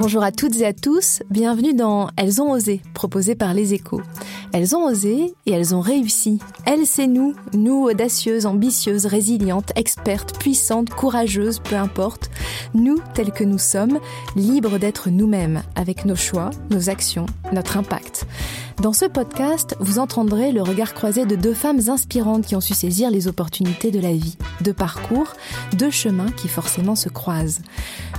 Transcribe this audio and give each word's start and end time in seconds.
Bonjour 0.00 0.22
à 0.22 0.32
toutes 0.32 0.56
et 0.56 0.64
à 0.64 0.72
tous, 0.72 1.22
bienvenue 1.28 1.74
dans 1.74 2.08
Elles 2.16 2.40
ont 2.40 2.52
osé, 2.52 2.80
proposé 2.94 3.34
par 3.34 3.52
les 3.52 3.74
échos. 3.74 4.00
Elles 4.54 4.74
ont 4.74 4.86
osé 4.86 5.34
et 5.44 5.52
elles 5.52 5.74
ont 5.74 5.82
réussi. 5.82 6.38
Elles, 6.64 6.86
c'est 6.86 7.06
nous, 7.06 7.34
nous 7.52 7.84
audacieuses, 7.84 8.46
ambitieuses, 8.46 9.04
résilientes, 9.04 9.72
expertes, 9.76 10.38
puissantes, 10.38 10.88
courageuses, 10.88 11.58
peu 11.58 11.76
importe. 11.76 12.30
Nous, 12.72 12.96
tels 13.12 13.30
que 13.30 13.44
nous 13.44 13.58
sommes, 13.58 13.98
libres 14.36 14.78
d'être 14.78 15.10
nous-mêmes, 15.10 15.62
avec 15.74 16.06
nos 16.06 16.16
choix, 16.16 16.48
nos 16.70 16.88
actions, 16.88 17.26
notre 17.52 17.76
impact. 17.76 18.26
Dans 18.80 18.94
ce 18.94 19.04
podcast, 19.04 19.76
vous 19.78 19.98
entendrez 19.98 20.52
le 20.52 20.62
regard 20.62 20.94
croisé 20.94 21.26
de 21.26 21.36
deux 21.36 21.52
femmes 21.52 21.80
inspirantes 21.88 22.46
qui 22.46 22.56
ont 22.56 22.62
su 22.62 22.72
saisir 22.72 23.10
les 23.10 23.28
opportunités 23.28 23.90
de 23.90 24.00
la 24.00 24.12
vie. 24.12 24.38
Deux 24.62 24.72
parcours, 24.72 25.34
deux 25.76 25.90
chemins 25.90 26.30
qui 26.34 26.48
forcément 26.48 26.94
se 26.96 27.10
croisent. 27.10 27.60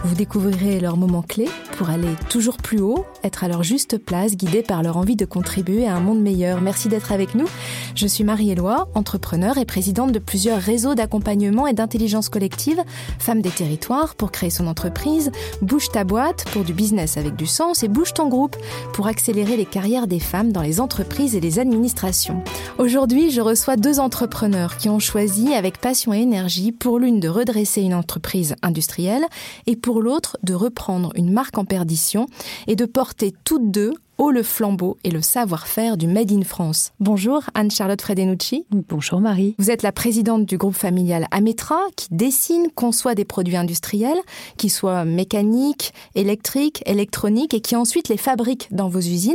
Vous 0.04 0.14
découvrirez 0.14 0.80
leurs 0.80 0.98
moments 0.98 1.24
clés 1.24 1.50
pour 1.78 1.90
aller 1.90 2.14
toujours 2.30 2.58
plus 2.58 2.80
haut, 2.80 3.06
être 3.24 3.44
à 3.44 3.48
leur 3.48 3.64
juste 3.64 3.98
place, 3.98 4.36
guidés 4.36 4.62
par 4.62 4.84
leur 4.84 4.98
envie 4.98 5.16
de 5.16 5.26
contribuer 5.26 5.88
à 5.88 5.96
un 5.96 6.00
monde 6.00 6.22
meilleur. 6.22 6.62
Merci 6.62 6.90
d'être 6.90 7.12
avec 7.12 7.34
nous. 7.34 7.48
Je 7.96 8.06
suis 8.06 8.24
Marie-Éloi, 8.24 8.88
entrepreneur 8.94 9.58
et 9.58 9.66
présidente 9.66 10.12
de 10.12 10.20
plusieurs 10.20 10.62
réseaux 10.62 10.94
d'accompagnement 10.94 11.66
et 11.66 11.74
d'intelligence 11.74 12.30
collective, 12.30 12.84
Femmes 13.18 13.42
des 13.42 13.50
territoires 13.50 14.14
pour 14.14 14.32
créer 14.32 14.52
son 14.52 14.68
entreprise, 14.68 15.32
Bouge 15.64 15.90
ta 15.90 16.04
boîte 16.04 16.46
pour 16.52 16.64
du 16.64 16.74
business 16.74 17.18
avec 17.18 17.36
du 17.36 17.48
sens 17.48 17.82
et 17.82 17.88
Bouge 17.88 18.14
ton 18.14 18.28
groupe 18.28 18.58
pour 18.94 19.08
accélérer 19.08 19.58
les 19.58 19.66
carrières 19.66 20.06
des 20.06 20.20
femmes 20.20 20.51
dans 20.52 20.62
les 20.62 20.80
entreprises 20.80 21.36
et 21.36 21.40
les 21.40 21.60
administrations. 21.60 22.44
Aujourd'hui, 22.78 23.32
je 23.32 23.42
reçois 23.42 23.78
deux 23.78 24.00
entrepreneurs 24.00 24.78
qui 24.78 24.90
ont 24.90 25.00
choisi 25.00 25.54
avec 25.54 25.80
passion 25.80 26.14
et 26.14 26.20
énergie 26.20 26.72
pour 26.72 27.00
l'une 27.00 27.20
de 27.20 27.28
redresser 27.28 27.82
une 27.82 27.94
entreprise 27.94 28.56
industrielle 28.62 29.26
et 29.68 29.76
pour 29.76 30.02
l'autre 30.02 30.38
de 30.44 30.54
reprendre 30.54 31.12
une 31.16 31.32
marque 31.32 31.58
en 31.58 31.66
perdition 31.66 32.28
et 32.68 32.76
de 32.76 32.86
porter 32.86 33.34
toutes 33.44 33.72
deux 33.72 33.94
haut 34.22 34.30
le 34.30 34.44
flambeau 34.44 34.98
et 35.04 35.10
le 35.10 35.24
savoir-faire 35.24 35.98
du 35.98 36.06
Made 36.06 36.32
in 36.32 36.44
France. 36.44 36.92
Bonjour 37.00 37.42
Anne-Charlotte 37.56 38.00
Fredenucci. 38.00 38.68
Bonjour 38.70 39.20
Marie. 39.20 39.56
Vous 39.58 39.72
êtes 39.72 39.82
la 39.82 39.92
présidente 39.92 40.46
du 40.46 40.60
groupe 40.60 40.76
familial 40.76 41.26
Ametra 41.32 41.80
qui 41.96 42.08
dessine, 42.12 42.68
conçoit 42.76 43.16
des 43.16 43.26
produits 43.26 43.56
industriels 43.56 44.20
qui 44.58 44.70
soient 44.70 45.06
mécaniques, 45.06 45.92
électriques, 46.14 46.84
électroniques 46.86 47.56
et 47.56 47.62
qui 47.62 47.76
ensuite 47.76 48.10
les 48.10 48.18
fabrique 48.18 48.68
dans 48.70 48.90
vos 48.90 49.00
usines. 49.00 49.34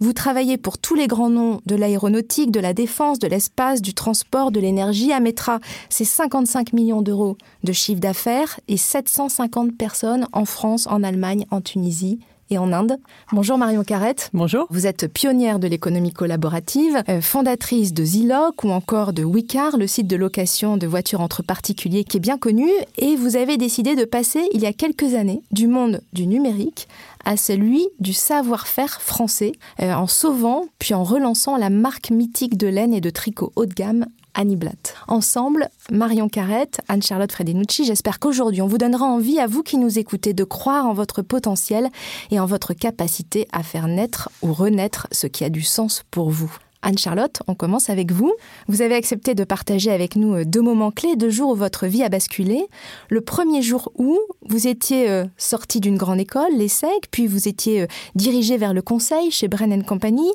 Vous 0.00 0.12
travaillez 0.12 0.58
pour 0.58 0.78
tous 0.78 0.94
les 0.94 1.08
grands 1.08 1.30
noms 1.30 1.60
de 1.66 1.74
l'aéronautique, 1.74 2.52
de 2.52 2.60
la 2.60 2.72
défense, 2.72 3.18
de 3.18 3.26
l'espace, 3.26 3.82
du 3.82 3.94
transport, 3.94 4.52
de 4.52 4.60
l'énergie. 4.60 5.12
Ametra, 5.12 5.58
c'est 5.88 6.04
55 6.04 6.72
millions 6.72 7.02
d'euros 7.02 7.36
de 7.64 7.72
chiffre 7.72 8.00
d'affaires 8.00 8.60
et 8.68 8.76
750 8.76 9.76
personnes 9.76 10.28
en 10.32 10.44
France, 10.44 10.86
en 10.86 11.02
Allemagne, 11.02 11.46
en 11.50 11.60
Tunisie 11.60 12.20
et 12.50 12.58
en 12.58 12.72
Inde. 12.72 12.98
Bonjour 13.32 13.58
Marion 13.58 13.84
Carrette. 13.84 14.30
Bonjour. 14.32 14.66
Vous 14.70 14.86
êtes 14.86 15.12
pionnière 15.12 15.58
de 15.58 15.68
l'économie 15.68 16.12
collaborative, 16.12 17.02
euh, 17.08 17.20
fondatrice 17.20 17.92
de 17.92 18.04
Ziloc 18.04 18.64
ou 18.64 18.70
encore 18.70 19.12
de 19.12 19.24
Wicar, 19.24 19.76
le 19.76 19.86
site 19.86 20.06
de 20.06 20.16
location 20.16 20.76
de 20.76 20.86
voitures 20.86 21.20
entre 21.20 21.42
particuliers 21.42 22.04
qui 22.04 22.16
est 22.16 22.20
bien 22.20 22.38
connu. 22.38 22.70
Et 22.96 23.16
vous 23.16 23.36
avez 23.36 23.56
décidé 23.56 23.96
de 23.96 24.04
passer 24.04 24.48
il 24.52 24.62
y 24.62 24.66
a 24.66 24.72
quelques 24.72 25.14
années 25.14 25.42
du 25.50 25.66
monde 25.66 26.00
du 26.12 26.26
numérique 26.26 26.88
à 27.24 27.36
celui 27.36 27.88
du 28.00 28.12
savoir-faire 28.12 29.00
français, 29.00 29.52
euh, 29.80 29.92
en 29.92 30.06
sauvant 30.06 30.66
puis 30.78 30.94
en 30.94 31.04
relançant 31.04 31.56
la 31.56 31.70
marque 31.70 32.10
mythique 32.10 32.56
de 32.56 32.66
laine 32.66 32.94
et 32.94 33.00
de 33.00 33.10
tricot 33.10 33.52
haut 33.56 33.66
de 33.66 33.74
gamme 33.74 34.06
Annie 34.34 34.56
Blatt. 34.56 34.94
Ensemble, 35.08 35.68
Marion 35.90 36.28
Carrette, 36.28 36.80
Anne-Charlotte 36.88 37.32
Fredenucci, 37.32 37.84
j'espère 37.84 38.20
qu'aujourd'hui 38.20 38.62
on 38.62 38.68
vous 38.68 38.78
donnera 38.78 39.04
envie 39.06 39.40
à 39.40 39.46
vous 39.46 39.62
qui 39.62 39.78
nous 39.78 39.98
écoutez 39.98 40.32
de 40.32 40.44
croire 40.44 40.86
en 40.86 40.92
votre 40.92 41.22
potentiel 41.22 41.88
et 42.30 42.38
en 42.38 42.46
votre 42.46 42.72
capacité 42.72 43.48
à 43.52 43.62
faire 43.62 43.88
naître 43.88 44.30
ou 44.42 44.52
renaître 44.52 45.08
ce 45.10 45.26
qui 45.26 45.44
a 45.44 45.50
du 45.50 45.62
sens 45.62 46.04
pour 46.10 46.30
vous. 46.30 46.56
Anne-Charlotte, 46.88 47.42
on 47.46 47.54
commence 47.54 47.90
avec 47.90 48.12
vous. 48.12 48.32
Vous 48.66 48.80
avez 48.80 48.94
accepté 48.94 49.34
de 49.34 49.44
partager 49.44 49.90
avec 49.90 50.16
nous 50.16 50.34
euh, 50.34 50.44
deux 50.46 50.62
moments 50.62 50.90
clés, 50.90 51.16
deux 51.16 51.28
jours 51.28 51.50
où 51.50 51.54
votre 51.54 51.86
vie 51.86 52.02
a 52.02 52.08
basculé. 52.08 52.64
Le 53.10 53.20
premier 53.20 53.60
jour 53.60 53.92
où 53.96 54.18
vous 54.48 54.66
étiez 54.66 55.10
euh, 55.10 55.26
sorti 55.36 55.80
d'une 55.80 55.98
grande 55.98 56.18
école, 56.18 56.50
l'ESSEC, 56.56 57.10
puis 57.10 57.26
vous 57.26 57.46
étiez 57.46 57.82
euh, 57.82 57.86
dirigé 58.14 58.56
vers 58.56 58.72
le 58.72 58.80
conseil 58.80 59.30
chez 59.30 59.48
Brennan 59.48 59.84
Company. 59.84 60.30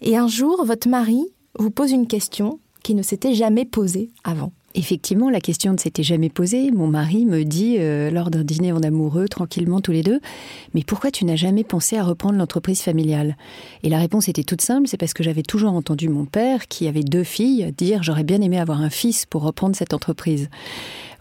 Et 0.00 0.16
un 0.16 0.26
jour, 0.26 0.64
votre 0.64 0.88
mari 0.88 1.22
vous 1.58 1.70
pose 1.70 1.92
une 1.92 2.06
question 2.06 2.60
qui 2.82 2.94
ne 2.94 3.02
s'était 3.02 3.34
jamais 3.34 3.66
posée 3.66 4.08
avant. 4.24 4.52
Effectivement, 4.76 5.30
la 5.30 5.40
question 5.40 5.72
ne 5.72 5.78
s'était 5.78 6.04
jamais 6.04 6.28
posée. 6.28 6.70
Mon 6.70 6.86
mari 6.86 7.26
me 7.26 7.42
dit, 7.42 7.76
euh, 7.80 8.08
lors 8.12 8.30
d'un 8.30 8.44
dîner 8.44 8.70
en 8.70 8.80
amoureux, 8.82 9.28
tranquillement 9.28 9.80
tous 9.80 9.90
les 9.90 10.04
deux, 10.04 10.20
mais 10.74 10.84
pourquoi 10.84 11.10
tu 11.10 11.24
n'as 11.24 11.34
jamais 11.34 11.64
pensé 11.64 11.96
à 11.96 12.04
reprendre 12.04 12.38
l'entreprise 12.38 12.80
familiale? 12.80 13.36
Et 13.82 13.88
la 13.88 13.98
réponse 13.98 14.28
était 14.28 14.44
toute 14.44 14.60
simple, 14.60 14.86
c'est 14.86 14.96
parce 14.96 15.12
que 15.12 15.24
j'avais 15.24 15.42
toujours 15.42 15.72
entendu 15.72 16.08
mon 16.08 16.24
père, 16.24 16.68
qui 16.68 16.86
avait 16.86 17.02
deux 17.02 17.24
filles, 17.24 17.72
dire 17.76 18.04
j'aurais 18.04 18.22
bien 18.22 18.40
aimé 18.40 18.60
avoir 18.60 18.80
un 18.80 18.90
fils 18.90 19.26
pour 19.26 19.42
reprendre 19.42 19.74
cette 19.74 19.92
entreprise 19.92 20.48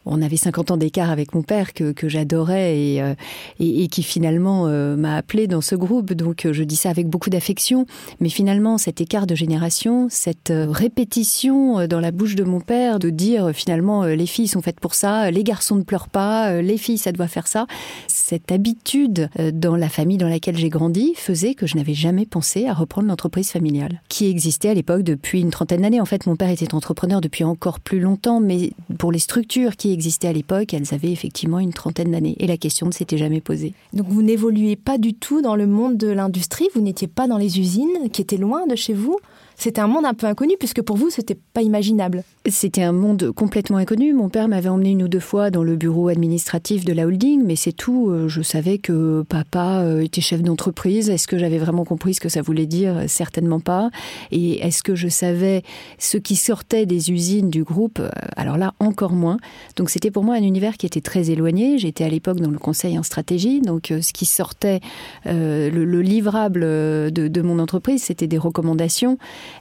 on 0.05 0.21
avait 0.21 0.37
50 0.37 0.71
ans 0.71 0.77
d'écart 0.77 1.09
avec 1.09 1.33
mon 1.33 1.41
père 1.41 1.73
que, 1.73 1.93
j'adorais 2.03 2.77
et, 2.77 3.01
euh, 3.01 3.13
et, 3.59 3.87
qui 3.87 4.03
finalement 4.03 4.67
euh, 4.67 4.95
m'a 4.95 5.15
appelé 5.15 5.47
dans 5.47 5.61
ce 5.61 5.75
groupe. 5.75 6.13
Donc 6.13 6.45
euh, 6.45 6.53
je 6.53 6.63
dis 6.63 6.75
ça 6.75 6.89
avec 6.89 7.07
beaucoup 7.07 7.29
d'affection. 7.29 7.85
Mais 8.19 8.29
finalement, 8.29 8.77
cet 8.77 9.01
écart 9.01 9.27
de 9.27 9.35
génération, 9.35 10.07
cette 10.09 10.51
répétition 10.53 11.87
dans 11.87 11.99
la 11.99 12.11
bouche 12.11 12.35
de 12.35 12.43
mon 12.43 12.59
père 12.59 12.99
de 12.99 13.09
dire 13.09 13.51
finalement 13.53 14.03
les 14.03 14.25
filles 14.25 14.47
sont 14.47 14.61
faites 14.61 14.79
pour 14.79 14.95
ça, 14.95 15.31
les 15.31 15.43
garçons 15.43 15.75
ne 15.75 15.83
pleurent 15.83 16.09
pas, 16.09 16.61
les 16.61 16.77
filles 16.77 16.97
ça 16.97 17.11
doit 17.11 17.27
faire 17.27 17.47
ça, 17.47 17.67
cette 18.07 18.51
habitude 18.51 19.29
dans 19.53 19.75
la 19.75 19.89
famille 19.89 20.17
dans 20.17 20.27
laquelle 20.27 20.57
j'ai 20.57 20.69
grandi 20.69 21.13
faisait 21.15 21.53
que 21.53 21.67
je 21.67 21.77
n'avais 21.77 21.93
jamais 21.93 22.25
pensé 22.25 22.67
à 22.67 22.73
reprendre 22.73 23.07
l'entreprise 23.07 23.51
familiale 23.51 24.01
qui 24.09 24.27
existait 24.27 24.69
à 24.69 24.73
l'époque 24.73 25.03
depuis 25.03 25.41
une 25.41 25.51
trentaine 25.51 25.81
d'années. 25.81 26.01
En 26.01 26.05
fait, 26.05 26.25
mon 26.25 26.35
père 26.35 26.49
était 26.49 26.73
entrepreneur 26.73 27.21
depuis 27.21 27.43
encore 27.43 27.79
plus 27.79 27.99
longtemps, 27.99 28.39
mais 28.39 28.71
pour 28.97 29.11
les 29.11 29.19
structures 29.19 29.75
qui 29.75 29.91
existaient 29.91 29.98
à 30.23 30.33
l'époque, 30.33 30.73
elles 30.73 30.93
avaient 30.93 31.11
effectivement 31.11 31.59
une 31.59 31.73
trentaine 31.73 32.11
d'années 32.11 32.35
et 32.39 32.47
la 32.47 32.57
question 32.57 32.87
ne 32.87 32.91
s'était 32.91 33.17
jamais 33.17 33.41
posée. 33.41 33.73
Donc 33.93 34.07
vous 34.07 34.21
n'évoluez 34.21 34.75
pas 34.75 34.97
du 34.97 35.13
tout 35.13 35.41
dans 35.41 35.55
le 35.55 35.67
monde 35.67 35.97
de 35.97 36.07
l'industrie, 36.07 36.67
vous 36.75 36.81
n'étiez 36.81 37.07
pas 37.07 37.27
dans 37.27 37.37
les 37.37 37.59
usines 37.59 38.09
qui 38.11 38.21
étaient 38.21 38.37
loin 38.37 38.67
de 38.67 38.75
chez 38.75 38.93
vous 38.93 39.19
c'était 39.59 39.81
un 39.81 39.87
monde 39.87 40.05
un 40.05 40.13
peu 40.13 40.25
inconnu 40.25 40.55
puisque 40.57 40.81
pour 40.81 40.95
vous, 40.95 41.09
c'était 41.09 41.35
pas 41.35 41.61
imaginable. 41.61 42.23
C'était 42.47 42.81
un 42.81 42.93
monde 42.93 43.33
complètement 43.33 43.75
inconnu. 43.75 44.13
Mon 44.13 44.29
père 44.29 44.47
m'avait 44.47 44.69
emmené 44.69 44.91
une 44.91 45.03
ou 45.03 45.09
deux 45.09 45.19
fois 45.19 45.51
dans 45.51 45.63
le 45.63 45.75
bureau 45.75 46.07
administratif 46.07 46.85
de 46.85 46.93
la 46.93 47.05
holding, 47.05 47.43
mais 47.45 47.57
c'est 47.57 47.73
tout. 47.73 48.09
Euh, 48.09 48.29
je 48.29 48.41
savais 48.41 48.77
que 48.77 49.23
papa 49.27 49.81
euh, 49.81 49.99
était 49.99 50.21
chef 50.21 50.41
d'entreprise. 50.41 51.09
Est-ce 51.09 51.27
que 51.27 51.37
j'avais 51.37 51.57
vraiment 51.57 51.83
compris 51.83 52.13
ce 52.13 52.21
que 52.21 52.29
ça 52.29 52.41
voulait 52.41 52.67
dire? 52.67 53.03
Certainement 53.07 53.59
pas. 53.59 53.89
Et 54.31 54.65
est-ce 54.65 54.81
que 54.81 54.95
je 54.95 55.09
savais 55.09 55.63
ce 55.97 56.17
qui 56.17 56.37
sortait 56.37 56.85
des 56.85 57.11
usines 57.11 57.49
du 57.49 57.65
groupe? 57.65 58.01
Alors 58.37 58.57
là, 58.57 58.73
encore 58.79 59.11
moins. 59.11 59.39
Donc 59.75 59.89
c'était 59.89 60.09
pour 60.09 60.23
moi 60.23 60.35
un 60.35 60.43
univers 60.43 60.77
qui 60.77 60.85
était 60.85 61.01
très 61.01 61.31
éloigné. 61.31 61.77
J'étais 61.77 62.05
à 62.05 62.09
l'époque 62.09 62.39
dans 62.39 62.51
le 62.51 62.59
conseil 62.59 62.97
en 62.97 63.03
stratégie, 63.03 63.59
donc 63.59 63.91
euh, 63.91 64.01
ce 64.01 64.13
qui 64.13 64.25
sortait, 64.25 64.79
le, 65.25 65.99
livrable 65.99 66.61
de 66.61 67.41
mon 67.41 67.59
entreprise, 67.59 68.03
c'était 68.03 68.27
des 68.27 68.37
recommandations 68.37 69.17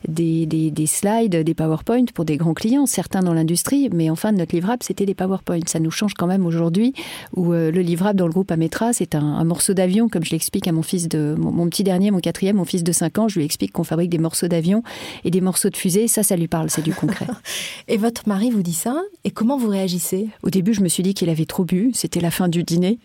des, 0.07 0.47
des, 0.47 0.87
slides, 0.87 1.37
des 1.37 1.55
PowerPoint 1.55 2.07
pour 2.15 2.25
des 2.25 2.37
grands 2.37 2.55
clients, 2.55 2.87
certains 2.87 3.21
dans 3.21 3.35
l'industrie, 3.35 3.89
mais 3.93 4.11
enfin 4.11 4.33
notre 4.33 4.55
livrable 4.55 4.83
c'était 4.83 5.07
des 5.07 5.15
PowerPoint. 5.15 5.61
Ça 5.67 5.81
nous 5.81 5.91
change 5.91 6.15
quand 6.15 6.27
même 6.27 6.47
aujourd'hui 6.47 6.95
où 7.37 7.53
le 7.53 7.71
livrable 7.71 8.19
dans 8.19 8.27
le 8.27 8.33
groupe 8.33 8.51
Ametra 8.51 8.93
c'est 8.93 9.15
un, 9.15 9.45
morceau 9.45 9.75
d'avion, 9.75 10.09
comme 10.09 10.25
je 10.25 10.31
l'explique 10.31 10.69
à 10.69 10.73
mon 10.73 10.83
fils 10.83 11.09
de 11.09 11.35
mon, 11.39 11.69
petit 11.69 11.85
dernier, 11.85 12.11
mon 12.11 12.21
quatrième, 12.21 12.57
mon 12.57 12.65
fils 12.65 12.83
de 12.83 12.93
5 12.93 13.19
ans, 13.19 13.29
je 13.29 13.39
lui 13.39 13.45
explique 13.45 13.73
qu'on 13.73 13.85
fabrique 13.85 14.11
des 14.11 14.19
morceaux 14.19 14.49
d'avion 14.49 14.83
et 15.25 15.31
des 15.31 15.41
morceaux 15.41 15.71
de 15.71 15.77
fusée. 15.77 16.09
Ça, 16.09 16.23
ça 16.23 16.37
lui 16.37 16.49
parle, 16.49 16.71
c'est 16.71 16.83
du 16.83 16.93
concret. 16.93 17.27
et 17.89 17.97
votre 17.97 18.29
mari 18.29 18.51
vous 18.51 18.63
dit 18.63 18.75
ça? 18.75 19.01
Et 19.25 19.31
comment 19.31 19.57
vous 19.57 19.69
réagissez? 19.69 20.29
Au 20.43 20.51
début, 20.51 20.75
je 20.75 20.83
me 20.83 20.89
suis 20.89 21.03
dit 21.03 21.15
qu'il 21.15 21.31
avait 21.31 21.47
trop 21.47 21.65
bu. 21.65 21.91
C'était 21.95 22.21
la 22.21 22.31
fin 22.31 22.49
du 22.49 22.63
dîner 22.63 22.99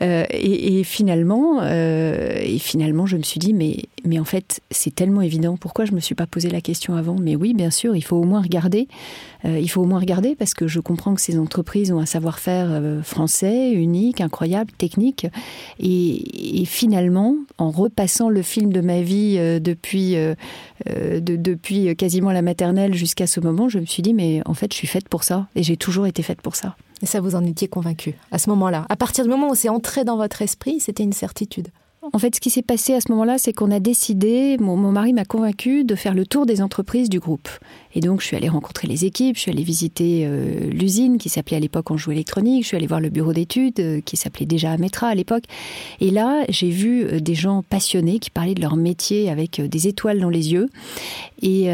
et, 0.00 0.84
finalement, 0.84 1.62
et 1.62 2.58
finalement, 2.58 3.06
je 3.06 3.16
me 3.16 3.22
suis 3.22 3.40
dit 3.40 3.54
mais 3.54 3.76
mais 4.04 4.18
en 4.18 4.24
fait, 4.24 4.60
c'est 4.70 4.94
tellement 4.94 5.20
évident. 5.20 5.56
Pourquoi 5.56 5.84
je 5.84 5.92
me 5.92 6.00
suis 6.00 6.14
pas 6.14 6.26
posé 6.28 6.50
la 6.50 6.60
question 6.60 6.94
avant 6.94 7.16
Mais 7.20 7.36
oui, 7.36 7.54
bien 7.54 7.70
sûr, 7.70 7.96
il 7.96 8.02
faut 8.02 8.16
au 8.16 8.24
moins 8.24 8.42
regarder. 8.42 8.88
Euh, 9.44 9.58
il 9.58 9.68
faut 9.68 9.82
au 9.82 9.86
moins 9.86 10.00
regarder 10.00 10.34
parce 10.34 10.54
que 10.54 10.66
je 10.66 10.80
comprends 10.80 11.14
que 11.14 11.20
ces 11.20 11.38
entreprises 11.38 11.92
ont 11.92 11.98
un 11.98 12.06
savoir-faire 12.06 12.68
euh, 12.70 13.02
français 13.02 13.72
unique, 13.72 14.20
incroyable, 14.20 14.72
technique. 14.72 15.26
Et, 15.80 16.64
finalement, 16.66 17.36
en 17.58 17.70
repassant 17.70 18.28
le 18.28 18.42
film 18.42 18.72
de 18.72 18.80
ma 18.80 19.00
vie 19.00 19.36
euh, 19.38 19.58
depuis 19.58 20.16
depuis 21.20 21.94
quasiment 21.96 22.30
la 22.30 22.42
maternelle 22.42 22.94
jusqu'à 22.94 23.26
ce 23.26 23.40
moment, 23.40 23.68
je 23.68 23.78
me 23.78 23.86
suis 23.86 24.02
dit 24.02 24.14
mais 24.14 24.42
en 24.46 24.54
fait, 24.54 24.72
je 24.72 24.76
suis 24.76 24.86
faite 24.86 25.08
pour 25.08 25.24
ça 25.24 25.48
et 25.54 25.62
j'ai 25.62 25.76
toujours 25.76 26.06
été 26.06 26.22
faite 26.22 26.40
pour 26.40 26.56
ça. 26.56 26.76
Et 27.02 27.06
ça, 27.06 27.20
vous 27.20 27.34
en 27.34 27.44
étiez 27.44 27.68
convaincu 27.68 28.14
à 28.30 28.38
ce 28.38 28.50
moment-là. 28.50 28.86
À 28.88 28.96
partir 28.96 29.24
du 29.24 29.30
moment 29.30 29.50
où 29.50 29.54
c'est 29.54 29.68
entré 29.68 30.04
dans 30.04 30.16
votre 30.16 30.42
esprit, 30.42 30.80
c'était 30.80 31.02
une 31.02 31.12
certitude. 31.12 31.68
En 32.12 32.18
fait, 32.18 32.34
ce 32.34 32.40
qui 32.40 32.50
s'est 32.50 32.62
passé 32.62 32.94
à 32.94 33.00
ce 33.00 33.10
moment-là, 33.12 33.38
c'est 33.38 33.52
qu'on 33.52 33.70
a 33.70 33.80
décidé, 33.80 34.56
mon, 34.58 34.76
mari 34.76 35.12
m'a 35.12 35.24
convaincu 35.24 35.84
de 35.84 35.94
faire 35.94 36.14
le 36.14 36.26
tour 36.26 36.46
des 36.46 36.62
entreprises 36.62 37.08
du 37.08 37.20
groupe. 37.20 37.48
Et 37.94 38.00
donc, 38.00 38.20
je 38.20 38.26
suis 38.26 38.36
allée 38.36 38.48
rencontrer 38.48 38.86
les 38.86 39.04
équipes, 39.04 39.36
je 39.36 39.42
suis 39.42 39.50
allée 39.50 39.62
visiter 39.62 40.24
euh, 40.24 40.70
l'usine 40.70 41.18
qui 41.18 41.28
s'appelait 41.28 41.56
à 41.56 41.60
l'époque 41.60 41.90
Enjou 41.90 42.12
électronique, 42.12 42.62
je 42.62 42.68
suis 42.68 42.76
allée 42.76 42.86
voir 42.86 43.00
le 43.00 43.08
bureau 43.08 43.32
d'études 43.32 43.80
euh, 43.80 44.00
qui 44.00 44.16
s'appelait 44.16 44.46
déjà 44.46 44.72
Ametra 44.72 45.08
à 45.08 45.14
l'époque. 45.14 45.44
Et 46.00 46.10
là, 46.10 46.44
j'ai 46.48 46.70
vu 46.70 47.04
euh, 47.04 47.20
des 47.20 47.34
gens 47.34 47.62
passionnés 47.62 48.18
qui 48.18 48.30
parlaient 48.30 48.54
de 48.54 48.60
leur 48.60 48.76
métier 48.76 49.30
avec 49.30 49.60
des 49.60 49.88
étoiles 49.88 50.20
dans 50.20 50.30
les 50.30 50.52
yeux. 50.52 50.68
Et, 51.42 51.68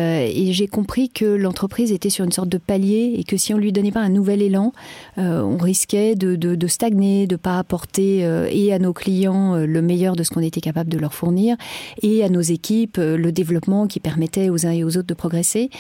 j'ai 0.55 0.69
compris 0.69 1.09
que 1.09 1.25
l'entreprise 1.25 1.91
était 1.91 2.11
sur 2.11 2.25
une 2.25 2.31
sorte 2.31 2.49
de 2.49 2.59
palier 2.59 3.15
et 3.19 3.25
que 3.25 3.37
si 3.37 3.53
on 3.55 3.59
lui 3.59 3.73
donnait 3.73 3.91
pas 3.91 4.01
un 4.01 4.09
nouvel 4.09 4.41
élan, 4.43 4.73
on 5.17 5.57
risquait 5.57 6.15
de, 6.15 6.37
de, 6.37 6.55
de 6.55 6.67
stagner, 6.67 7.27
de 7.27 7.35
pas 7.35 7.59
apporter 7.59 8.21
et 8.53 8.73
à 8.73 8.79
nos 8.79 8.93
clients 8.93 9.57
le 9.57 9.83
meilleur 9.83 10.17
de 10.17 10.23
ce 10.25 10.31
qu'on 10.31 10.41
était 10.41 10.61
capable 10.61 10.91
de 10.91 10.99
leur 10.99 11.15
fournir 11.15 11.57
et 12.03 12.25
à 12.25 12.29
nos 12.29 12.41
équipes 12.41 12.99
le 12.99 13.33
développement 13.33 13.87
qui 13.87 14.01
permettait 14.01 14.51
aux 14.51 14.67
uns 14.67 14.71
et 14.71 14.85
aux 14.85 14.97
autres 14.97 15.07
de 15.07 15.15
progresser. 15.15 15.71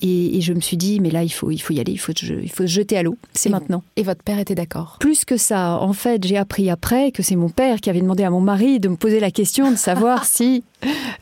Et, 0.00 0.40
je 0.40 0.52
me 0.52 0.60
suis 0.60 0.76
dit, 0.76 0.98
mais 1.00 1.10
là, 1.10 1.22
il 1.22 1.28
faut, 1.28 1.50
il 1.50 1.58
faut 1.58 1.72
y 1.72 1.80
aller, 1.80 1.92
il 1.92 1.98
faut, 1.98 2.12
il 2.12 2.50
faut 2.50 2.64
se 2.64 2.72
jeter 2.72 2.98
à 2.98 3.02
l'eau. 3.02 3.16
C'est 3.32 3.48
maintenant. 3.48 3.84
Et 3.96 4.02
votre 4.02 4.22
père 4.22 4.38
était 4.38 4.54
d'accord 4.54 4.96
Plus 4.98 5.24
que 5.24 5.36
ça, 5.36 5.78
en 5.78 5.92
fait, 5.92 6.24
j'ai 6.24 6.36
appris 6.36 6.68
après 6.68 7.12
que 7.12 7.22
c'est 7.22 7.36
mon 7.36 7.48
père 7.48 7.80
qui 7.80 7.90
avait 7.90 8.00
demandé 8.00 8.24
à 8.24 8.30
mon 8.30 8.40
mari 8.40 8.80
de 8.80 8.88
me 8.88 8.96
poser 8.96 9.20
la 9.20 9.30
question 9.30 9.70
de 9.70 9.76
savoir 9.76 10.24
si 10.24 10.64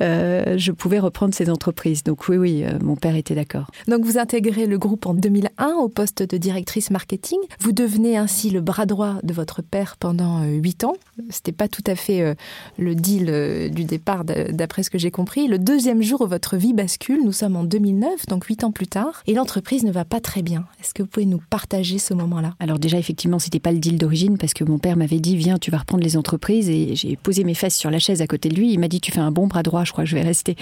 euh, 0.01 0.57
je 0.57 0.73
pouvais 0.73 0.99
reprendre 0.99 1.35
ces 1.35 1.51
entreprises. 1.51 2.03
Donc 2.05 2.29
oui, 2.29 2.37
oui, 2.37 2.65
euh, 2.65 2.79
mon 2.83 2.97
père 2.97 3.17
était 3.17 3.35
d'accord. 3.35 3.71
Donc 3.89 4.05
vous 4.05 4.19
intégrez 4.19 4.67
le 4.67 4.79
groupe 4.79 5.07
en 5.07 5.15
2001 5.15 5.75
au 5.75 5.89
poste 5.89 6.23
de 6.23 6.37
directrice 6.37 6.91
marketing. 6.91 7.39
Vous 7.61 7.73
devenez 7.73 8.17
ainsi 8.17 8.51
le 8.51 8.61
bras 8.61 8.87
droit 8.87 9.17
de 9.23 9.33
votre 9.33 9.63
père 9.63 9.97
pendant 9.99 10.43
euh, 10.43 10.47
huit 10.47 10.85
ans. 10.85 10.97
C'était 11.29 11.53
pas 11.53 11.69
tout 11.69 11.85
à 11.87 11.95
fait 11.95 12.35
le 12.79 12.95
deal 12.95 13.71
du 13.71 13.85
départ, 13.85 14.25
d'après 14.25 14.83
ce 14.83 14.91
que 14.91 14.99
j'ai 14.99 15.11
compris. 15.11 15.49
Le 15.49 15.59
deuxième 15.59 16.03
jour 16.03 16.23
où 16.23 16.27
votre 16.27 16.57
vie 16.57 16.73
bascule, 16.73 17.21
nous 17.23 17.33
sommes 17.33 17.57
en 17.57 17.65
2009, 17.65 18.27
donc 18.27 18.45
huit 18.45 18.65
ans 18.65 18.73
plus 18.73 18.87
tard, 18.87 19.23
et 19.27 19.35
l'entreprise 19.35 19.85
ne 19.85 19.93
va 19.93 20.05
pas 20.05 20.21
très 20.21 20.43
bien. 20.43 20.65
Est-ce 20.81 20.95
que 20.95 21.03
vous 21.03 21.09
pouvez 21.09 21.27
nous 21.27 21.41
partager 21.51 21.99
ce 21.99 22.15
moment-là? 22.15 22.55
Alors 22.59 22.79
déjà, 22.79 22.99
effectivement, 22.99 23.39
c'était 23.39 23.61
pas 23.61 23.73
le 23.73 23.79
deal 23.79 23.99
d'origine 23.99 24.39
parce 24.39 24.55
que 24.55 24.65
mon 24.65 24.79
père 24.79 24.97
m'avait 24.97 25.21
dit 25.21 25.37
viens, 25.37 25.59
tu 25.59 25.71
vas 25.71 25.79
reprendre 25.79 26.03
les 26.03 26.17
entreprises, 26.17 26.71
et 26.71 26.97
j'ai 26.97 27.17
posé 27.17 27.45
mes 27.45 27.55
fesses 27.55 27.77
sur 27.77 27.91
la 27.91 27.99
chaise 27.99 28.23
à 28.23 28.27
côté 28.27 28.49
de 28.49 28.55
lui. 28.55 28.73
Il 28.73 28.79
m'a 28.79 28.89
dit 28.89 29.01
tu 29.01 29.13
fais 29.13 29.21
un 29.21 29.31
bon 29.31 29.49
bras 29.51 29.63
droit, 29.63 29.85
je 29.85 29.93
crois 29.93 30.05
que 30.05 30.11
je 30.11 30.17
vais 30.17 30.23
rester. 30.23 30.57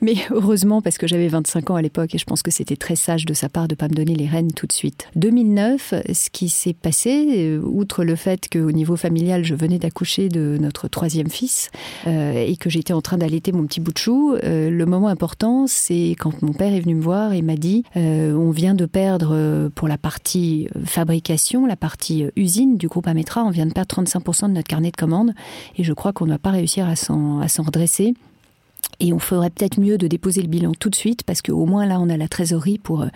Mais 0.00 0.14
heureusement, 0.30 0.80
parce 0.80 0.96
que 0.96 1.06
j'avais 1.06 1.28
25 1.28 1.70
ans 1.70 1.76
à 1.76 1.82
l'époque 1.82 2.14
et 2.14 2.18
je 2.18 2.24
pense 2.24 2.42
que 2.42 2.50
c'était 2.50 2.76
très 2.76 2.96
sage 2.96 3.26
de 3.26 3.34
sa 3.34 3.50
part 3.50 3.68
de 3.68 3.74
ne 3.74 3.76
pas 3.76 3.88
me 3.88 3.94
donner 3.94 4.14
les 4.14 4.26
rênes 4.26 4.52
tout 4.52 4.66
de 4.66 4.72
suite. 4.72 5.08
2009, 5.16 5.94
ce 6.12 6.30
qui 6.30 6.48
s'est 6.48 6.72
passé, 6.72 7.26
euh, 7.36 7.60
outre 7.62 8.04
le 8.04 8.16
fait 8.16 8.48
qu'au 8.48 8.72
niveau 8.72 8.96
familial, 8.96 9.44
je 9.44 9.54
venais 9.54 9.78
d'accoucher 9.78 10.28
de 10.28 10.56
notre 10.60 10.88
troisième 10.88 11.28
fils 11.28 11.70
euh, 12.06 12.44
et 12.46 12.56
que 12.56 12.70
j'étais 12.70 12.92
en 12.92 13.02
train 13.02 13.18
d'allaiter 13.18 13.52
mon 13.52 13.66
petit 13.66 13.80
bout 13.80 13.92
de 13.92 13.98
chou, 13.98 14.36
euh, 14.44 14.70
le 14.70 14.86
moment 14.86 15.08
important, 15.08 15.66
c'est 15.66 16.14
quand 16.18 16.42
mon 16.42 16.52
père 16.52 16.72
est 16.72 16.80
venu 16.80 16.94
me 16.94 17.02
voir 17.02 17.32
et 17.32 17.42
m'a 17.42 17.56
dit 17.56 17.84
on 17.94 18.50
vient 18.50 18.74
de 18.74 18.86
perdre 18.86 19.68
pour 19.74 19.88
la 19.88 19.98
partie 19.98 20.68
fabrication, 20.84 21.66
la 21.66 21.76
partie 21.76 22.26
usine 22.36 22.76
du 22.76 22.86
groupe 22.88 23.06
Ametra, 23.06 23.42
on 23.44 23.50
vient 23.50 23.66
de 23.66 23.72
perdre 23.72 23.94
35% 23.94 24.48
de 24.48 24.52
notre 24.52 24.68
carnet 24.68 24.90
de 24.90 24.96
commandes 24.96 25.32
et 25.76 25.84
je 25.84 25.92
crois 25.92 26.12
qu'on 26.12 26.26
ne 26.26 26.30
va 26.30 26.38
pas 26.38 26.50
réussir 26.50 26.88
à 26.88 26.96
s'en 26.96 27.40
redresser. 27.58 28.14
Et 29.00 29.12
on 29.12 29.20
ferait 29.20 29.50
peut-être 29.50 29.78
mieux 29.78 29.96
de 29.96 30.08
déposer 30.08 30.42
le 30.42 30.48
bilan 30.48 30.72
tout 30.78 30.90
de 30.90 30.94
suite 30.96 31.22
parce 31.22 31.40
qu'au 31.40 31.66
moins 31.66 31.86
là, 31.86 32.00
on 32.00 32.08
a 32.08 32.16
la 32.16 32.26
trésorerie 32.26 32.78
pour 32.78 33.02
euh, 33.02 33.06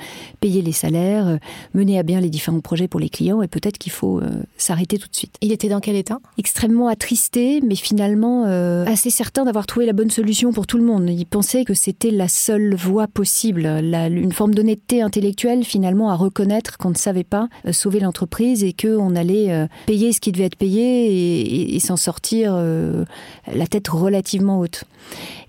payer 0.40 0.62
les 0.62 0.70
salaires, 0.72 1.26
euh, 1.26 1.36
mener 1.74 1.98
à 1.98 2.04
bien 2.04 2.20
les 2.20 2.30
différents 2.30 2.60
projets 2.60 2.86
pour 2.86 3.00
les 3.00 3.08
clients 3.08 3.42
et 3.42 3.48
peut-être 3.48 3.78
qu'il 3.78 3.90
faut 3.90 4.20
euh, 4.20 4.30
s'arrêter 4.56 4.96
tout 4.98 5.08
de 5.08 5.16
suite. 5.16 5.34
Il 5.40 5.50
était 5.50 5.68
dans 5.68 5.80
quel 5.80 5.96
état? 5.96 6.20
Extrêmement 6.38 6.86
attristé, 6.86 7.60
mais 7.62 7.74
finalement 7.74 8.44
assez 8.86 9.10
certain 9.10 9.44
d'avoir 9.44 9.66
trouvé 9.66 9.86
la 9.86 9.92
bonne 9.92 10.10
solution 10.10 10.52
pour 10.52 10.66
tout 10.66 10.78
le 10.78 10.84
monde. 10.84 11.08
Il 11.10 11.26
pensait 11.26 11.64
que 11.64 11.74
c'était 11.74 12.10
la 12.10 12.28
seule 12.28 12.74
voie 12.74 13.08
possible, 13.08 13.66
une 13.66 14.32
forme 14.32 14.54
d'honnêteté 14.54 15.02
intellectuelle 15.02 15.64
finalement 15.64 16.10
à 16.10 16.14
reconnaître 16.14 16.78
qu'on 16.78 16.90
ne 16.90 16.96
savait 16.96 17.24
pas 17.24 17.48
sauver 17.72 18.00
l'entreprise 18.00 18.64
et 18.64 18.72
qu'on 18.72 19.16
allait 19.16 19.68
payer 19.86 20.12
ce 20.12 20.20
qui 20.20 20.32
devait 20.32 20.44
être 20.44 20.56
payé 20.56 21.74
et 21.74 21.80
s'en 21.80 21.96
sortir 21.96 22.54
la 22.54 23.66
tête 23.66 23.88
relativement 23.88 24.58
haute. 24.60 24.84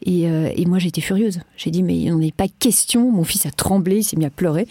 Euh, 0.07 0.49
et, 0.55 0.65
moi, 0.65 0.79
j'étais 0.79 1.01
furieuse. 1.01 1.39
J'ai 1.57 1.71
dit, 1.71 1.83
mais 1.83 1.95
il 1.97 2.11
n'en 2.11 2.21
est 2.21 2.35
pas 2.35 2.47
question. 2.47 3.11
Mon 3.11 3.23
fils 3.23 3.45
a 3.45 3.51
tremblé, 3.51 3.97
il 3.97 4.03
s'est 4.03 4.17
mis 4.17 4.25
à 4.25 4.29
pleurer. 4.29 4.67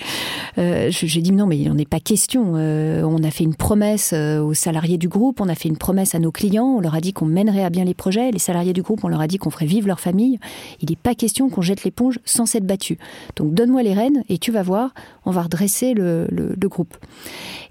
Euh, 0.58 0.88
j'ai 0.90 1.20
dit, 1.20 1.32
non, 1.32 1.46
mais 1.46 1.58
il 1.58 1.68
n'en 1.68 1.78
est 1.78 1.88
pas 1.88 2.00
question. 2.00 2.54
Euh, 2.56 3.02
on 3.02 3.22
a 3.22 3.30
fait 3.30 3.44
une 3.44 3.54
promesse 3.54 4.12
aux 4.12 4.54
salariés 4.54 4.98
du 4.98 5.08
groupe, 5.08 5.40
on 5.40 5.48
a 5.48 5.54
fait 5.54 5.68
une 5.68 5.76
promesse 5.76 6.14
à 6.14 6.18
nos 6.18 6.32
clients, 6.32 6.66
on 6.66 6.80
leur 6.80 6.94
a 6.94 7.00
dit 7.00 7.12
qu'on 7.12 7.26
mènerait 7.26 7.64
à 7.64 7.70
bien 7.70 7.84
les 7.84 7.94
projets. 7.94 8.30
Les 8.30 8.38
salariés 8.38 8.72
du 8.72 8.82
groupe, 8.82 9.04
on 9.04 9.08
leur 9.08 9.20
a 9.20 9.26
dit 9.26 9.38
qu'on 9.38 9.50
ferait 9.50 9.66
vivre 9.66 9.86
leur 9.86 10.00
famille. 10.00 10.38
Il 10.80 10.90
n'est 10.90 10.96
pas 10.96 11.14
question 11.14 11.48
qu'on 11.48 11.62
jette 11.62 11.84
l'éponge 11.84 12.18
sans 12.24 12.46
s'être 12.46 12.66
battu. 12.66 12.98
Donc, 13.36 13.54
donne-moi 13.54 13.82
les 13.82 13.94
rênes 13.94 14.22
et 14.28 14.38
tu 14.38 14.52
vas 14.52 14.62
voir, 14.62 14.92
on 15.24 15.30
va 15.30 15.42
redresser 15.42 15.94
le, 15.94 16.26
le 16.30 16.68
groupe. 16.68 16.96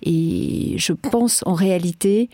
Et 0.03 0.75
je 0.77 0.93
pense 0.93 1.43
en 1.45 1.53
réalité 1.53 2.29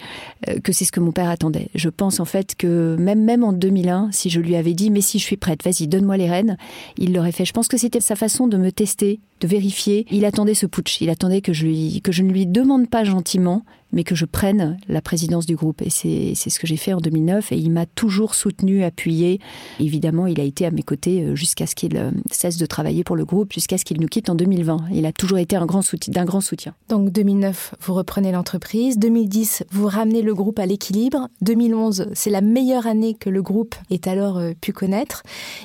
que 0.63 0.71
c'est 0.71 0.85
ce 0.85 0.91
que 0.91 0.99
mon 0.99 1.11
père 1.11 1.29
attendait. 1.29 1.69
Je 1.75 1.89
pense 1.89 2.19
en 2.19 2.25
fait 2.25 2.55
que 2.55 2.95
même, 2.97 3.23
même 3.23 3.43
en 3.43 3.51
2001, 3.51 4.09
si 4.11 4.29
je 4.29 4.39
lui 4.39 4.55
avais 4.55 4.73
dit, 4.73 4.89
mais 4.89 5.01
si 5.01 5.16
je 5.19 5.23
suis 5.23 5.37
prête, 5.37 5.63
vas-y, 5.63 5.87
donne-moi 5.87 6.17
les 6.17 6.29
rênes, 6.29 6.57
il 6.97 7.13
l'aurait 7.13 7.31
fait. 7.31 7.45
Je 7.45 7.53
pense 7.53 7.67
que 7.67 7.77
c'était 7.77 8.01
sa 8.01 8.15
façon 8.15 8.47
de 8.47 8.57
me 8.57 8.71
tester, 8.71 9.19
de 9.39 9.47
vérifier. 9.47 10.05
Il 10.11 10.25
attendait 10.25 10.53
ce 10.53 10.65
putsch, 10.65 11.01
il 11.01 11.09
attendait 11.09 11.41
que 11.41 11.53
je, 11.53 11.65
lui, 11.65 12.01
que 12.01 12.11
je 12.11 12.23
ne 12.23 12.31
lui 12.31 12.45
demande 12.45 12.89
pas 12.89 13.03
gentiment, 13.03 13.63
mais 13.91 14.03
que 14.03 14.15
je 14.15 14.25
prenne 14.25 14.77
la 14.87 15.01
présidence 15.01 15.45
du 15.45 15.55
groupe. 15.55 15.81
Et 15.81 15.89
c'est 15.89 16.35
ce 16.35 16.59
que 16.59 16.67
j'ai 16.67 16.77
fait 16.77 16.93
en 16.93 16.99
2009. 16.99 17.51
Et 17.51 17.57
il 17.57 17.71
m'a 17.71 17.85
toujours 17.85 18.35
soutenu, 18.35 18.83
appuyé. 18.83 19.39
Évidemment, 19.79 20.27
il 20.27 20.39
a 20.39 20.43
été 20.43 20.65
à 20.65 20.71
mes 20.71 20.83
côtés 20.83 21.23
euh, 21.23 21.35
jusqu'à 21.35 21.67
ce 21.67 21.75
qu'il 21.75 21.95
euh, 21.97 22.11
cesse 22.31 22.57
de 22.57 22.65
travailler 22.65 23.03
pour 23.03 23.15
le 23.15 23.25
groupe, 23.25 23.53
jusqu'à 23.53 23.77
ce 23.77 23.85
qu'il 23.85 24.01
nous 24.01 24.07
quitte 24.07 24.29
en 24.29 24.35
2020. 24.35 24.87
Il 24.91 25.05
a 25.05 25.11
toujours 25.11 25.37
été 25.37 25.55
d'un 25.55 25.65
grand, 25.65 26.41
soutien. 26.41 26.73
Donc 26.89 27.11
2009, 27.11 27.75
vous 27.81 27.93
reprenez 27.93 28.31
l'entreprise. 28.31 28.97
2010, 28.97 29.63
vous 29.71 29.87
ramenez 29.87 30.21
le 30.21 30.33
groupe 30.33 30.59
à 30.59 30.65
l'équilibre. 30.65 31.29
2011, 31.41 32.07
c'est 32.13 32.29
la 32.29 32.41
meilleure 32.41 32.87
année 32.87 33.13
que 33.13 33.29
le 33.29 33.41
groupe 33.41 33.75
ait 33.89 34.07
alors 34.07 34.37
euh, 34.37 34.51
pu 34.59 34.73
connaître. 34.73 35.06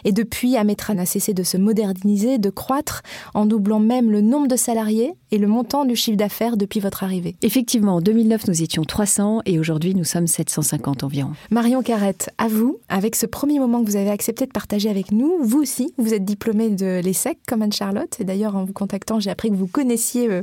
Et 0.04 0.12
depuis, 0.12 0.56
Ametra 0.56 0.94
n'a 0.94 1.06
cessé 1.06 1.34
de 1.34 1.42
se 1.42 1.56
moderniser, 1.56 2.38
de 2.38 2.50
croître, 2.50 3.02
en 3.34 3.46
doublant 3.46 3.80
même 3.80 4.10
le 4.10 4.20
nombre 4.20 4.48
de 4.48 4.56
salariés 4.56 5.14
et 5.30 5.38
le 5.38 5.46
montant 5.46 5.84
du 5.84 5.96
chiffre 5.96 6.16
d'affaires 6.16 6.56
depuis 6.56 6.80
votre 6.80 7.04
arrivée. 7.04 7.34
Effectivement, 7.42 8.00
2009, 8.00 8.48
nous 8.48 8.62
étions 8.62 8.84
300 8.84 9.42
et 9.46 9.58
aujourd'hui, 9.58 9.94
nous 9.94 10.04
sommes 10.04 10.26
750 10.26 11.04
environ. 11.04 11.32
Marion 11.50 11.82
Carrette, 11.82 12.30
à 12.38 12.48
vous, 12.48 12.78
avec 12.88 13.16
ce 13.16 13.26
premier 13.26 13.58
moment 13.58 13.82
que 13.82 13.86
vous 13.86 13.96
avez 13.96 14.10
accepté 14.10 14.46
de 14.46 14.52
partager 14.52 14.90
avec 14.90 15.12
nous, 15.12 15.38
vous 15.42 15.60
aussi, 15.60 15.94
vous 15.98 16.14
êtes 16.14 16.24
diplômée 16.24 16.70
de 16.70 17.00
l'ESSEC 17.02 17.38
comme 17.46 17.62
Anne-Charlotte. 17.62 18.16
Et 18.20 18.24
d'ailleurs, 18.24 18.56
en 18.56 18.64
vous 18.64 18.72
contactant, 18.72 19.20
j'ai 19.20 19.30
appris 19.30 19.50
que 19.50 19.56
vous 19.56 19.66
connaissiez 19.66 20.28
euh, 20.30 20.42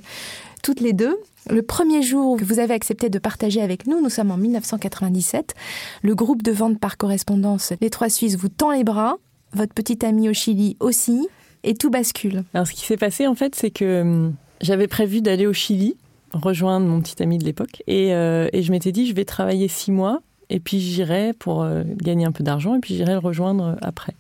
toutes 0.61 0.81
les 0.81 0.93
deux. 0.93 1.17
Le 1.49 1.61
premier 1.61 2.01
jour 2.01 2.37
que 2.37 2.43
vous 2.43 2.59
avez 2.59 2.73
accepté 2.73 3.09
de 3.09 3.19
partager 3.19 3.61
avec 3.61 3.87
nous, 3.87 4.01
nous 4.01 4.09
sommes 4.09 4.31
en 4.31 4.37
1997. 4.37 5.55
Le 6.01 6.15
groupe 6.15 6.43
de 6.43 6.51
vente 6.51 6.79
par 6.79 6.97
correspondance 6.97 7.73
Les 7.81 7.89
Trois 7.89 8.09
Suisses 8.09 8.35
vous 8.35 8.49
tend 8.49 8.71
les 8.71 8.83
bras. 8.83 9.17
Votre 9.53 9.73
petite 9.73 10.03
amie 10.03 10.29
au 10.29 10.33
Chili 10.33 10.77
aussi. 10.79 11.27
Et 11.63 11.73
tout 11.73 11.89
bascule. 11.89 12.43
Alors, 12.53 12.67
ce 12.67 12.73
qui 12.73 12.85
s'est 12.85 12.97
passé, 12.97 13.27
en 13.27 13.35
fait, 13.35 13.55
c'est 13.55 13.71
que 13.71 14.01
hum, 14.01 14.35
j'avais 14.61 14.87
prévu 14.87 15.21
d'aller 15.21 15.45
au 15.45 15.53
Chili 15.53 15.95
rejoindre 16.33 16.85
mon 16.85 17.01
petit 17.01 17.21
ami 17.21 17.37
de 17.37 17.43
l'époque. 17.43 17.83
Et, 17.87 18.13
euh, 18.13 18.47
et, 18.53 18.61
je 18.61 18.71
m'étais 18.71 18.91
dit, 18.91 19.07
je 19.07 19.13
vais 19.13 19.25
travailler 19.25 19.67
six 19.67 19.91
mois 19.91 20.21
et 20.49 20.59
puis 20.59 20.79
j'irai 20.79 21.33
pour 21.33 21.67
gagner 21.97 22.25
un 22.25 22.31
peu 22.31 22.43
d'argent, 22.43 22.75
et 22.75 22.79
puis 22.79 22.95
j'irai 22.95 23.13
le 23.13 23.19
rejoindre 23.19 23.77
après. 23.81 24.13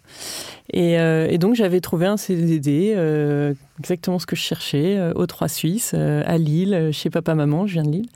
Et, 0.71 0.93
et 0.93 1.37
donc 1.37 1.55
j'avais 1.55 1.81
trouvé 1.81 2.05
un 2.05 2.17
CDD, 2.17 2.95
exactement 3.79 4.19
ce 4.19 4.25
que 4.25 4.35
je 4.35 4.41
cherchais, 4.41 5.11
au 5.15 5.25
Trois 5.25 5.47
Suisses, 5.47 5.93
à 5.93 6.37
Lille, 6.37 6.89
chez 6.91 7.09
papa-maman, 7.09 7.65
je 7.67 7.73
viens 7.73 7.83
de 7.83 7.91
Lille 7.91 8.09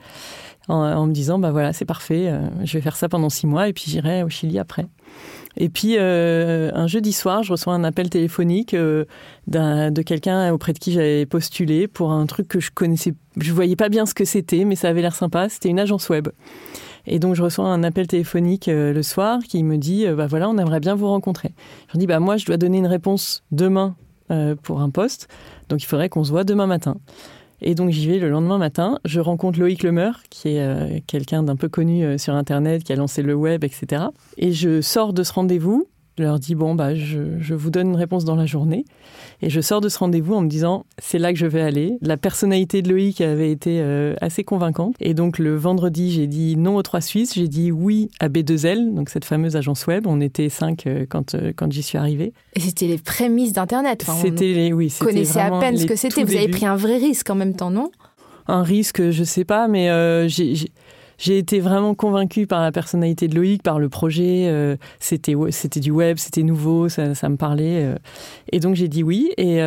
en, 0.67 1.08
me 1.08 1.13
disant 1.13 1.39
bah 1.39 1.51
voilà 1.51 1.74
c'est 1.74 1.86
parfait, 1.86 2.27
euh, 2.27 2.39
je 2.63 2.74
vais 2.74 2.82
faire 2.82 2.96
ça 2.96 3.10
pendant 3.10 3.29
six 3.29 3.48
mois 3.48 3.67
et 3.67 3.74
puis 3.74 3.86
j'irai 3.88 4.24
au 4.24 4.29
Chili 4.29 4.60
après. 4.60 4.88
Et 5.55 5.70
puis 5.70 5.98
euh, 5.98 6.72
un 6.74 6.88
jeudi 6.88 7.13
soir, 7.13 7.43
je 7.43 7.51
reçois 7.51 7.74
un 7.74 7.84
appel 7.84 8.10
téléphonique 8.10 8.74
euh, 8.74 9.05
de 9.48 10.01
quelqu'un 10.01 10.51
auprès 10.51 10.74
de 10.74 10.79
qui 10.79 10.93
j'avais 10.93 11.25
postulé 11.25 11.88
pour 11.88 12.12
un 12.12 12.25
truc 12.25 12.48
que 12.48 12.60
je 12.60 12.72
connaissais, 12.72 13.13
je 13.38 13.51
voyais 13.51 13.75
pas 13.75 13.89
bien 13.89 14.05
ce 14.05 14.13
que 14.13 14.25
c'était, 14.25 14.65
mais 14.65 14.75
ça 14.75 14.89
avait 14.89 15.01
l'air 15.01 15.15
sympa. 15.15 15.50
C'était 15.50 15.70
une 15.70 15.79
agence 15.79 16.10
web. 16.10 16.29
Et 17.06 17.20
donc 17.20 17.36
je 17.36 17.44
reçois 17.44 17.66
un 17.66 17.84
appel 17.84 18.08
téléphonique 18.08 18.68
le 18.68 19.02
soir 19.04 19.40
qui 19.44 19.64
me 19.64 19.78
dit 19.78 20.06
bah 20.16 20.28
voilà 20.28 20.50
on 20.50 20.58
aimerait 20.58 20.80
bien 20.80 20.96
vous 20.96 21.08
rencontrer. 21.08 21.52
Je 21.94 21.98
dis 21.98 22.08
bah 22.08 22.20
moi 22.20 22.38
je 22.38 22.46
dois 22.46 22.58
donner 22.58 22.78
une 22.78 22.88
réponse 22.88 23.44
demain 23.52 23.96
pour 24.64 24.82
un 24.82 24.90
poste, 24.90 25.28
donc 25.70 25.84
il 25.84 25.86
faudrait 25.86 26.10
qu'on 26.10 26.24
se 26.24 26.32
voit 26.32 26.44
demain 26.44 26.66
matin. 26.66 26.96
Et 27.64 27.76
donc 27.76 27.90
j'y 27.90 28.08
vais 28.08 28.20
le 28.20 28.30
lendemain 28.30 28.58
matin. 28.58 29.00
Je 29.06 29.22
rencontre 29.22 29.60
Loïc 29.60 29.84
Lemeur, 29.84 30.22
qui 30.30 30.50
est 30.50 30.62
euh, 30.62 31.00
quelqu'un 31.08 31.44
d'un 31.44 31.56
peu 31.56 31.70
connu 31.70 32.04
euh, 32.04 32.18
sur 32.18 32.36
Internet, 32.36 32.84
qui 32.84 32.92
a 32.92 32.96
lancé 32.98 33.22
le 33.22 33.34
web, 33.34 33.64
etc. 33.64 34.04
Et 34.38 34.52
je 34.52 34.82
sors 34.82 35.14
de 35.14 35.24
ce 35.24 35.32
rendez-vous. 35.32 35.88
Je 36.17 36.24
leur 36.24 36.39
dis 36.39 36.55
bon 36.55 36.75
bah 36.75 36.93
je, 36.93 37.53
vous 37.53 37.70
donne 37.70 37.89
une 37.89 37.96
réponse 37.96 38.24
dans 38.24 38.36
la 38.36 38.46
journée 38.46 38.86
et 39.41 39.50
je 39.50 39.62
sors 39.62 39.82
de 39.82 39.89
ce 39.89 39.98
rendez-vous 39.98 40.36
en 40.36 40.41
me 40.41 40.48
disant 40.48 40.86
c'est 41.00 41.17
là 41.17 41.34
que 41.34 41.39
je 41.39 41.46
vais 41.46 41.62
aller. 41.62 41.98
La 42.01 42.17
personnalité 42.17 42.82
de 42.82 42.89
Loïc 42.89 43.20
avait 43.22 43.51
été 43.51 43.79
euh, 43.82 44.13
assez 44.22 44.43
convaincante 44.43 44.96
et 45.00 45.13
donc 45.13 45.39
le 45.39 45.55
vendredi 45.55 46.12
j'ai 46.12 46.27
dit 46.27 46.55
non 46.55 46.75
aux 46.75 46.84
trois 46.84 47.01
Suisses, 47.01 47.34
j'ai 47.34 47.48
dit 47.48 47.72
oui 47.72 48.12
à 48.20 48.29
B2L 48.29 48.93
donc 48.93 49.10
cette 49.10 49.25
fameuse 49.25 49.55
agence 49.55 49.88
web. 49.88 50.05
On 50.05 50.22
était 50.22 50.50
cinq 50.50 50.88
quand 51.10 51.36
quand 51.55 51.72
j'y 51.72 51.84
suis 51.84 51.98
arrivée. 51.98 52.34
Et 52.55 52.60
c'était 52.60 52.88
les 52.88 52.98
prémices 52.98 53.53
d'Internet. 53.53 54.05
c'était 54.22 54.53
les, 54.53 54.74
oui, 54.74 54.89
c'était 54.89 55.05
connaissez 55.05 55.39
à 55.39 55.60
peine 55.60 55.77
ce 55.77 55.86
que 55.86 55.96
c'était. 55.96 56.24
Vous 56.24 56.36
avez 56.36 56.48
pris 56.48 56.65
un 56.65 56.75
vrai 56.75 56.98
risque 56.98 57.29
en 57.29 57.36
même 57.36 57.55
temps, 57.55 57.72
non? 57.72 57.91
Un 58.48 58.63
risque, 58.63 59.10
je 59.12 59.24
sais 59.24 59.46
pas, 59.46 59.67
mais 59.67 59.89
euh, 59.89 60.27
j'ai 61.24 61.38
été 61.38 61.62
vraiment 61.62 61.96
convaincue 61.96 62.48
par 62.48 62.62
la 62.62 62.72
personnalité 62.74 63.30
de 63.30 63.36
Loïc, 63.36 63.63
par 63.63 63.80
le 63.80 63.88
projet. 63.88 64.48
Euh, 64.48 64.75
c'était 65.00 65.36
c'était 65.51 65.80
du 65.80 65.92
web, 65.92 66.18
c'était 66.18 66.44
nouveau, 66.44 66.89
ça, 66.89 67.06
me 67.06 67.38
parlait. 67.38 67.84
Euh. 67.84 67.96
et 68.51 68.60
donc 68.60 68.75
j'ai 68.75 68.89
dit 68.89 69.03
oui. 69.03 69.32
Et 69.38 69.60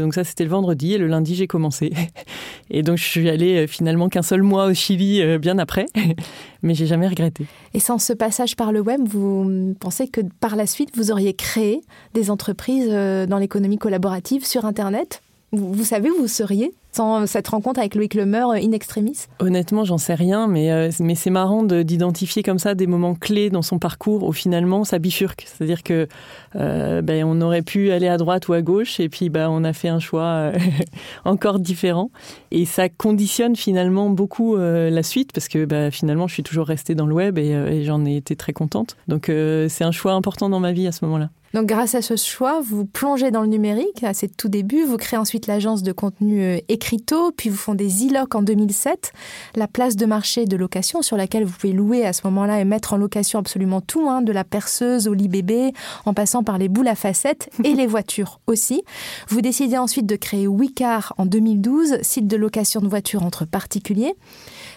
donc 0.00 0.14
ça 0.14 0.24
c'était 0.24 0.44
le 0.44 0.50
vendredi 0.50 0.94
et 0.94 0.98
le 0.98 1.06
lundi 1.06 1.34
j'ai 1.34 1.46
commencé. 1.46 1.92
et 2.70 2.82
donc 2.82 2.96
je 2.96 3.04
suis 3.04 3.28
allée 3.28 3.66
finalement 3.66 4.08
qu'un 4.08 4.22
seul 4.22 4.42
mois 4.42 4.66
au 4.66 4.74
Chili 4.74 5.22
bien 5.38 5.58
après 5.58 5.86
mais 6.62 6.74
j'ai 6.74 6.86
jamais 6.86 7.08
regretté. 7.08 7.46
Et 7.74 7.80
sans 7.80 7.98
ce 7.98 8.12
passage 8.12 8.56
par 8.56 8.72
le 8.72 8.80
web, 8.80 9.00
vous 9.04 9.74
pensez 9.80 10.08
que 10.08 10.20
par 10.40 10.56
la 10.56 10.66
suite, 10.66 10.96
vous 10.96 11.10
auriez 11.10 11.34
créé 11.34 11.82
des 12.14 12.30
entreprises 12.30 12.88
euh, 12.90 13.26
dans 13.26 13.38
l'économie 13.38 13.78
collaborative 13.78 14.46
sur 14.46 14.64
Internet? 14.64 15.22
Vous, 15.52 15.84
savez 15.84 16.10
où 16.10 16.16
vous 16.16 16.28
seriez 16.28 16.72
sans 16.92 17.26
cette 17.26 17.48
rencontre 17.48 17.78
avec 17.78 17.94
Loïc 17.94 18.14
Lemeur 18.14 18.50
euh, 18.50 18.54
in 18.54 18.72
extremis? 18.72 19.26
Honnêtement, 19.38 19.84
j'en 19.84 19.98
sais 19.98 20.14
rien, 20.14 20.46
mais, 20.46 20.70
euh, 20.70 20.90
mais 21.00 21.14
c'est 21.14 21.30
marrant 21.30 21.62
d'identifier 21.62 22.42
comme 22.42 22.58
ça 22.58 22.74
des 22.74 22.86
moments 22.86 23.14
clés 23.14 23.50
dans 23.50 23.62
son 23.62 23.78
parcours 23.78 24.24
où 24.24 24.32
finalement 24.32 24.84
ça 24.84 24.98
bifurque. 24.98 25.46
C'est-à-dire 25.46 25.82
que 25.82 26.08
ben, 26.54 27.24
on 27.24 27.40
aurait 27.40 27.62
pu 27.62 27.90
aller 27.92 28.08
à 28.08 28.16
droite 28.16 28.48
ou 28.48 28.52
à 28.52 28.62
gauche 28.62 29.00
et 29.00 29.08
puis 29.08 29.30
ben, 29.30 29.48
on 29.50 29.64
a 29.64 29.72
fait 29.72 29.88
un 29.88 30.00
choix 30.00 30.52
encore 31.24 31.58
différent. 31.58 32.10
Et 32.50 32.64
ça 32.64 32.88
conditionne 32.88 33.56
finalement 33.56 34.10
beaucoup 34.10 34.56
la 34.56 35.02
suite 35.02 35.32
parce 35.32 35.48
que 35.48 35.64
ben, 35.64 35.90
finalement 35.90 36.28
je 36.28 36.34
suis 36.34 36.42
toujours 36.42 36.66
restée 36.66 36.94
dans 36.94 37.06
le 37.06 37.14
web 37.14 37.38
et 37.38 37.84
j'en 37.84 38.04
ai 38.04 38.16
été 38.16 38.36
très 38.36 38.52
contente. 38.52 38.96
Donc 39.08 39.26
c'est 39.26 39.84
un 39.84 39.92
choix 39.92 40.12
important 40.12 40.48
dans 40.48 40.60
ma 40.60 40.72
vie 40.72 40.86
à 40.86 40.92
ce 40.92 41.04
moment-là. 41.04 41.30
Donc 41.54 41.66
grâce 41.66 41.94
à 41.94 42.02
ce 42.02 42.16
choix, 42.16 42.60
vous 42.62 42.86
plongez 42.86 43.30
dans 43.30 43.42
le 43.42 43.48
numérique 43.48 44.02
à 44.02 44.14
ses 44.14 44.28
tout 44.28 44.48
débuts, 44.48 44.84
vous 44.84 44.96
créez 44.96 45.18
ensuite 45.18 45.46
l'agence 45.46 45.82
de 45.82 45.92
contenu 45.92 46.42
euh, 46.42 46.58
Écrito, 46.68 47.30
puis 47.32 47.50
vous 47.50 47.56
fondez 47.56 47.88
Ziloc 47.88 48.34
en 48.34 48.42
2007, 48.42 49.12
la 49.54 49.68
place 49.68 49.96
de 49.96 50.06
marché 50.06 50.46
de 50.46 50.56
location 50.56 51.02
sur 51.02 51.16
laquelle 51.16 51.44
vous 51.44 51.52
pouvez 51.52 51.72
louer 51.72 52.06
à 52.06 52.12
ce 52.12 52.22
moment-là 52.24 52.60
et 52.60 52.64
mettre 52.64 52.94
en 52.94 52.96
location 52.96 53.38
absolument 53.38 53.82
tout, 53.82 54.08
hein, 54.08 54.22
de 54.22 54.32
la 54.32 54.44
perceuse 54.44 55.08
au 55.08 55.14
lit 55.14 55.28
bébé, 55.28 55.72
en 56.06 56.14
passant 56.14 56.42
par 56.42 56.56
les 56.56 56.68
boules 56.68 56.88
à 56.88 56.94
facettes 56.94 57.50
et 57.64 57.74
les 57.74 57.86
voitures 57.86 58.40
aussi. 58.46 58.82
Vous 59.28 59.42
décidez 59.42 59.76
ensuite 59.76 60.06
de 60.06 60.16
créer 60.16 60.46
Wicar 60.46 61.12
en 61.18 61.26
2012, 61.26 61.98
site 62.00 62.26
de 62.26 62.36
location 62.36 62.80
de 62.80 62.88
voitures 62.88 63.24
entre 63.24 63.44
particuliers 63.44 64.14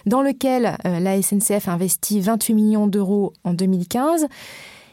dans 0.04 0.22
lequel 0.22 0.76
euh, 0.86 1.00
la 1.00 1.20
SNCF 1.20 1.68
investit 1.68 2.20
28 2.20 2.54
millions 2.54 2.86
d'euros 2.86 3.32
en 3.44 3.54
2015. 3.54 4.26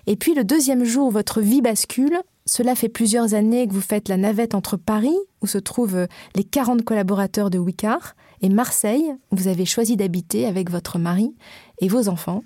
Et 0.07 0.15
puis 0.15 0.33
le 0.33 0.43
deuxième 0.43 0.83
jour, 0.83 1.09
votre 1.11 1.41
vie 1.41 1.61
bascule. 1.61 2.19
Cela 2.45 2.75
fait 2.75 2.89
plusieurs 2.89 3.33
années 3.33 3.67
que 3.67 3.73
vous 3.73 3.81
faites 3.81 4.09
la 4.09 4.17
navette 4.17 4.53
entre 4.53 4.75
Paris, 4.75 5.15
où 5.41 5.47
se 5.47 5.57
trouvent 5.57 5.95
euh, 5.95 6.07
les 6.35 6.43
40 6.43 6.83
collaborateurs 6.83 7.49
de 7.49 7.57
Wicard, 7.57 8.15
et 8.41 8.49
Marseille, 8.49 9.13
où 9.31 9.37
vous 9.37 9.47
avez 9.47 9.65
choisi 9.65 9.95
d'habiter 9.95 10.45
avec 10.45 10.69
votre 10.69 10.99
mari 10.99 11.33
et 11.79 11.87
vos 11.87 12.09
enfants. 12.09 12.43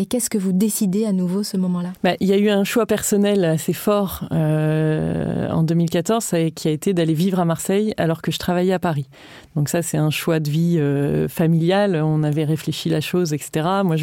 Et 0.00 0.06
qu'est-ce 0.06 0.30
que 0.30 0.38
vous 0.38 0.52
décidez 0.52 1.04
à 1.04 1.12
nouveau 1.12 1.42
ce 1.42 1.58
moment-là? 1.58 1.92
Bah, 2.02 2.14
Il 2.20 2.26
y 2.26 2.32
a 2.32 2.38
eu 2.38 2.48
un 2.48 2.64
choix 2.64 2.86
personnel 2.86 3.44
assez 3.44 3.74
fort 3.74 4.24
euh, 4.32 5.46
en 5.50 5.62
2014 5.62 6.34
qui 6.54 6.68
a 6.68 6.70
été 6.70 6.94
d'aller 6.94 7.12
vivre 7.12 7.38
à 7.38 7.44
Marseille 7.44 7.92
alors 7.98 8.22
que 8.22 8.32
je 8.32 8.38
travaillais 8.38 8.72
à 8.72 8.78
Paris. 8.78 9.10
Donc 9.56 9.68
ça, 9.68 9.82
c'est 9.82 9.98
un 9.98 10.08
choix 10.08 10.40
de 10.40 10.48
vie 10.48 10.78
euh, 10.78 11.28
familial. 11.28 12.00
On 12.02 12.22
avait 12.22 12.44
réfléchi 12.44 12.88
la 12.88 13.02
chose, 13.02 13.34
etc. 13.34 13.68
Moi, 13.84 13.96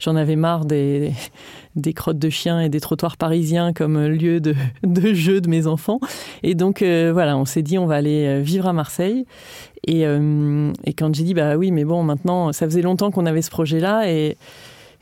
j'en 0.00 0.16
avais 0.16 0.36
marre 0.36 0.66
des, 0.66 1.12
des 1.76 1.94
crottes 1.94 2.18
de 2.18 2.28
chiens 2.28 2.60
et 2.60 2.68
des 2.68 2.80
trottoirs 2.80 3.16
parisiens 3.16 3.72
comme 3.72 4.06
lieu 4.06 4.40
de, 4.40 4.54
de 4.82 5.14
jeu 5.14 5.40
de 5.40 5.48
mes 5.48 5.66
enfants. 5.66 5.98
Et 6.42 6.54
donc, 6.54 6.82
euh, 6.82 7.10
voilà, 7.10 7.38
on 7.38 7.46
s'est 7.46 7.62
dit, 7.62 7.78
on 7.78 7.86
va 7.86 7.94
aller 7.94 8.42
vivre 8.42 8.66
à 8.66 8.74
Marseille. 8.74 9.24
Et, 9.86 10.02
et 10.02 10.92
quand 10.92 11.14
j'ai 11.14 11.22
dit, 11.22 11.32
bah 11.32 11.56
oui, 11.56 11.70
mais 11.70 11.84
bon, 11.86 12.02
maintenant, 12.02 12.52
ça 12.52 12.66
faisait 12.66 12.82
longtemps 12.82 13.10
qu'on 13.10 13.24
avait 13.24 13.40
ce 13.40 13.48
projet-là 13.48 14.10
et 14.10 14.36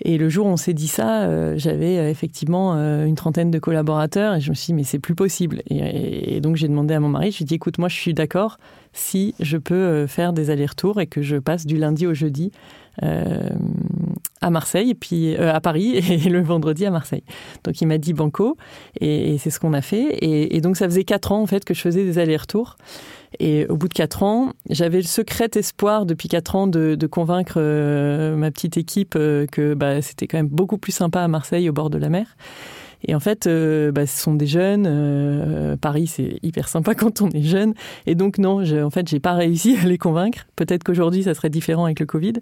et 0.00 0.18
le 0.18 0.28
jour 0.28 0.46
où 0.46 0.50
on 0.50 0.56
s'est 0.56 0.74
dit 0.74 0.88
ça, 0.88 1.22
euh, 1.22 1.54
j'avais 1.56 1.98
euh, 1.98 2.10
effectivement 2.10 2.74
euh, 2.74 3.06
une 3.06 3.14
trentaine 3.14 3.50
de 3.50 3.58
collaborateurs 3.58 4.34
et 4.34 4.40
je 4.40 4.50
me 4.50 4.54
suis 4.54 4.66
dit, 4.66 4.74
mais 4.74 4.84
c'est 4.84 4.98
plus 4.98 5.14
possible. 5.14 5.62
Et, 5.70 6.40
donc 6.40 6.56
j'ai 6.56 6.68
demandé 6.68 6.92
à 6.94 7.00
mon 7.00 7.08
mari, 7.08 7.30
je 7.30 7.38
lui 7.38 7.44
ai 7.44 7.46
dit, 7.46 7.54
écoute, 7.54 7.78
moi 7.78 7.88
je 7.88 7.96
suis 7.96 8.12
d'accord 8.12 8.58
si 8.92 9.34
je 9.40 9.56
peux 9.56 10.06
faire 10.06 10.32
des 10.32 10.50
allers-retours 10.50 11.00
et 11.00 11.06
que 11.06 11.22
je 11.22 11.36
passe 11.36 11.66
du 11.66 11.76
lundi 11.76 12.06
au 12.06 12.14
jeudi 12.14 12.50
à 14.46 14.50
Marseille, 14.50 14.90
et 14.90 14.94
puis 14.94 15.36
à 15.36 15.60
Paris 15.60 15.96
et 16.10 16.28
le 16.28 16.42
vendredi 16.42 16.86
à 16.86 16.90
Marseille. 16.90 17.24
Donc 17.64 17.80
il 17.80 17.86
m'a 17.86 17.98
dit 17.98 18.12
banco 18.12 18.56
et, 19.00 19.38
c'est 19.38 19.50
ce 19.50 19.60
qu'on 19.60 19.72
a 19.72 19.82
fait. 19.82 20.04
Et, 20.20 20.56
et, 20.56 20.60
donc 20.60 20.76
ça 20.76 20.86
faisait 20.86 21.04
quatre 21.04 21.32
ans 21.32 21.42
en 21.42 21.46
fait 21.46 21.64
que 21.64 21.74
je 21.74 21.80
faisais 21.80 22.04
des 22.04 22.18
allers-retours. 22.18 22.76
Et 23.38 23.66
au 23.66 23.76
bout 23.76 23.88
de 23.88 23.94
quatre 23.94 24.22
ans, 24.22 24.52
j'avais 24.70 24.98
le 24.98 25.04
secret 25.04 25.50
espoir 25.54 26.06
depuis 26.06 26.28
quatre 26.28 26.56
ans 26.56 26.66
de, 26.66 27.06
convaincre 27.06 27.54
euh, 27.58 28.36
ma 28.36 28.50
petite 28.50 28.76
équipe 28.76 29.14
euh, 29.16 29.46
que 29.46 29.74
bah, 29.74 30.02
c'était 30.02 30.26
quand 30.26 30.38
même 30.38 30.48
beaucoup 30.48 30.78
plus 30.78 30.92
sympa 30.92 31.20
à 31.20 31.28
Marseille 31.28 31.68
au 31.68 31.72
bord 31.72 31.90
de 31.90 31.98
la 31.98 32.08
mer. 32.08 32.36
Et 33.04 33.14
en 33.14 33.20
fait, 33.20 33.46
euh, 33.46 33.92
bah, 33.92 34.06
ce 34.06 34.20
sont 34.20 34.34
des 34.34 34.46
jeunes. 34.46 35.76
Paris, 35.80 36.06
c'est 36.06 36.38
hyper 36.42 36.68
sympa 36.68 36.94
quand 36.96 37.22
on 37.22 37.30
est 37.30 37.42
jeune. 37.42 37.74
Et 38.06 38.14
donc 38.14 38.38
non, 38.38 38.62
en 38.62 38.90
fait, 38.90 39.08
j'ai 39.08 39.20
pas 39.20 39.34
réussi 39.34 39.76
à 39.82 39.86
les 39.86 39.98
convaincre. 39.98 40.46
Peut-être 40.56 40.84
qu'aujourd'hui, 40.84 41.24
ça 41.24 41.34
serait 41.34 41.50
différent 41.50 41.84
avec 41.84 42.00
le 42.00 42.06
Covid. 42.06 42.34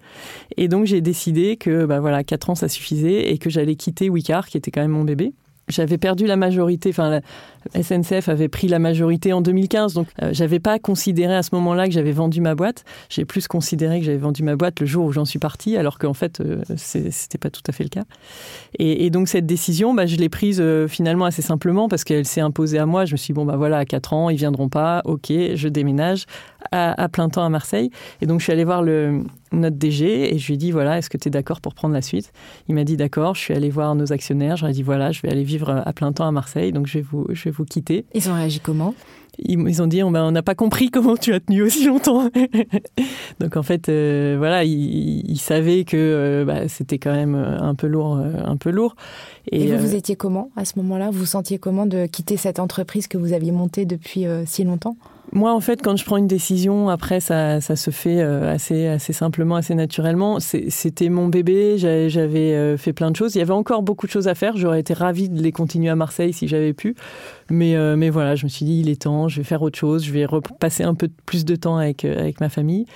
Et 0.56 0.68
donc 0.68 0.86
j'ai 0.86 1.00
décidé 1.00 1.56
que 1.56 1.84
bah 1.84 2.00
voilà, 2.00 2.24
quatre 2.24 2.50
ans, 2.50 2.54
ça 2.54 2.68
suffisait 2.68 3.30
et 3.30 3.38
que 3.38 3.50
j'allais 3.50 3.76
quitter 3.76 4.08
Wicard, 4.08 4.48
qui 4.48 4.56
était 4.56 4.70
quand 4.70 4.82
même 4.82 4.92
mon 4.92 5.04
bébé 5.04 5.32
j'avais 5.68 5.98
perdu 5.98 6.26
la 6.26 6.36
majorité, 6.36 6.90
enfin 6.90 7.20
la 7.74 7.82
SNCF 7.82 8.28
avait 8.28 8.48
pris 8.48 8.68
la 8.68 8.78
majorité 8.78 9.32
en 9.32 9.40
2015, 9.40 9.94
donc 9.94 10.08
euh, 10.22 10.30
j'avais 10.32 10.60
pas 10.60 10.78
considéré 10.78 11.34
à 11.34 11.42
ce 11.42 11.54
moment-là 11.54 11.86
que 11.86 11.92
j'avais 11.92 12.12
vendu 12.12 12.40
ma 12.40 12.54
boîte. 12.54 12.84
J'ai 13.08 13.24
plus 13.24 13.48
considéré 13.48 14.00
que 14.00 14.06
j'avais 14.06 14.18
vendu 14.18 14.42
ma 14.42 14.56
boîte 14.56 14.80
le 14.80 14.86
jour 14.86 15.06
où 15.06 15.12
j'en 15.12 15.24
suis 15.24 15.38
partie, 15.38 15.76
alors 15.76 15.98
qu'en 15.98 16.14
fait 16.14 16.40
euh, 16.40 16.62
c'était 16.76 17.38
pas 17.38 17.50
tout 17.50 17.62
à 17.66 17.72
fait 17.72 17.84
le 17.84 17.88
cas. 17.88 18.04
Et, 18.78 19.08
donc 19.10 19.28
cette 19.28 19.46
décision, 19.46 19.94
bah, 19.94 20.06
je 20.06 20.16
l'ai 20.16 20.28
prise 20.28 20.60
euh, 20.60 20.88
finalement 20.88 21.24
assez 21.24 21.42
simplement 21.42 21.88
parce 21.88 22.04
qu'elle 22.04 22.26
s'est 22.26 22.40
imposée 22.40 22.78
à 22.78 22.86
moi. 22.86 23.04
Je 23.04 23.12
me 23.12 23.16
suis 23.16 23.32
dit, 23.32 23.34
bon 23.34 23.44
bah 23.44 23.56
voilà, 23.56 23.78
à 23.78 23.84
4 23.84 24.12
ans 24.12 24.30
ils 24.30 24.36
viendront 24.36 24.68
pas, 24.68 25.02
ok, 25.04 25.32
je 25.54 25.68
déménage 25.68 26.26
à, 26.72 27.08
plein 27.08 27.28
temps 27.28 27.44
à 27.44 27.48
Marseille. 27.48 27.90
Et 28.20 28.26
donc 28.26 28.40
je 28.40 28.44
suis 28.44 28.52
allée 28.52 28.64
voir 28.64 28.82
le, 28.82 29.22
notre 29.60 29.76
DG 29.76 30.34
et 30.34 30.38
je 30.38 30.46
lui 30.46 30.54
ai 30.54 30.56
dit 30.56 30.70
voilà, 30.70 30.98
est-ce 30.98 31.10
que 31.10 31.16
tu 31.16 31.28
es 31.28 31.30
d'accord 31.30 31.60
pour 31.60 31.74
prendre 31.74 31.94
la 31.94 32.02
suite? 32.02 32.32
Il 32.68 32.74
m'a 32.74 32.84
dit 32.84 32.96
d'accord, 32.96 33.34
je 33.34 33.40
suis 33.40 33.54
allée 33.54 33.70
voir 33.70 33.94
nos 33.94 34.12
actionnaires, 34.12 34.64
ai 34.64 34.72
dit 34.72 34.82
voilà, 34.82 35.12
je 35.12 35.22
vais 35.22 35.30
aller 35.30 35.44
vivre 35.44 35.70
à 35.70 35.92
plein 35.92 36.12
temps 36.12 36.26
à 36.26 36.32
Marseille, 36.32 36.72
donc 36.72 36.86
je 36.86 36.98
vais 36.98 37.04
vous, 37.08 37.26
je 37.30 37.44
vais 37.44 37.50
vous 37.50 37.64
quitter. 37.64 38.04
Ils 38.14 38.28
ont 38.30 38.34
réagi 38.34 38.60
comment? 38.60 38.94
Ils, 39.38 39.82
ont 39.82 39.86
dit 39.86 40.02
on 40.02 40.10
n'a 40.10 40.42
pas 40.42 40.54
compris 40.54 40.90
comment 40.92 41.16
tu 41.16 41.32
as 41.32 41.40
tenu 41.40 41.62
aussi 41.62 41.86
longtemps. 41.86 42.30
donc 43.40 43.56
en 43.56 43.62
fait, 43.62 43.88
euh, 43.88 44.36
voilà, 44.38 44.64
ils, 44.64 45.38
savaient 45.38 45.84
que 45.84 45.96
euh, 45.96 46.44
bah, 46.44 46.68
c'était 46.68 46.98
quand 46.98 47.12
même 47.12 47.34
euh, 47.34 47.60
un 47.60 47.74
peu 47.74 47.86
lourd, 47.86 48.16
un 48.16 48.56
peu 48.56 48.70
lourd. 48.70 48.96
Et, 49.50 49.72
vous, 49.72 49.78
vous 49.78 49.94
étiez 49.94 50.16
comment 50.16 50.50
à 50.56 50.64
ce 50.64 50.78
moment-là? 50.78 51.10
Vous 51.10 51.20
vous 51.20 51.26
sentiez 51.26 51.58
comment 51.58 51.86
de 51.86 52.06
quitter 52.06 52.36
cette 52.36 52.58
entreprise 52.58 53.08
que 53.08 53.18
vous 53.18 53.32
aviez 53.32 53.52
montée 53.52 53.84
depuis 53.84 54.24
si 54.46 54.64
longtemps? 54.64 54.96
Moi, 55.32 55.52
en 55.52 55.60
fait, 55.60 55.82
quand 55.82 55.96
je 55.96 56.04
prends 56.04 56.16
une 56.16 56.28
décision, 56.28 56.88
après, 56.88 57.18
ça, 57.18 57.60
ça 57.60 57.76
se 57.76 57.90
fait 57.90 58.20
euh, 58.20 58.52
assez, 58.52 58.86
assez 58.86 59.12
simplement, 59.12 59.56
assez 59.56 59.74
naturellement. 59.74 60.38
C'était 60.40 61.08
mon 61.08 61.28
bébé, 61.28 61.76
j'avais 61.78 62.54
euh, 62.54 62.76
fait 62.76 62.92
plein 62.92 63.10
de 63.10 63.16
choses. 63.16 63.34
Il 63.34 63.38
y 63.38 63.42
avait 63.42 63.52
encore 63.52 63.82
beaucoup 63.82 64.06
de 64.06 64.12
choses 64.12 64.28
à 64.28 64.34
faire. 64.34 64.56
J'aurais 64.56 64.80
été 64.80 64.94
ravie 64.94 65.28
de 65.28 65.42
les 65.42 65.50
continuer 65.50 65.88
à 65.88 65.96
Marseille 65.96 66.32
si 66.32 66.46
j'avais 66.46 66.72
pu. 66.72 66.94
Mais, 67.50 67.74
euh, 67.74 67.96
mais 67.96 68.10
voilà, 68.10 68.36
je 68.36 68.44
me 68.44 68.48
suis 68.48 68.64
dit, 68.64 68.80
il 68.80 68.88
est 68.88 69.02
temps, 69.02 69.28
je 69.28 69.38
vais 69.38 69.44
faire 69.44 69.62
autre 69.62 69.78
chose, 69.78 70.04
je 70.04 70.12
vais 70.12 70.26
passer 70.60 70.84
un 70.84 70.94
peu 70.94 71.08
plus 71.26 71.44
de 71.44 71.56
temps 71.56 71.78
avec, 71.78 72.04
avec 72.04 72.40
ma 72.40 72.48
famille. 72.48 72.86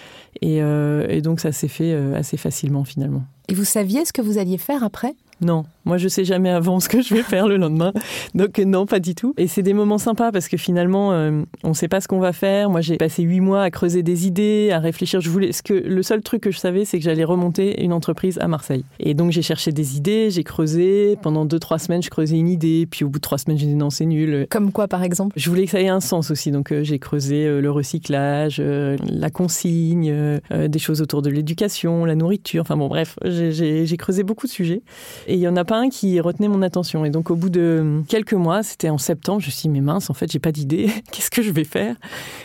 Et, 0.41 0.59
et 0.59 1.21
donc, 1.21 1.41
ça 1.41 1.51
s'est 1.51 1.69
fait 1.69 1.93
assez 2.15 2.37
facilement, 2.37 2.85
finalement. 2.85 3.25
Et 3.49 3.55
vous 3.55 3.65
saviez 3.65 4.05
ce 4.05 4.13
que 4.13 4.23
vous 4.23 4.39
alliez 4.39 4.59
faire 4.59 4.85
après? 4.85 5.15
Non, 5.41 5.65
moi 5.89 5.97
je 5.97 6.07
sais 6.07 6.25
jamais 6.25 6.51
avant 6.51 6.81
ce 6.81 6.89
que 6.89 7.01
je 7.01 7.15
vais 7.15 7.23
faire 7.23 7.49
le 7.49 7.57
lendemain. 7.57 7.93
Donc 8.35 8.59
non, 8.59 8.87
pas 8.87 9.01
du 9.01 9.15
tout. 9.15 9.35
Et 9.39 9.47
c'est 9.49 9.63
des 9.63 9.73
moments 9.73 9.99
sympas 9.99 10.31
parce 10.31 10.49
que 10.49 10.59
finalement, 10.59 11.13
euh, 11.13 11.43
on 11.65 11.71
ne 11.71 11.75
sait 11.75 11.89
pas 11.89 12.01
ce 12.01 12.07
qu'on 12.07 12.21
va 12.21 12.33
faire. 12.33 12.69
Moi 12.69 12.83
j'ai 12.83 12.99
passé 12.99 13.23
huit 13.23 13.41
mois 13.41 13.63
à 13.63 13.71
creuser 13.71 14.03
des 14.03 14.27
idées, 14.27 14.71
à 14.71 14.79
réfléchir. 14.79 15.21
Je 15.21 15.31
voulais, 15.31 15.51
ce 15.53 15.63
que 15.63 15.73
le 15.73 16.03
seul 16.03 16.23
truc 16.23 16.43
que 16.43 16.51
je 16.51 16.59
savais, 16.59 16.85
c'est 16.85 16.99
que 16.99 17.05
j'allais 17.05 17.25
remonter 17.25 17.83
une 17.83 17.95
entreprise 17.95 18.39
à 18.39 18.49
Marseille. 18.49 18.85
Et 19.01 19.15
donc 19.15 19.33
j'ai 19.33 19.41
cherché 19.43 19.73
des 19.73 19.97
idées, 19.97 20.31
j'ai 20.31 20.45
creusé. 20.45 21.17
Pendant 21.23 21.47
deux 21.47 21.59
trois 21.59 21.79
semaines, 21.79 22.03
je 22.03 22.11
creusais 22.11 22.37
une 22.37 22.49
idée. 22.49 22.87
Puis 22.89 23.05
au 23.05 23.09
bout 23.09 23.19
de 23.19 23.23
trois 23.23 23.39
semaines, 23.39 23.59
j'ai 23.59 23.67
dit 23.67 23.75
non, 23.75 23.89
c'est 23.89 24.07
nul. 24.07 24.47
Comme 24.51 24.73
quoi, 24.73 24.89
par 24.89 25.03
exemple? 25.03 25.35
Je 25.37 25.49
voulais 25.49 25.65
que 25.65 25.71
ça 25.71 25.81
ait 25.81 25.89
un 25.89 26.01
sens 26.01 26.31
aussi. 26.31 26.51
Donc 26.51 26.71
euh, 26.71 26.85
j'ai 26.85 26.99
creusé 26.99 27.47
euh, 27.47 27.61
le 27.61 27.71
recyclage, 27.71 28.61
la 28.61 29.31
consigne, 29.31 30.39
des 30.51 30.79
choses 30.79 31.01
autour 31.01 31.23
de 31.23 31.31
l'éducation, 31.31 32.05
la 32.05 32.15
nourriture. 32.15 32.61
Enfin 32.63 32.77
bon, 32.77 32.89
bref, 32.89 33.17
j'ai 33.25 33.97
creusé 33.97 34.23
beaucoup 34.23 34.47
de 34.47 34.53
sujets. 34.53 34.83
Et 35.27 35.35
il 35.35 35.41
y 35.41 35.49
en 35.49 35.57
a 35.57 35.65
pas 35.65 35.78
qui 35.89 36.21
retenait 36.21 36.49
mon 36.49 36.63
attention. 36.63 37.05
Et 37.05 37.11
donc, 37.11 37.31
au 37.31 37.37
bout 37.37 37.51
de 37.51 38.03
quelques 38.09 38.35
mois, 38.35 38.63
c'était 38.63 38.91
en 38.91 38.99
septembre, 38.99 39.41
je 39.41 39.47
me 39.47 39.51
suis 39.51 39.63
dit, 39.63 39.69
mais 39.69 39.81
mince, 39.81 40.11
en 40.11 40.15
fait, 40.15 40.31
j'ai 40.31 40.41
pas 40.41 40.53
d'idée. 40.53 40.91
Qu'est-ce 41.13 41.31
que 41.31 41.43
je 41.43 41.51
vais 41.51 41.65
faire? 41.65 41.95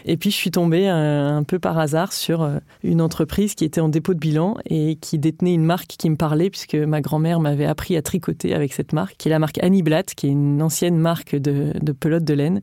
Et 0.05 0.17
puis, 0.17 0.29
je 0.29 0.35
suis 0.35 0.51
tombée 0.51 0.87
euh, 0.87 1.37
un, 1.37 1.43
peu 1.43 1.57
par 1.57 1.79
hasard 1.79 2.13
sur 2.13 2.43
euh, 2.43 2.59
une 2.83 3.01
entreprise 3.01 3.55
qui 3.55 3.65
était 3.65 3.81
en 3.81 3.89
dépôt 3.89 4.13
de 4.13 4.19
bilan 4.19 4.57
et 4.69 4.97
qui 4.97 5.17
détenait 5.17 5.53
une 5.53 5.65
marque 5.65 5.95
qui 5.97 6.09
me 6.09 6.15
parlait, 6.15 6.49
puisque 6.49 6.75
ma 6.75 7.01
grand-mère 7.01 7.39
m'avait 7.39 7.65
appris 7.65 7.97
à 7.97 8.01
tricoter 8.01 8.53
avec 8.53 8.73
cette 8.73 8.93
marque, 8.93 9.15
qui 9.17 9.29
est 9.29 9.31
la 9.31 9.39
marque 9.39 9.57
Annie 9.63 9.81
Blatt, 9.81 10.13
qui 10.13 10.27
est 10.27 10.31
une 10.31 10.61
ancienne 10.61 10.97
marque 10.97 11.35
de, 11.35 11.73
de 11.81 11.91
pelote 11.91 12.23
de 12.23 12.33
laine. 12.33 12.61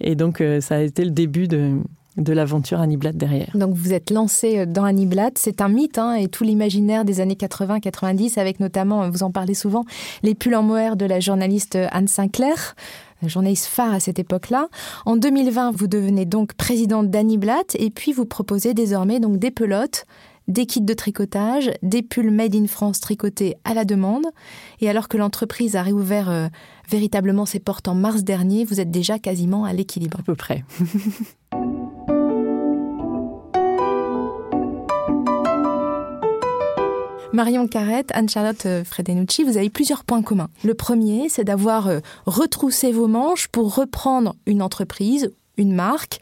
Et 0.00 0.14
donc, 0.14 0.40
euh, 0.40 0.60
ça 0.60 0.76
a 0.76 0.80
été 0.80 1.04
le 1.04 1.10
début 1.10 1.48
de, 1.48 1.78
de 2.16 2.32
l'aventure 2.32 2.80
Annie 2.80 2.96
Blatt 2.96 3.16
derrière. 3.16 3.50
Donc 3.54 3.74
vous 3.74 3.92
êtes 3.92 4.10
lancé 4.10 4.58
euh, 4.58 4.66
dans 4.66 4.84
Annie 4.84 5.06
Blatt, 5.06 5.38
c'est 5.38 5.60
un 5.60 5.68
mythe 5.68 5.98
hein, 5.98 6.14
et 6.14 6.28
tout 6.28 6.44
l'imaginaire 6.44 7.04
des 7.04 7.20
années 7.20 7.34
80-90 7.34 8.38
avec 8.38 8.60
notamment, 8.60 9.04
euh, 9.04 9.10
vous 9.10 9.22
en 9.22 9.30
parlez 9.30 9.54
souvent, 9.54 9.84
les 10.22 10.34
pulls 10.34 10.54
en 10.54 10.62
mohair 10.62 10.96
de 10.96 11.06
la 11.06 11.20
journaliste 11.20 11.76
euh, 11.76 11.88
Anne 11.90 12.08
Sinclair 12.08 12.74
journaliste 13.24 13.66
phare 13.66 13.94
à 13.94 14.00
cette 14.00 14.18
époque-là. 14.18 14.66
En 15.06 15.16
2020, 15.16 15.70
vous 15.76 15.86
devenez 15.86 16.24
donc 16.24 16.54
présidente 16.54 17.08
d'Annie 17.08 17.38
Blatt 17.38 17.76
et 17.78 17.90
puis 17.90 18.12
vous 18.12 18.26
proposez 18.26 18.74
désormais 18.74 19.20
donc 19.20 19.38
des 19.38 19.52
pelotes, 19.52 20.06
des 20.48 20.66
kits 20.66 20.80
de 20.80 20.92
tricotage, 20.92 21.70
des 21.84 22.02
pulls 22.02 22.32
made 22.32 22.56
in 22.56 22.66
France 22.66 22.98
tricotés 22.98 23.54
à 23.62 23.74
la 23.74 23.84
demande. 23.84 24.26
Et 24.80 24.90
alors 24.90 25.06
que 25.06 25.16
l'entreprise 25.16 25.76
a 25.76 25.82
réouvert 25.82 26.50
véritablement 26.90 27.46
ses 27.46 27.60
portes 27.60 27.86
en 27.86 27.94
mars 27.94 28.24
dernier, 28.24 28.64
vous 28.64 28.80
êtes 28.80 28.90
déjà 28.90 29.20
quasiment 29.20 29.64
à 29.64 29.72
l'équilibre. 29.72 30.18
À 30.18 30.24
peu 30.24 30.34
près. 30.34 30.64
Marion 37.32 37.66
Carrette, 37.66 38.10
Anne-Charlotte 38.12 38.66
euh, 38.66 38.84
Fredenucci, 38.84 39.42
vous 39.42 39.56
avez 39.56 39.70
plusieurs 39.70 40.04
points 40.04 40.22
communs. 40.22 40.50
Le 40.64 40.74
premier, 40.74 41.30
c'est 41.30 41.44
d'avoir 41.44 41.88
euh, 41.88 42.00
retroussé 42.26 42.92
vos 42.92 43.08
manches 43.08 43.48
pour 43.48 43.74
reprendre 43.74 44.36
une 44.44 44.60
entreprise, 44.60 45.32
une 45.56 45.74
marque, 45.74 46.20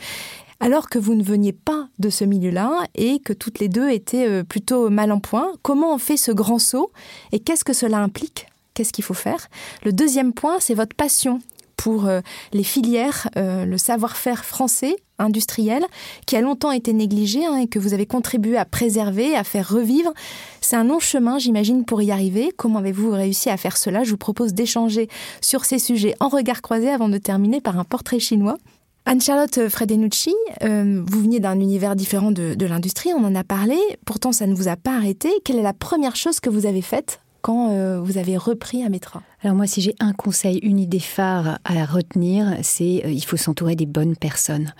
alors 0.60 0.88
que 0.88 1.00
vous 1.00 1.16
ne 1.16 1.24
veniez 1.24 1.52
pas 1.52 1.88
de 1.98 2.10
ce 2.10 2.22
milieu-là 2.22 2.84
et 2.94 3.18
que 3.18 3.32
toutes 3.32 3.58
les 3.58 3.68
deux 3.68 3.90
étaient 3.90 4.28
euh, 4.28 4.44
plutôt 4.44 4.88
mal 4.88 5.10
en 5.10 5.18
point. 5.18 5.50
Comment 5.62 5.94
on 5.94 5.98
fait 5.98 6.16
ce 6.16 6.30
grand 6.30 6.60
saut 6.60 6.92
et 7.32 7.40
qu'est-ce 7.40 7.64
que 7.64 7.72
cela 7.72 7.98
implique? 7.98 8.46
Qu'est-ce 8.74 8.92
qu'il 8.92 9.04
faut 9.04 9.12
faire? 9.12 9.48
Le 9.84 9.92
deuxième 9.92 10.32
point, 10.32 10.60
c'est 10.60 10.74
votre 10.74 10.94
passion 10.94 11.40
pour 11.80 12.10
les 12.52 12.62
filières, 12.62 13.30
le 13.37 13.76
savoir-faire 13.78 14.44
français 14.44 14.96
industriel 15.18 15.82
qui 16.26 16.37
a 16.37 16.42
longtemps 16.42 16.72
été 16.72 16.92
négligé 16.92 17.46
hein, 17.46 17.56
et 17.56 17.68
que 17.68 17.78
vous 17.78 17.94
avez 17.94 18.04
contribué 18.04 18.58
à 18.58 18.66
préserver, 18.66 19.34
à 19.34 19.44
faire 19.44 19.66
revivre. 19.66 20.12
C'est 20.60 20.76
un 20.76 20.84
long 20.84 20.99
chemin, 20.99 21.38
j'imagine, 21.38 21.87
pour 21.87 22.02
y 22.02 22.10
arriver. 22.10 22.52
Comment 22.54 22.80
avez-vous 22.80 23.12
réussi 23.12 23.49
à 23.49 23.56
faire 23.56 23.78
cela? 23.78 24.04
Je 24.04 24.10
vous 24.10 24.18
propose 24.18 24.52
d'échanger 24.52 25.08
sur 25.40 25.64
ces 25.64 25.78
sujets 25.78 26.14
en 26.20 26.28
regard 26.28 26.60
croisé 26.60 26.90
avant 26.90 27.08
de 27.08 27.16
terminer 27.16 27.62
par 27.62 27.78
un 27.78 27.84
portrait 27.84 28.20
chinois. 28.20 28.58
Anne-Charlotte 29.06 29.70
Fredenucci, 29.70 30.34
euh, 30.62 31.02
vous 31.06 31.22
veniez 31.22 31.40
d'un 31.40 31.58
univers 31.58 31.96
différent 31.96 32.30
de, 32.30 32.52
de 32.52 32.66
l'industrie, 32.66 33.10
on 33.16 33.25
en 33.25 33.34
a 33.34 33.42
parlé, 33.42 33.78
pourtant 34.04 34.32
ça 34.32 34.46
ne 34.46 34.54
vous 34.54 34.68
a 34.68 34.76
pas 34.76 34.94
arrêté. 34.96 35.30
Quelle 35.44 35.56
est 35.56 35.62
la 35.62 35.72
première 35.72 36.14
chose 36.14 36.40
que 36.40 36.50
vous 36.50 36.66
avez 36.66 36.82
faite? 36.82 37.19
Quand 37.40 37.70
euh, 37.70 38.00
vous 38.00 38.18
avez 38.18 38.37
repris 38.37 38.82
Ametra? 38.82 39.23
Alors 39.42 39.56
moi, 39.56 39.66
si 39.66 39.80
j'ai 39.80 39.94
un 40.00 40.12
conseil, 40.12 40.59
une 40.59 40.78
idée 40.78 41.00
phare 41.00 41.59
à 41.64 41.85
retenir, 41.85 42.56
c'est 42.62 43.02
euh, 43.04 43.11
il 43.11 43.25
faut 43.25 43.37
s'entourer 43.37 43.76
des 43.76 43.87
bonnes 43.87 44.16
personnes. 44.16 44.73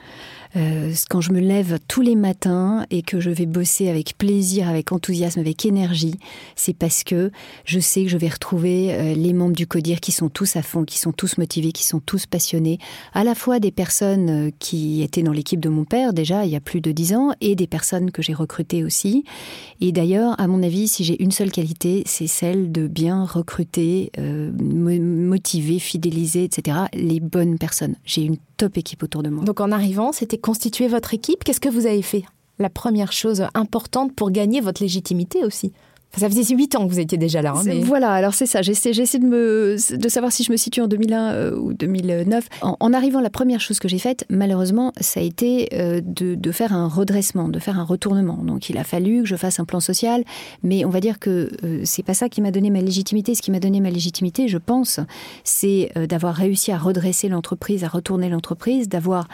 Euh, 0.57 0.93
quand 1.09 1.21
je 1.21 1.33
me 1.33 1.41
lève 1.41 1.79
tous 1.87 2.01
les 2.01 2.17
matins 2.17 2.85
et 2.91 3.03
que 3.03 3.21
je 3.21 3.31
vais 3.31 3.47
bosser 3.47 3.89
avec 3.89 4.19
plaisir, 4.19 4.69
avec 4.69 4.93
enthousiasme, 4.93 5.41
avec 5.41 5.65
énergie, 5.65 6.15
c'est 6.57 6.75
parce 6.75 7.05
que 7.05 7.31
je 7.65 7.79
sais 7.79 8.05
que 8.05 8.09
je 8.09 8.19
vais 8.19 8.29
retrouver 8.29 8.93
euh, 8.93 9.15
les 9.15 9.33
membres 9.33 9.55
du 9.55 9.67
CODIR 9.67 10.01
qui 10.01 10.13
sont 10.13 10.29
tous 10.29 10.57
à 10.57 10.63
fond, 10.63 10.85
qui 10.85 10.99
sont 10.99 11.13
tous 11.13 11.39
motivés, 11.39 11.73
qui 11.73 11.85
sont 11.85 12.01
tous 12.01 12.27
passionnés, 12.27 12.79
à 13.13 13.25
la 13.25 13.35
fois 13.35 13.61
des 13.61 13.71
personnes 13.71 14.49
euh, 14.49 14.51
qui 14.59 15.03
étaient 15.03 15.23
dans 15.23 15.33
l'équipe 15.33 15.61
de 15.61 15.69
mon 15.69 15.85
père 15.85 16.13
déjà 16.13 16.45
il 16.45 16.51
y 16.51 16.57
a 16.57 16.61
plus 16.61 16.81
de 16.81 16.93
dix 16.93 17.15
ans 17.15 17.31
et 17.41 17.55
des 17.55 17.67
personnes 17.67 18.11
que 18.11 18.23
j'ai 18.23 18.35
recrutées 18.35 18.85
aussi. 18.85 19.25
Et 19.81 19.93
d'ailleurs, 19.93 20.39
à 20.41 20.47
mon 20.47 20.63
avis, 20.63 20.89
si 20.89 21.05
j'ai 21.05 21.23
une 21.23 21.31
seule 21.31 21.51
qualité, 21.51 22.03
c'est 22.07 22.27
celle 22.27 22.73
de 22.73 22.87
bien 22.87 23.25
recruter, 23.25 24.11
motiver, 24.19 25.79
fidéliser, 25.79 26.45
etc. 26.45 26.79
les 26.93 27.21
bonnes 27.21 27.59
personnes. 27.59 27.97
J'ai 28.05 28.23
une 28.23 28.37
top 28.61 28.77
équipe 28.77 29.03
autour 29.03 29.23
de 29.23 29.31
moi. 29.31 29.43
Donc 29.45 29.61
en 29.63 29.73
arrivant, 29.73 30.13
c'était 30.13 30.37
constituer 30.37 30.87
votre 30.87 31.15
équipe. 31.15 31.45
Qu'est-ce 31.45 31.61
que 31.61 31.71
vous 31.71 31.87
avez 31.87 32.03
fait? 32.03 32.25
La 32.59 32.69
première 32.69 33.11
chose 33.11 33.47
importante 33.55 34.15
pour 34.15 34.31
gagner 34.31 34.61
votre 34.61 34.83
légitimité 34.83 35.45
aussi 35.47 35.73
ça 36.17 36.29
faisait 36.29 36.55
huit 36.55 36.75
ans 36.75 36.87
que 36.87 36.93
vous 36.93 36.99
étiez 36.99 37.19
déjà 37.19 37.41
là. 37.41 37.55
Hein, 37.57 37.81
voilà, 37.83 38.11
alors 38.11 38.35
c'est 38.35 38.47
ça. 38.47 38.63
J'essaie, 38.63 38.91
de, 38.91 39.27
me, 39.27 39.77
de 39.97 40.09
savoir 40.09 40.33
si 40.33 40.43
je 40.43 40.51
me 40.51 40.57
situe 40.57 40.81
en 40.81 40.89
2001 40.89 41.33
euh, 41.33 41.57
ou 41.57 41.73
2009. 41.73 42.49
En, 42.63 42.93
arrivant, 42.93 43.21
la 43.21 43.31
première 43.31 43.61
chose 43.61 43.79
que 43.79 43.89
j'ai 43.89 43.99
faite, 43.99 44.25
malheureusement, 44.29 44.93
ça 45.01 45.21
a 45.21 45.23
été 45.23 45.69
euh, 45.73 46.01
de, 46.05 46.53
faire 46.53 46.73
un 46.73 46.89
redressement, 46.89 47.49
de 47.49 47.59
faire 47.61 47.79
un 47.79 47.85
retournement. 47.85 48.39
Donc 48.43 48.71
il 48.71 48.79
a 48.79 48.85
fallu 48.85 49.23
que 49.23 49.29
je 49.29 49.37
fasse 49.37 49.61
un 49.61 49.65
plan 49.65 49.79
social, 49.79 50.25
mais 50.65 50.85
on 50.85 50.91
va 50.91 51.01
dire 51.01 51.21
que 51.21 51.51
euh, 51.65 51.83
c'est 51.85 52.03
pas 52.03 52.15
ça 52.15 52.29
qui 52.29 52.41
m'a 52.41 52.51
donné 52.51 52.71
ma 52.71 52.81
légitimité. 52.81 53.35
Ce 53.37 53.43
qui 53.43 53.53
m'a 53.53 53.61
donné 53.61 53.81
ma 53.81 53.91
légitimité, 53.91 54.49
je 54.49 54.59
pense, 54.59 55.01
c'est 55.45 55.93
d'avoir 56.09 56.35
réussi 56.35 56.73
à 56.73 56.79
redresser 56.79 57.29
l'entreprise, 57.29 57.85
à 57.85 57.89
retourner 57.89 58.29
l'entreprise, 58.29 58.89
d'avoir 58.89 59.29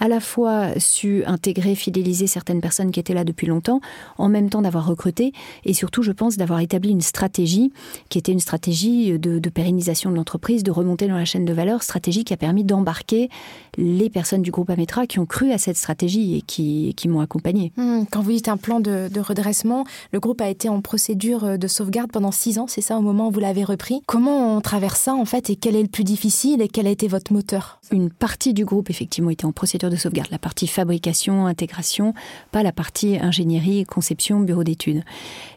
à 0.00 0.08
la 0.08 0.20
fois 0.20 0.78
su 0.78 1.22
intégrer, 1.26 1.74
fidéliser 1.74 2.26
certaines 2.26 2.60
personnes 2.60 2.90
qui 2.90 2.98
étaient 2.98 3.14
là 3.14 3.24
depuis 3.24 3.46
longtemps, 3.46 3.80
en 4.18 4.28
même 4.28 4.50
temps 4.50 4.62
d'avoir 4.62 4.86
recruté, 4.86 5.32
et 5.64 5.74
surtout, 5.74 6.02
je 6.02 6.12
pense, 6.12 6.36
d'avoir 6.36 6.60
établi 6.60 6.90
une 6.90 7.02
stratégie 7.02 7.72
qui 8.08 8.18
était 8.18 8.32
une 8.32 8.40
stratégie 8.40 9.18
de, 9.18 9.48
pérennisation 9.50 10.10
de 10.10 10.16
l'entreprise, 10.16 10.62
de 10.62 10.70
remonter 10.70 11.06
dans 11.06 11.16
la 11.16 11.24
chaîne 11.24 11.44
de 11.44 11.52
valeur, 11.52 11.82
stratégie 11.82 12.24
qui 12.24 12.32
a 12.32 12.36
permis 12.36 12.64
d'embarquer 12.64 13.28
les 13.76 14.10
personnes 14.10 14.42
du 14.42 14.50
groupe 14.50 14.70
Ametra 14.70 15.06
qui 15.06 15.18
ont 15.18 15.26
cru 15.26 15.52
à 15.52 15.58
cette 15.58 15.76
stratégie 15.76 16.36
et 16.36 16.42
qui, 16.42 16.94
qui 16.96 17.08
m'ont 17.08 17.20
accompagné. 17.20 17.72
Hmm, 17.76 18.04
quand 18.10 18.22
vous 18.22 18.32
dites 18.32 18.48
un 18.48 18.56
plan 18.56 18.80
de, 18.80 19.08
de, 19.08 19.20
redressement, 19.20 19.84
le 20.12 20.20
groupe 20.20 20.40
a 20.40 20.48
été 20.48 20.68
en 20.68 20.80
procédure 20.80 21.58
de 21.58 21.68
sauvegarde 21.68 22.10
pendant 22.10 22.32
six 22.32 22.58
ans, 22.58 22.66
c'est 22.68 22.80
ça, 22.80 22.96
au 22.96 23.02
moment 23.02 23.28
où 23.28 23.30
vous 23.30 23.40
l'avez 23.40 23.64
repris. 23.64 24.02
Comment 24.06 24.56
on 24.56 24.60
traverse 24.60 25.00
ça, 25.00 25.14
en 25.14 25.24
fait, 25.24 25.50
et 25.50 25.56
quel 25.56 25.76
est 25.76 25.82
le 25.82 25.88
plus 25.88 26.04
difficile 26.04 26.62
et 26.62 26.68
quel 26.68 26.86
a 26.86 26.90
été 26.90 27.08
votre 27.08 27.32
moteur? 27.32 27.79
Une 27.92 28.10
partie 28.10 28.54
du 28.54 28.64
groupe, 28.64 28.88
effectivement, 28.88 29.30
était 29.30 29.46
en 29.46 29.52
procédure 29.52 29.90
de 29.90 29.96
sauvegarde, 29.96 30.28
la 30.30 30.38
partie 30.38 30.68
fabrication, 30.68 31.46
intégration, 31.46 32.14
pas 32.52 32.62
la 32.62 32.70
partie 32.70 33.18
ingénierie, 33.18 33.84
conception, 33.84 34.38
bureau 34.40 34.62
d'études. 34.62 35.02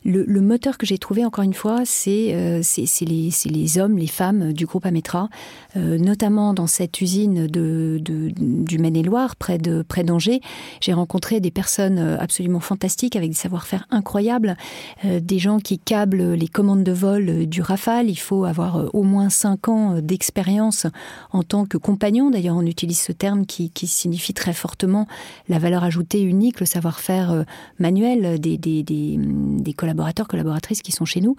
Le, 0.04 0.26
moteur 0.42 0.78
que 0.78 0.86
j'ai 0.86 0.98
trouvé, 0.98 1.24
encore 1.24 1.44
une 1.44 1.54
fois, 1.54 1.82
c'est 1.86 2.34
euh, 2.34 2.62
les, 3.02 3.30
les, 3.46 3.78
hommes, 3.78 3.98
les 3.98 4.08
femmes 4.08 4.52
du 4.52 4.66
groupe 4.66 4.86
Ametra, 4.86 5.30
euh, 5.78 5.98
notamment 6.00 6.54
dans 6.56 6.66
cette 6.66 7.00
usine 7.02 7.48
de, 7.48 8.02
du 8.04 8.80
Maine-et-Loire, 8.80 9.36
près 9.36 9.60
de 9.60 9.84
près 9.84 10.04
d'Angers. 10.04 10.42
J'ai 10.82 10.94
rencontré 10.94 11.40
des 11.40 11.52
personnes 11.52 12.00
euh, 12.00 12.18
absolument 12.20 12.60
fantastiques 12.60 13.16
avec 13.16 13.30
des 13.30 13.36
savoir-faire 13.36 13.86
incroyables, 13.92 14.58
des 15.04 15.40
gens 15.40 15.60
qui 15.60 15.78
câblent 15.78 16.34
les 16.34 16.48
commandes 16.48 16.84
de 16.84 16.92
vol 16.92 17.46
du 17.46 17.62
Rafale. 17.62 18.10
Il 18.10 18.16
faut 18.16 18.46
avoir 18.46 18.94
au 18.94 19.04
moins 19.04 19.30
cinq 19.30 19.68
ans 19.68 20.00
d'expérience 20.02 20.88
en 21.32 21.44
tant 21.44 21.66
que 21.66 21.78
compagnon. 21.78 22.23
D'ailleurs, 22.30 22.56
on 22.56 22.66
utilise 22.66 23.00
ce 23.00 23.12
terme 23.12 23.46
qui, 23.46 23.72
signifie 23.88 24.34
très 24.34 24.54
fortement 24.54 25.08
la 25.50 25.60
valeur 25.60 25.84
ajoutée 25.84 26.22
unique, 26.22 26.60
le 26.60 26.66
savoir-faire 26.66 27.32
euh, 27.32 27.44
manuel 27.80 28.40
des, 28.40 28.58
des, 28.58 28.84
des, 28.84 29.74
collaborateurs, 29.74 30.28
collaboratrices 30.28 30.82
qui 30.82 30.92
sont 30.92 31.06
chez 31.06 31.22
nous. 31.22 31.36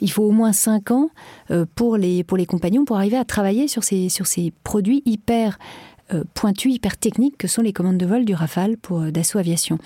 Il 0.00 0.10
faut 0.10 0.22
au 0.22 0.30
moins 0.30 0.52
cinq 0.52 0.90
ans 0.90 1.10
euh, 1.50 1.64
pour 1.74 1.96
les, 1.96 2.24
compagnons 2.46 2.84
pour 2.84 2.96
arriver 2.96 3.16
à 3.16 3.24
travailler 3.24 3.68
sur 3.68 3.84
ces, 3.84 4.52
produits 4.64 5.02
hyper 5.04 5.58
euh, 5.58 5.95
pointues, 6.34 6.70
hyper 6.70 6.96
techniques 6.96 7.36
que 7.38 7.48
sont 7.48 7.62
les 7.62 7.72
commandes 7.72 7.98
de 7.98 8.06
vol 8.06 8.24
du 8.24 8.34
Rafale 8.34 8.76
pour 8.76 9.00
euh, 9.00 9.10
Dassault 9.10 9.38
Aviation. 9.38 9.78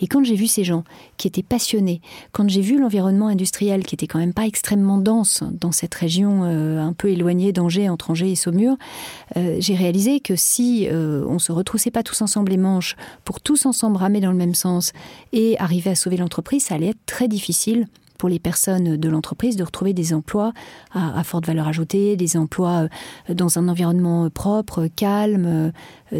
Et 0.00 0.06
quand 0.06 0.24
j'ai 0.24 0.34
vu 0.34 0.46
ces 0.46 0.64
gens 0.64 0.84
qui 1.16 1.28
étaient 1.28 1.42
passionnés, 1.42 2.00
quand 2.32 2.48
j'ai 2.48 2.60
vu 2.60 2.78
l'environnement 2.78 3.28
industriel 3.28 3.84
qui 3.84 3.94
était 3.94 4.06
quand 4.06 4.18
même 4.18 4.34
pas 4.34 4.46
extrêmement 4.46 4.98
dense 4.98 5.44
dans 5.52 5.72
cette 5.72 5.94
région 5.94 6.42
un 6.42 6.92
peu 6.92 7.08
éloignée 7.10 7.52
d'Angers, 7.52 7.88
entre 7.88 8.10
Angers 8.10 8.30
et 8.30 8.36
Saumur, 8.36 8.76
j'ai 9.36 9.74
réalisé 9.74 10.20
que 10.20 10.36
si 10.36 10.88
on 10.90 11.38
se 11.38 11.52
retroussait 11.52 11.90
pas 11.90 12.02
tous 12.02 12.22
ensemble 12.22 12.50
les 12.50 12.56
manches 12.56 12.96
pour 13.24 13.40
tous 13.40 13.66
ensemble 13.66 13.96
ramer 13.96 14.20
dans 14.20 14.30
le 14.30 14.36
même 14.36 14.54
sens 14.54 14.92
et 15.32 15.58
arriver 15.58 15.90
à 15.90 15.94
sauver 15.94 16.16
l'entreprise, 16.16 16.64
ça 16.64 16.74
allait 16.74 16.88
être 16.88 17.06
très 17.06 17.28
difficile 17.28 17.86
pour 18.18 18.28
les 18.28 18.38
personnes 18.38 18.96
de 18.96 19.08
l'entreprise 19.08 19.56
de 19.56 19.64
retrouver 19.64 19.94
des 19.94 20.12
emplois 20.12 20.52
à, 20.92 21.22
forte 21.24 21.46
valeur 21.46 21.68
ajoutée, 21.68 22.16
des 22.16 22.36
emplois 22.36 22.88
euh, 23.30 23.34
dans 23.34 23.58
un 23.58 23.68
environnement 23.68 24.28
propre, 24.28 24.88
calme, 24.94 25.46
euh, 25.46 25.70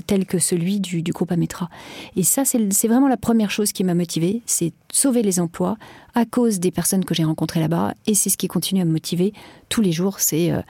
tel 0.07 0.27
que 0.27 0.39
celui 0.39 0.81
du, 0.81 1.03
du 1.03 1.13
groupe 1.13 1.33
Ametra. 1.33 1.69
Et 2.17 2.23
ça, 2.23 2.45
c'est 2.45 2.89
vraiment 2.89 3.09
la 3.09 3.17
première 3.17 3.51
chose 3.51 3.73
qui 3.73 3.85
m'a 3.85 3.95
motivée, 3.95 4.43
c'est 4.47 4.73
sauver 4.93 5.23
les 5.23 5.41
emplois 5.41 5.77
à 6.15 6.25
cause 6.25 6.59
des 6.59 6.71
personnes 6.71 7.05
que 7.05 7.15
j'ai 7.15 7.25
rencontrées 7.25 7.61
là-bas. 7.61 7.95
Et 8.07 8.15
c'est 8.15 8.31
ce 8.31 8.37
qui 8.37 8.49
continue 8.49 8.81
à 8.81 8.85
me 8.85 8.93
motiver 8.93 9.33
tous 9.69 9.83
les 9.83 9.93
jours, 9.93 10.19
c'est 10.19 10.51
euh, 10.51 10.61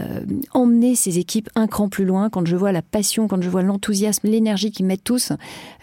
euh, 0.00 0.20
emmener 0.52 0.96
ces 0.96 1.18
équipes 1.18 1.48
un 1.54 1.66
cran 1.66 1.88
plus 1.88 2.04
loin. 2.04 2.28
Quand 2.28 2.44
je 2.46 2.56
vois 2.56 2.72
la 2.72 2.82
passion, 2.82 3.28
quand 3.28 3.40
je 3.40 3.48
vois 3.48 3.62
l'enthousiasme, 3.62 4.28
l'énergie 4.28 4.70
qu'ils 4.70 4.84
mettent 4.84 5.04
tous, 5.04 5.32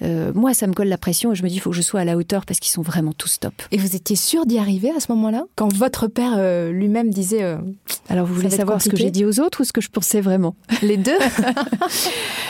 euh, 0.01 0.31
moi, 0.34 0.53
ça 0.53 0.67
me 0.67 0.73
colle 0.73 0.89
la 0.89 0.97
pression 0.97 1.31
et 1.31 1.36
je 1.36 1.43
me 1.43 1.49
dis, 1.49 1.55
il 1.55 1.60
faut 1.60 1.69
que 1.71 1.75
je 1.75 1.81
sois 1.81 2.01
à 2.01 2.05
la 2.05 2.17
hauteur 2.17 2.45
parce 2.45 2.60
qu'ils 2.60 2.71
sont 2.71 2.81
vraiment 2.81 3.13
tous 3.13 3.39
top. 3.39 3.53
Et 3.71 3.77
vous 3.77 3.95
étiez 3.95 4.15
sûr 4.15 4.45
d'y 4.45 4.60
arriver 4.60 4.91
à 4.91 4.99
ce 4.99 5.12
moment-là? 5.13 5.45
Quand 5.55 5.73
votre 5.73 6.08
père 6.08 6.38
lui-même 6.71 7.12
disait... 7.12 7.58
Alors, 8.10 8.27
vous 8.27 8.36
voulez 8.36 8.49
savoir 8.49 8.81
ce 8.81 8.89
que 8.89 8.97
j'ai 8.97 9.12
dit 9.12 9.25
aux 9.25 9.39
autres 9.39 9.62
ou 9.62 9.63
ce 9.63 9.73
que 9.73 9.81
je 9.81 9.89
pensais 9.89 10.21
vraiment? 10.21 10.55
Les 10.81 10.97
deux? 10.97 11.17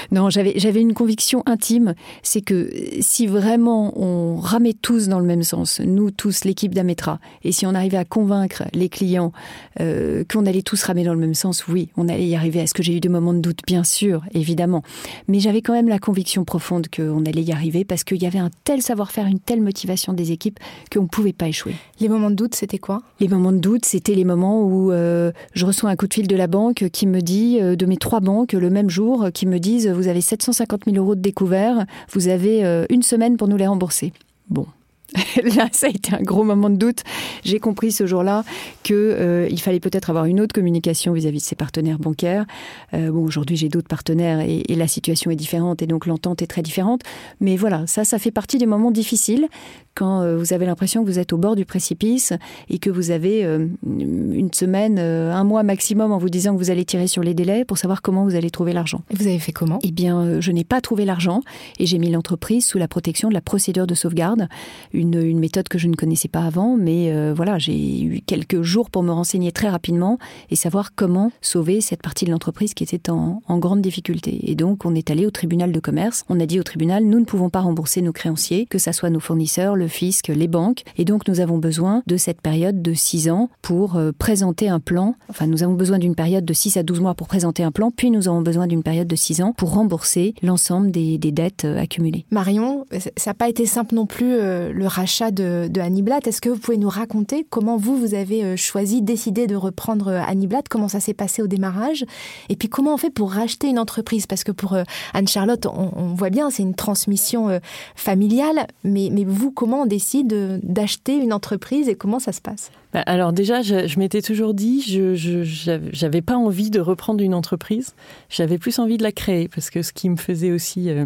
Non, 0.12 0.29
j'avais 0.36 0.82
une 0.82 0.93
conviction 0.93 1.43
intime, 1.45 1.95
c'est 2.24 2.41
que 2.41 2.69
si 3.00 3.28
vraiment 3.28 3.93
on 4.00 4.36
ramait 4.38 4.74
tous 4.74 5.08
dans 5.08 5.19
le 5.19 5.26
même 5.26 5.43
sens, 5.43 5.80
nous 5.80 6.12
tous, 6.12 6.45
l'équipe 6.45 6.74
d'Ametra, 6.74 7.19
et 7.43 7.52
si 7.52 7.65
on 7.65 7.74
arrivait 7.74 7.98
à 7.98 8.06
convaincre 8.06 8.63
les 8.74 8.89
clients 8.89 9.32
euh, 9.80 10.24
qu'on 10.30 10.45
allait 10.45 10.62
tous 10.62 10.82
ramer 10.84 11.04
dans 11.04 11.13
le 11.13 11.19
même 11.19 11.34
sens, 11.34 11.67
oui, 11.67 11.89
on 11.98 12.08
allait 12.08 12.28
y 12.28 12.36
arriver. 12.36 12.60
Est-ce 12.60 12.74
que 12.74 12.84
j'ai 12.84 12.95
eu 12.95 13.00
des 13.00 13.10
moments 13.10 13.34
de 13.34 13.39
doute? 13.39 13.60
Bien 13.65 13.84
sûr, 13.84 14.24
évidemment. 14.34 14.84
Mais 15.28 15.39
j'avais 15.39 15.62
quand 15.62 15.74
même 15.74 15.89
la 15.89 16.00
conviction 16.00 16.45
profonde 16.45 16.88
qu'on 16.95 17.26
allait 17.26 17.43
y 17.43 17.52
arriver 17.52 17.86
parce 17.86 18.04
qu'il 18.04 18.21
y 18.21 18.26
avait 18.26 18.39
un 18.39 18.50
tel 18.63 18.82
savoir-faire, 18.82 19.28
une 19.28 19.39
telle 19.39 19.62
motivation 19.62 20.13
des 20.13 20.32
équipes 20.32 20.60
qu'on 20.91 21.04
ne 21.04 21.08
pouvait 21.08 21.34
pas 21.34 21.48
échouer. 21.48 21.76
Les 22.00 22.10
moments 22.10 22.30
de 22.30 22.36
doute, 22.36 22.56
c'était 22.56 22.78
quoi? 22.78 23.02
Les 23.19 23.28
moments 23.28 23.52
de 23.52 23.60
doute, 23.60 23.86
c'était 23.86 24.15
les 24.15 24.26
moments 24.26 24.63
où 24.63 24.91
euh, 24.91 25.32
je 25.54 25.65
reçois 25.65 25.89
un 25.89 25.95
coup 25.95 26.08
de 26.08 26.13
fil 26.13 26.28
de 26.28 26.36
la 26.36 26.48
banque 26.48 26.89
qui 26.91 27.08
me 27.08 27.21
dit, 27.21 27.60
euh, 27.62 27.76
de 27.76 27.86
mes 27.86 27.98
trois 27.98 28.19
banques 28.19 28.54
le 28.54 28.69
même 28.69 28.89
jour, 28.89 29.30
qui 29.34 29.45
me 29.45 29.60
disent, 29.60 29.88
vous 29.88 30.08
avez 30.08 30.21
750 30.26 30.86
000 30.86 30.98
euros 30.98 31.16
de 31.16 31.22
découvert, 31.22 31.86
vous 32.12 32.28
avez 32.28 32.86
une 32.90 33.04
semaine 33.04 33.38
pour 33.38 33.48
nous 33.48 33.58
les 33.58 33.68
rembourser. 33.68 34.12
Bon, 34.50 34.66
là, 35.56 35.67
ça 35.71 35.88
a 35.88 35.89
été 35.89 36.13
un 36.13 36.21
gros 36.21 36.43
moment 36.43 36.69
de 36.69 36.75
doute. 36.75 37.04
J'ai 37.43 37.60
compris 37.60 37.91
ce 37.91 38.06
jour-là 38.06 38.43
qu'il 38.84 38.95
euh, 38.95 39.58
fallait 39.58 39.80
peut-être 39.80 40.10
avoir 40.10 40.25
une 40.25 40.41
autre 40.41 40.54
communication 40.54 41.13
vis-à-vis 41.13 41.39
de 41.39 41.43
ses 41.43 41.56
partenaires 41.56 41.99
bancaires. 41.99 42.45
Euh, 42.93 43.12
bon, 43.12 43.23
aujourd'hui, 43.23 43.56
j'ai 43.56 43.69
d'autres 43.69 43.88
partenaires 43.88 44.41
et, 44.41 44.63
et, 44.67 44.75
la 44.75 44.88
situation 44.88 45.32
est 45.32 45.36
différente 45.36 45.82
et 45.82 45.88
donc 45.88 46.06
l'entente 46.06 46.41
est 46.41 46.47
très 46.47 46.62
différente. 46.62 47.01
Mais 47.39 47.56
voilà, 47.56 47.88
ça, 47.88 48.04
ça 48.04 48.19
fait 48.19 48.32
partie 48.32 48.58
des 48.58 48.65
moments 48.65 48.91
difficiles 48.91 49.47
quand 49.95 50.21
euh, 50.21 50.38
vous 50.38 50.54
avez 50.54 50.65
l'impression 50.65 51.04
que 51.04 51.10
vous 51.10 51.19
êtes 51.19 51.32
au 51.32 51.38
bord 51.38 51.56
du 51.56 51.65
précipice 51.65 52.34
et 52.69 52.80
que 52.80 52.89
vous 52.89 53.12
avez 53.12 53.43
une 53.86 54.54
semaine, 54.54 54.99
un 54.99 55.43
mois 55.43 55.63
maximum 55.63 56.12
en 56.12 56.17
vous 56.17 56.30
disant 56.30 56.54
que 56.54 56.60
vous 56.60 56.69
allez 56.69 56.84
tirer 56.84 57.08
sur 57.08 57.23
les 57.23 57.34
délais 57.34 57.63
pour 57.63 57.78
savoir 57.78 58.01
comment 58.01 58.23
vous 58.23 58.36
allez 58.36 58.49
trouver 58.49 58.73
l'argent. 58.73 59.01
Et 59.12 59.15
vous 59.15 59.28
avez 59.28 59.39
fait 59.39 59.54
comment? 59.54 59.80
Eh 59.84 59.91
bien, 59.91 60.41
je 60.41 60.51
n'ai 60.51 60.63
pas 60.63 60.82
trouvé 60.82 61.06
l'argent 61.06 61.41
et 61.80 61.86
j'ai 61.86 61.97
mis 61.97 62.12
l'entreprise 62.12 62.65
sous 62.65 62.78
la 62.78 62.88
protection 62.88 63.30
de 63.30 63.34
la 63.34 63.41
procédure 63.41 63.88
de 63.88 63.95
sauvegarde, 63.95 64.49
une, 64.93 65.05
une 65.13 65.39
méthode 65.39 65.68
que 65.68 65.78
je 65.78 65.88
ne 65.88 65.96
connaissais 65.96 66.28
pas 66.28 66.41
avant, 66.41 66.76
mais 66.78 67.34
voilà, 67.34 67.58
j'ai 67.58 68.04
eu 68.04 68.22
quelques 68.26 68.62
jours 68.62 68.89
pour 68.89 69.04
me 69.04 69.12
renseigner 69.12 69.52
très 69.52 69.70
rapidement 69.70 70.18
et 70.50 70.56
savoir 70.56 70.96
comment 70.96 71.32
sauver 71.41 71.82
cette 71.82 72.02
partie 72.02 72.26
de 72.26 72.32
l'entreprise 72.32 72.74
qui 72.74 72.84
était 72.84 73.10
en, 73.10 73.41
grande 73.58 73.82
difficulté. 73.82 74.52
Et 74.52 74.56
donc, 74.56 74.86
on 74.86 74.94
est 74.96 75.10
allé 75.10 75.26
au 75.26 75.32
tribunal 75.32 75.72
de 75.72 75.80
commerce. 75.80 76.24
On 76.30 76.39
a 76.39 76.46
dit 76.46 76.60
au 76.60 76.63
tribunal, 76.63 77.06
nous 77.06 77.20
ne 77.20 77.26
pouvons 77.26 77.50
pas 77.50 77.62
rembourser 77.62 78.02
nos 78.02 78.12
créanciers, 78.12 78.65
que 78.65 78.78
ça 78.78 78.94
soit 78.94 79.10
nos 79.10 79.20
fournisseurs, 79.20 79.76
le 79.76 79.88
fisc, 79.88 80.28
les 80.28 80.48
banques. 80.48 80.84
Et 80.98 81.06
donc, 81.06 81.28
nous 81.28 81.39
avons 81.39 81.58
besoin 81.58 82.04
de 82.06 82.18
cette 82.18 82.41
période 82.41 82.82
de 82.82 82.94
6 82.94 83.30
ans 83.30 83.50
pour 83.62 83.96
euh, 83.96 84.12
présenter 84.18 84.70
un 84.70 84.80
plan. 84.80 85.15
Enfin, 85.30 85.48
nous 85.48 85.63
avons 85.63 85.74
besoin 85.74 86.00
d'une 86.00 86.15
période 86.15 86.46
de 86.46 86.54
6 86.54 86.78
à 86.78 86.84
12 86.84 87.00
mois 87.00 87.15
pour 87.15 87.28
présenter 87.28 87.63
un 87.63 87.72
plan, 87.72 87.91
puis 87.91 88.12
nous 88.12 88.28
avons 88.28 88.41
besoin 88.41 88.68
d'une 88.68 88.84
période 88.84 89.08
de 89.08 89.15
6 89.15 89.41
ans 89.41 89.54
pour 89.54 89.74
rembourser 89.74 90.34
l'ensemble 90.44 90.91
des, 90.91 91.18
dettes 91.18 91.65
euh, 91.65 91.80
accumulées. 91.80 92.26
Marion, 92.32 92.86
ça 93.18 93.32
n'a 93.32 93.34
pas 93.34 93.50
été 93.50 93.65
simple 93.65 93.96
non 93.96 94.06
plus 94.06 94.34
euh, 94.34 94.72
le 94.72 94.85
rachat 94.88 95.32
de, 95.32 95.67
de 95.69 95.82
Annie. 95.82 96.04
Est-ce 96.26 96.41
que 96.41 96.50
vous 96.50 96.58
pouvez 96.58 96.78
nous 96.78 96.89
raconter 96.89 97.45
comment 97.50 97.78
vous, 97.78 97.98
vous 97.98 98.13
avez 98.13 98.56
choisi, 98.58 99.02
décidé 99.02 99.48
de 99.48 99.56
reprendre 99.56 100.10
Annie 100.10 100.48
Blatt 100.48 100.67
Comment 100.69 100.88
ça 100.88 101.00
s'est 101.00 101.13
passé 101.13 101.41
au 101.41 101.48
démarrage? 101.48 102.06
Et 102.50 102.56
puis, 102.56 102.69
comment 102.69 102.93
on 102.93 102.98
fait 102.98 103.10
pour 103.10 103.32
racheter 103.32 103.67
une 103.67 103.80
entreprise? 103.80 104.28
Parce 104.28 104.43
que 104.43 104.52
pour 104.52 104.78
Anne-Charlotte, 105.13 105.65
on, 105.65 106.13
voit 106.13 106.30
bien, 106.30 106.50
c'est 106.50 106.63
une 106.63 106.76
transmission 106.76 107.60
familiale. 107.95 108.67
Mais, 108.84 109.10
vous, 109.26 109.52
comment 109.52 109.82
on 109.82 109.86
décide 109.86 110.60
d'acheter 110.63 111.15
une 111.15 111.34
entreprise 111.34 111.89
et 111.89 111.95
comment 111.95 112.19
ça 112.19 112.32
se 112.32 112.41
passe? 112.41 112.71
Bah, 112.95 113.04
Alors 113.08 113.34
déjà, 113.34 113.62
je, 113.62 114.00
m'étais 114.00 114.21
toujours 114.21 114.54
dit, 114.54 114.82
je 114.82 116.02
n'avais 116.02 116.21
pas 116.21 116.38
envie 116.38 116.69
de 116.69 116.80
reprendre 116.80 117.21
une 117.21 117.34
entreprise, 117.34 117.93
j'avais 118.30 118.58
plus 118.58 118.80
envie 118.80 118.98
de 118.98 119.04
la 119.04 119.12
créer 119.12 119.50
parce 119.50 119.69
que 119.69 119.82
ce 119.82 119.91
qui 119.91 120.10
me 120.10 120.17
faisait 120.17 120.52
aussi... 120.52 120.89
Euh, 120.89 121.06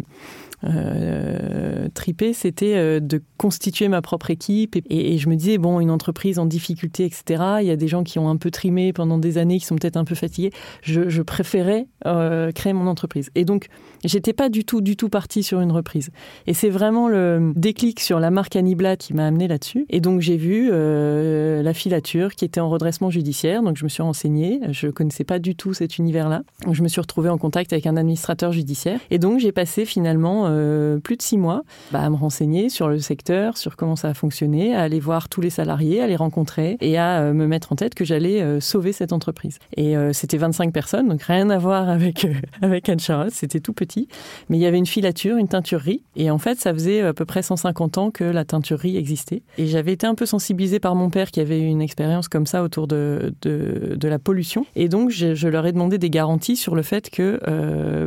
euh, 0.64 1.88
triper, 1.94 2.32
c'était 2.32 2.74
euh, 2.76 3.00
de 3.00 3.22
constituer 3.38 3.88
ma 3.88 4.02
propre 4.02 4.30
équipe. 4.30 4.76
Et, 4.88 5.18
je 5.18 5.28
me 5.28 5.36
disais, 5.36 5.58
bon, 5.58 5.80
une 5.80 5.90
entreprise 5.90 6.38
en 6.38 6.46
difficulté, 6.46 7.04
etc., 7.04 7.42
il 7.60 7.66
y 7.66 7.70
a 7.70 7.76
des 7.76 7.88
gens 7.88 8.04
qui 8.04 8.18
ont 8.18 8.28
un 8.28 8.36
peu 8.36 8.50
trimé 8.50 8.92
pendant 8.92 9.18
des 9.18 9.38
années, 9.38 9.58
qui 9.58 9.66
sont 9.66 9.76
peut-être 9.76 9.96
un 9.96 10.04
peu 10.04 10.14
fatigués. 10.14 10.52
Je, 10.82 11.22
préférais 11.22 11.86
euh, 12.06 12.50
créer 12.52 12.72
mon 12.72 12.86
entreprise. 12.86 13.30
Et 13.34 13.44
donc, 13.44 13.68
j'étais 14.04 14.32
pas 14.32 14.48
du 14.48 14.64
tout, 14.64 14.80
du 14.80 14.96
tout 14.96 15.08
partie 15.08 15.42
sur 15.42 15.60
une 15.60 15.70
reprise. 15.70 16.10
Et 16.46 16.54
c'est 16.54 16.70
vraiment 16.70 17.08
le 17.08 17.52
déclic 17.54 18.00
sur 18.00 18.20
la 18.20 18.30
marque 18.30 18.56
Aniblat 18.56 18.96
qui 18.96 19.14
m'a 19.14 19.26
amené 19.26 19.46
là-dessus. 19.46 19.84
Et 19.90 20.00
donc, 20.00 20.20
j'ai 20.20 20.36
vu 20.36 20.70
la 20.70 21.74
filature 21.74 22.34
qui 22.34 22.44
était 22.44 22.60
en 22.60 22.70
redressement 22.70 23.10
judiciaire. 23.10 23.62
Donc, 23.62 23.76
je 23.76 23.84
me 23.84 23.88
suis 23.88 24.02
renseignée. 24.02 24.60
Je 24.70 24.88
connaissais 24.88 25.24
pas 25.24 25.38
du 25.38 25.54
tout 25.54 25.74
cet 25.74 25.98
univers-là. 25.98 26.42
Donc, 26.64 26.74
je 26.74 26.82
me 26.82 26.88
suis 26.88 27.00
retrouvée 27.00 27.28
en 27.28 27.38
contact 27.38 27.72
avec 27.72 27.86
un 27.86 27.96
administrateur 27.96 28.52
judiciaire. 28.52 28.98
Et 29.10 29.18
donc, 29.18 29.38
j'ai 29.40 29.52
passé 29.52 29.84
finalement 29.84 30.49
euh, 30.50 30.98
plus 30.98 31.16
de 31.16 31.22
six 31.22 31.38
mois 31.38 31.62
bah, 31.92 32.02
à 32.02 32.10
me 32.10 32.16
renseigner 32.16 32.68
sur 32.68 32.88
le 32.88 32.98
secteur, 32.98 33.56
sur 33.56 33.76
comment 33.76 33.96
ça 33.96 34.08
a 34.08 34.14
fonctionné, 34.14 34.74
à 34.74 34.82
aller 34.82 35.00
voir 35.00 35.28
tous 35.28 35.40
les 35.40 35.50
salariés, 35.50 36.00
à 36.00 36.06
les 36.06 36.16
rencontrer 36.16 36.76
et 36.80 36.98
à 36.98 37.20
euh, 37.20 37.32
me 37.32 37.46
mettre 37.46 37.72
en 37.72 37.76
tête 37.76 37.94
que 37.94 38.04
j'allais 38.04 38.42
euh, 38.42 38.60
sauver 38.60 38.92
cette 38.92 39.12
entreprise. 39.12 39.58
Et 39.76 39.94
c'était 40.12 40.36
25 40.36 40.72
personnes, 40.72 41.08
donc 41.08 41.22
rien 41.22 41.50
à 41.50 41.58
voir 41.58 41.88
avec, 41.88 42.26
avec 42.62 42.88
Anne 42.88 43.00
Charlotte, 43.00 43.32
c'était 43.32 43.60
tout 43.60 43.72
petit. 43.72 44.08
Mais 44.48 44.58
il 44.58 44.60
y 44.60 44.66
avait 44.66 44.78
une 44.78 44.86
filature, 44.86 45.36
une 45.36 45.48
teinturerie. 45.48 46.02
Et 46.16 46.30
en 46.30 46.38
fait, 46.38 46.58
ça 46.58 46.72
faisait 46.72 47.00
à 47.02 47.12
peu 47.12 47.24
près 47.24 47.42
150 47.42 47.98
ans 47.98 48.10
que 48.10 48.24
la 48.24 48.44
teinturerie 48.44 48.96
existait. 48.96 49.42
Et 49.58 49.66
j'avais 49.66 49.92
été 49.92 50.06
un 50.06 50.14
peu 50.14 50.26
sensibilisée 50.26 50.80
par 50.80 50.94
mon 50.94 51.10
père 51.10 51.30
qui 51.30 51.40
avait 51.40 51.60
eu 51.60 51.66
une 51.66 51.82
expérience 51.82 52.28
comme 52.28 52.46
ça 52.46 52.62
autour 52.62 52.86
de, 52.86 53.34
de, 53.42 54.08
la 54.08 54.18
pollution. 54.18 54.66
Et 54.76 54.88
donc, 54.88 55.10
je, 55.10 55.34
je, 55.34 55.48
leur 55.48 55.66
ai 55.66 55.72
demandé 55.72 55.98
des 55.98 56.10
garanties 56.10 56.56
sur 56.56 56.74
le 56.74 56.82
fait 56.82 57.10
que 57.10 57.40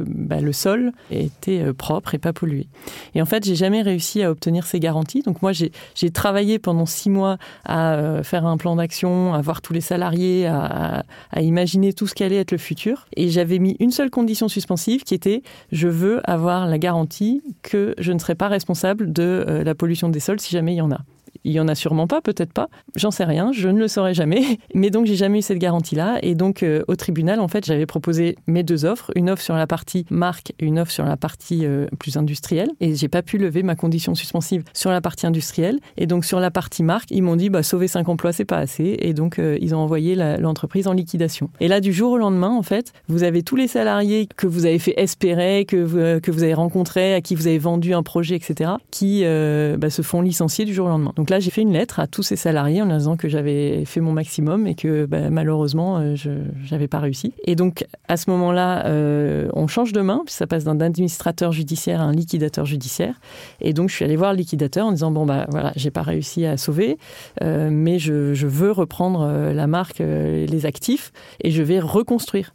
bah, 0.08 0.42
le 0.42 0.52
sol 0.54 0.92
était 1.12 1.74
propre 1.74 2.16
et 2.16 2.18
pas 2.18 2.33
pollué. 2.34 2.68
Et 3.16 3.22
en 3.22 3.26
fait, 3.26 3.46
j'ai 3.46 3.56
jamais 3.56 3.82
réussi 3.82 4.24
à 4.24 4.32
obtenir 4.32 4.66
ces 4.66 4.80
garanties. 4.80 5.22
Donc 5.22 5.42
moi, 5.42 5.52
j'ai 5.54 6.10
travaillé 6.12 6.60
pendant 6.60 6.86
six 6.86 7.10
mois 7.10 7.38
à 7.66 7.94
euh, 7.94 8.24
faire 8.24 8.46
un 8.46 8.58
plan 8.58 8.76
d'action, 8.76 9.34
à 9.34 9.42
voir 9.42 9.62
tous 9.62 9.74
les 9.74 9.82
salariés, 9.82 10.48
à, 10.48 11.04
à, 11.32 11.42
imaginer 11.42 11.94
tout 11.94 12.08
ce 12.08 12.16
qu'allait 12.16 12.38
être 12.38 12.52
le 12.52 12.58
futur. 12.58 13.06
Et 13.16 13.30
j'avais 13.30 13.60
mis 13.60 13.76
une 13.80 13.92
seule 13.92 14.10
condition 14.10 14.48
suspensive 14.48 15.04
qui 15.04 15.14
était 15.14 15.44
je 15.72 15.88
veux 15.88 16.22
avoir 16.30 16.68
la 16.68 16.78
garantie 16.78 17.42
que 17.62 17.96
je 17.98 18.12
ne 18.12 18.20
serai 18.20 18.36
pas 18.36 18.48
responsable 18.48 19.12
de 19.12 19.46
euh, 19.48 19.64
la 19.64 19.76
pollution 19.76 20.10
des 20.10 20.20
sols 20.20 20.40
si 20.40 20.52
jamais 20.52 20.74
il 20.74 20.78
y 20.78 20.82
en 20.82 20.92
a. 20.92 21.02
Il 21.44 21.52
y 21.52 21.60
en 21.60 21.68
a 21.68 21.76
sûrement 21.76 22.08
pas, 22.08 22.22
peut-être 22.22 22.54
pas. 22.54 22.70
J'en 22.96 23.12
sais 23.12 23.26
rien, 23.26 23.52
je 23.52 23.68
ne 23.70 23.80
le 23.80 23.88
saurai 23.88 24.14
jamais. 24.14 24.60
Mais 24.74 24.90
donc 24.90 25.06
j'ai 25.06 25.16
jamais 25.16 25.40
eu 25.40 25.42
cette 25.42 25.58
garantie-là. 25.58 26.20
Et 26.22 26.36
donc 26.36 26.64
euh, 26.64 26.84
au 26.88 26.96
tribunal, 26.96 27.40
en 27.40 27.48
fait, 27.48 27.66
j'avais 27.66 27.86
proposé 27.86 28.38
mes 28.48 28.64
deux 28.64 28.86
offres, 28.86 29.12
une 29.16 29.30
offre 29.30 29.42
sur 29.42 29.56
la 29.56 29.68
partie 29.68 30.06
marque 30.10 30.54
et 30.60 30.66
une 30.66 30.80
offre 30.80 30.92
sur 30.92 31.06
la 31.06 31.18
partie 31.18 31.66
euh, 31.66 31.88
plus 32.00 32.18
industrielle. 32.18 32.70
Et 32.80 32.96
j'ai 32.96 33.08
pas 33.08 33.22
pu 33.22 33.38
lever 33.38 33.64
ma 33.64 33.76
condition 33.76 34.16
suspensive 34.16 34.64
sur 34.74 34.92
la 34.92 35.02
partie 35.02 35.26
industrielle. 35.26 35.80
Et 35.98 36.08
donc 36.08 36.26
sur 36.26 36.40
la 36.40 36.52
partie 36.52 36.84
marque, 36.84 37.12
ils 37.12 37.24
m'ont 37.24 37.36
dit 37.36 37.50
bah 37.50 37.64
sauver 37.64 37.88
cinq 37.88 38.10
emplois 38.10 38.32
c'est 38.32 38.46
pas 38.46 38.58
assez. 38.58 38.98
Et 39.00 39.14
donc 39.14 39.40
euh, 39.40 39.58
ils 39.62 39.76
ont 39.76 39.80
envoyé 39.80 40.16
l'entreprise 40.16 40.88
en 40.88 40.94
liquidation. 40.94 41.50
Et 41.60 41.68
là 41.68 41.82
du 41.82 41.94
jour 41.94 42.12
au 42.12 42.18
lendemain, 42.18 42.52
en 42.52 42.64
fait, 42.64 42.94
vous 43.08 43.24
avez 43.24 43.44
tous 43.44 43.56
les 43.56 43.68
salariés 43.68 44.28
que 44.36 44.48
vous 44.48 44.66
avez 44.66 44.80
fait 44.80 44.94
espérer, 44.98 45.66
que 45.66 45.78
vous, 45.78 46.22
que 46.22 46.32
vous 46.32 46.44
avez 46.44 46.54
rencontrés, 46.54 47.14
à 47.14 47.22
qui 47.22 47.36
vous 47.36 47.48
avez 47.48 47.58
vendu 47.58 47.94
un 47.94 48.04
projet, 48.04 48.36
etc., 48.36 48.72
qui 48.92 49.24
bah, 49.24 49.90
se 49.90 50.02
font 50.02 50.22
licencier 50.22 50.66
du 50.66 50.74
jour 50.74 50.88
au 50.88 50.90
lendemain. 50.90 51.14
Là, 51.30 51.40
j'ai 51.40 51.52
fait 51.52 51.62
une 51.62 51.74
lettre 51.74 52.00
à 52.00 52.08
tous 52.08 52.24
ces 52.24 52.36
salariés 52.36 52.82
en 52.82 52.86
leur 52.86 52.98
disant 52.98 53.18
que 53.18 53.30
j'avais 53.30 53.86
fait 53.86 54.00
mon 54.00 54.12
maximum 54.12 54.68
et 54.68 54.76
que 54.76 55.06
bah, 55.06 55.30
malheureusement, 55.30 55.98
euh, 55.98 56.16
je 56.16 56.32
n'avais 56.72 56.88
pas 56.88 57.00
réussi. 57.00 57.34
Et 57.46 57.56
donc, 57.56 57.86
à 58.08 58.18
ce 58.18 58.30
moment-là, 58.32 58.86
euh, 58.88 59.48
on 59.54 59.68
change 59.68 59.94
de 59.94 60.02
main, 60.02 60.22
puis 60.26 60.34
ça 60.34 60.48
passe 60.48 60.64
d'un 60.64 60.80
administrateur 60.82 61.52
judiciaire 61.52 62.02
à 62.02 62.06
un 62.06 62.12
liquidateur 62.12 62.66
judiciaire. 62.66 63.20
Et 63.62 63.74
donc, 63.74 63.90
je 63.90 63.96
suis 63.96 64.06
allée 64.06 64.16
voir 64.16 64.34
le 64.34 64.40
liquidateur 64.40 64.88
en 64.88 64.92
disant, 64.92 65.12
bon, 65.12 65.26
bah 65.26 65.46
voilà, 65.50 65.72
j'ai 65.76 65.92
pas 65.92 66.02
réussi 66.02 66.46
à 66.46 66.58
sauver, 66.58 66.98
euh, 67.42 67.70
mais 67.72 68.00
je, 68.00 68.34
je, 68.34 68.48
veux 68.48 68.72
reprendre 68.72 69.54
la 69.54 69.68
marque, 69.68 70.00
les 70.00 70.66
actifs, 70.66 71.12
et 71.42 71.52
je 71.52 71.64
vais 71.64 71.80
reconstruire. 71.80 72.54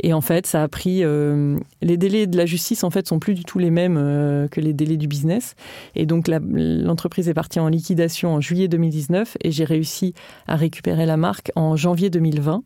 Et 0.00 0.12
en 0.12 0.20
fait, 0.20 0.46
ça 0.46 0.62
a 0.62 0.68
pris... 0.68 1.02
les 1.82 1.96
délais 1.96 2.26
de 2.26 2.36
la 2.36 2.46
justice, 2.46 2.84
en 2.84 2.90
fait, 2.90 3.08
sont 3.08 3.18
plus 3.18 3.34
du 3.34 3.44
tout 3.44 3.58
les 3.58 3.70
mêmes 3.70 3.96
que 4.50 4.60
les 4.60 4.72
délais 4.72 4.96
du 4.96 5.08
business. 5.08 5.54
Et 5.96 6.06
donc, 6.06 6.28
l'entreprise 6.28 7.28
est 7.28 7.34
partie 7.34 7.60
en 7.60 7.68
liquidation 7.68 8.03
en 8.24 8.40
juillet 8.40 8.68
2019 8.68 9.36
et 9.42 9.50
j'ai 9.50 9.64
réussi 9.64 10.14
à 10.46 10.56
récupérer 10.56 11.06
la 11.06 11.16
marque 11.16 11.50
en 11.56 11.76
janvier 11.76 12.10
2020. 12.10 12.62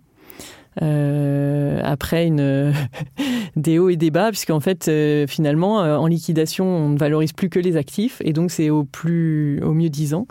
Euh, 0.82 1.80
après 1.82 2.26
une 2.26 2.72
des 3.56 3.78
hauts 3.78 3.88
et 3.88 3.96
des 3.96 4.10
bas, 4.10 4.28
puisqu'en 4.28 4.60
fait, 4.60 4.88
euh, 4.88 5.26
finalement, 5.26 5.82
euh, 5.82 5.96
en 5.96 6.06
liquidation, 6.06 6.66
on 6.66 6.88
ne 6.90 6.98
valorise 6.98 7.32
plus 7.32 7.48
que 7.48 7.58
les 7.58 7.76
actifs, 7.76 8.20
et 8.24 8.32
donc 8.32 8.50
c'est 8.50 8.70
au 8.70 8.84
plus, 8.84 9.60
au 9.62 9.72
mieux 9.72 9.88
10 9.88 10.14
ans. 10.14 10.26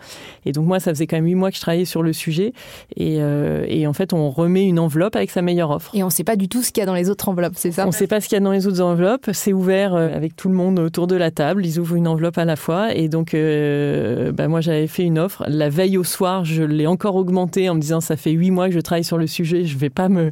Et 0.46 0.52
donc 0.52 0.66
moi, 0.66 0.80
ça 0.80 0.92
faisait 0.92 1.08
quand 1.08 1.18
même 1.18 1.26
8 1.26 1.36
mois 1.36 1.50
que 1.50 1.58
je 1.58 1.62
travaillais 1.62 1.86
sur 1.86 2.04
le 2.04 2.14
sujet, 2.14 2.54
et, 2.96 3.18
et 3.18 3.88
en 3.88 3.94
fait, 3.94 4.14
on 4.14 4.30
remet 4.30 4.66
une 4.66 4.80
enveloppe 4.80 5.16
avec 5.16 5.32
sa 5.32 5.42
meilleure 5.42 5.72
offre. 5.72 5.92
Et 5.94 6.04
on 6.04 6.08
ne 6.08 6.12
sait 6.12 6.24
pas 6.24 6.36
du 6.36 6.48
tout 6.48 6.64
ce 6.64 6.72
qu'il 6.72 6.82
y 6.82 6.84
a 6.84 6.86
dans 6.86 6.94
les 6.94 7.10
autres 7.10 7.28
enveloppes, 7.30 7.56
c'est 7.56 7.72
ça? 7.72 7.84
On 7.84 7.88
ne 7.88 7.92
sait 7.92 8.08
pas 8.08 8.22
ce 8.22 8.28
qu'il 8.28 8.36
y 8.36 8.42
a 8.42 8.44
dans 8.44 8.52
les 8.52 8.68
autres 8.68 8.82
enveloppes. 8.82 9.30
C'est 9.34 9.54
ouvert 9.54 9.96
avec 9.96 10.36
tout 10.36 10.50
le 10.50 10.56
monde 10.56 10.80
autour 10.80 11.08
de 11.08 11.16
la 11.16 11.32
table. 11.32 11.66
Ils 11.66 11.80
ouvrent 11.80 11.96
une 11.96 12.08
enveloppe 12.08 12.38
à 12.38 12.46
la 12.46 12.56
fois, 12.56 12.94
et 12.94 13.10
donc 13.10 13.34
bah, 13.34 14.48
moi, 14.48 14.62
j'avais 14.62 14.88
fait 14.88 15.04
une 15.04 15.20
offre. 15.20 15.44
La 15.48 15.70
veille 15.70 15.98
au 15.98 16.04
soir, 16.04 16.46
je 16.46 16.64
l'ai 16.64 16.88
encore 16.88 17.16
augmentée 17.16 17.70
en 17.70 17.76
me 17.76 17.82
disant 17.82 18.02
ça 18.02 18.16
fait 18.16 18.32
8 18.32 18.52
mois 18.52 18.68
que 18.68 18.74
je 18.74 18.80
travaille 18.80 19.04
sur 19.04 19.18
le 19.18 19.28
sujet, 19.28 19.66
je 19.66 19.76
ne 19.76 19.80
vais 19.80 19.90
pas 19.90 20.10
me 20.10 20.32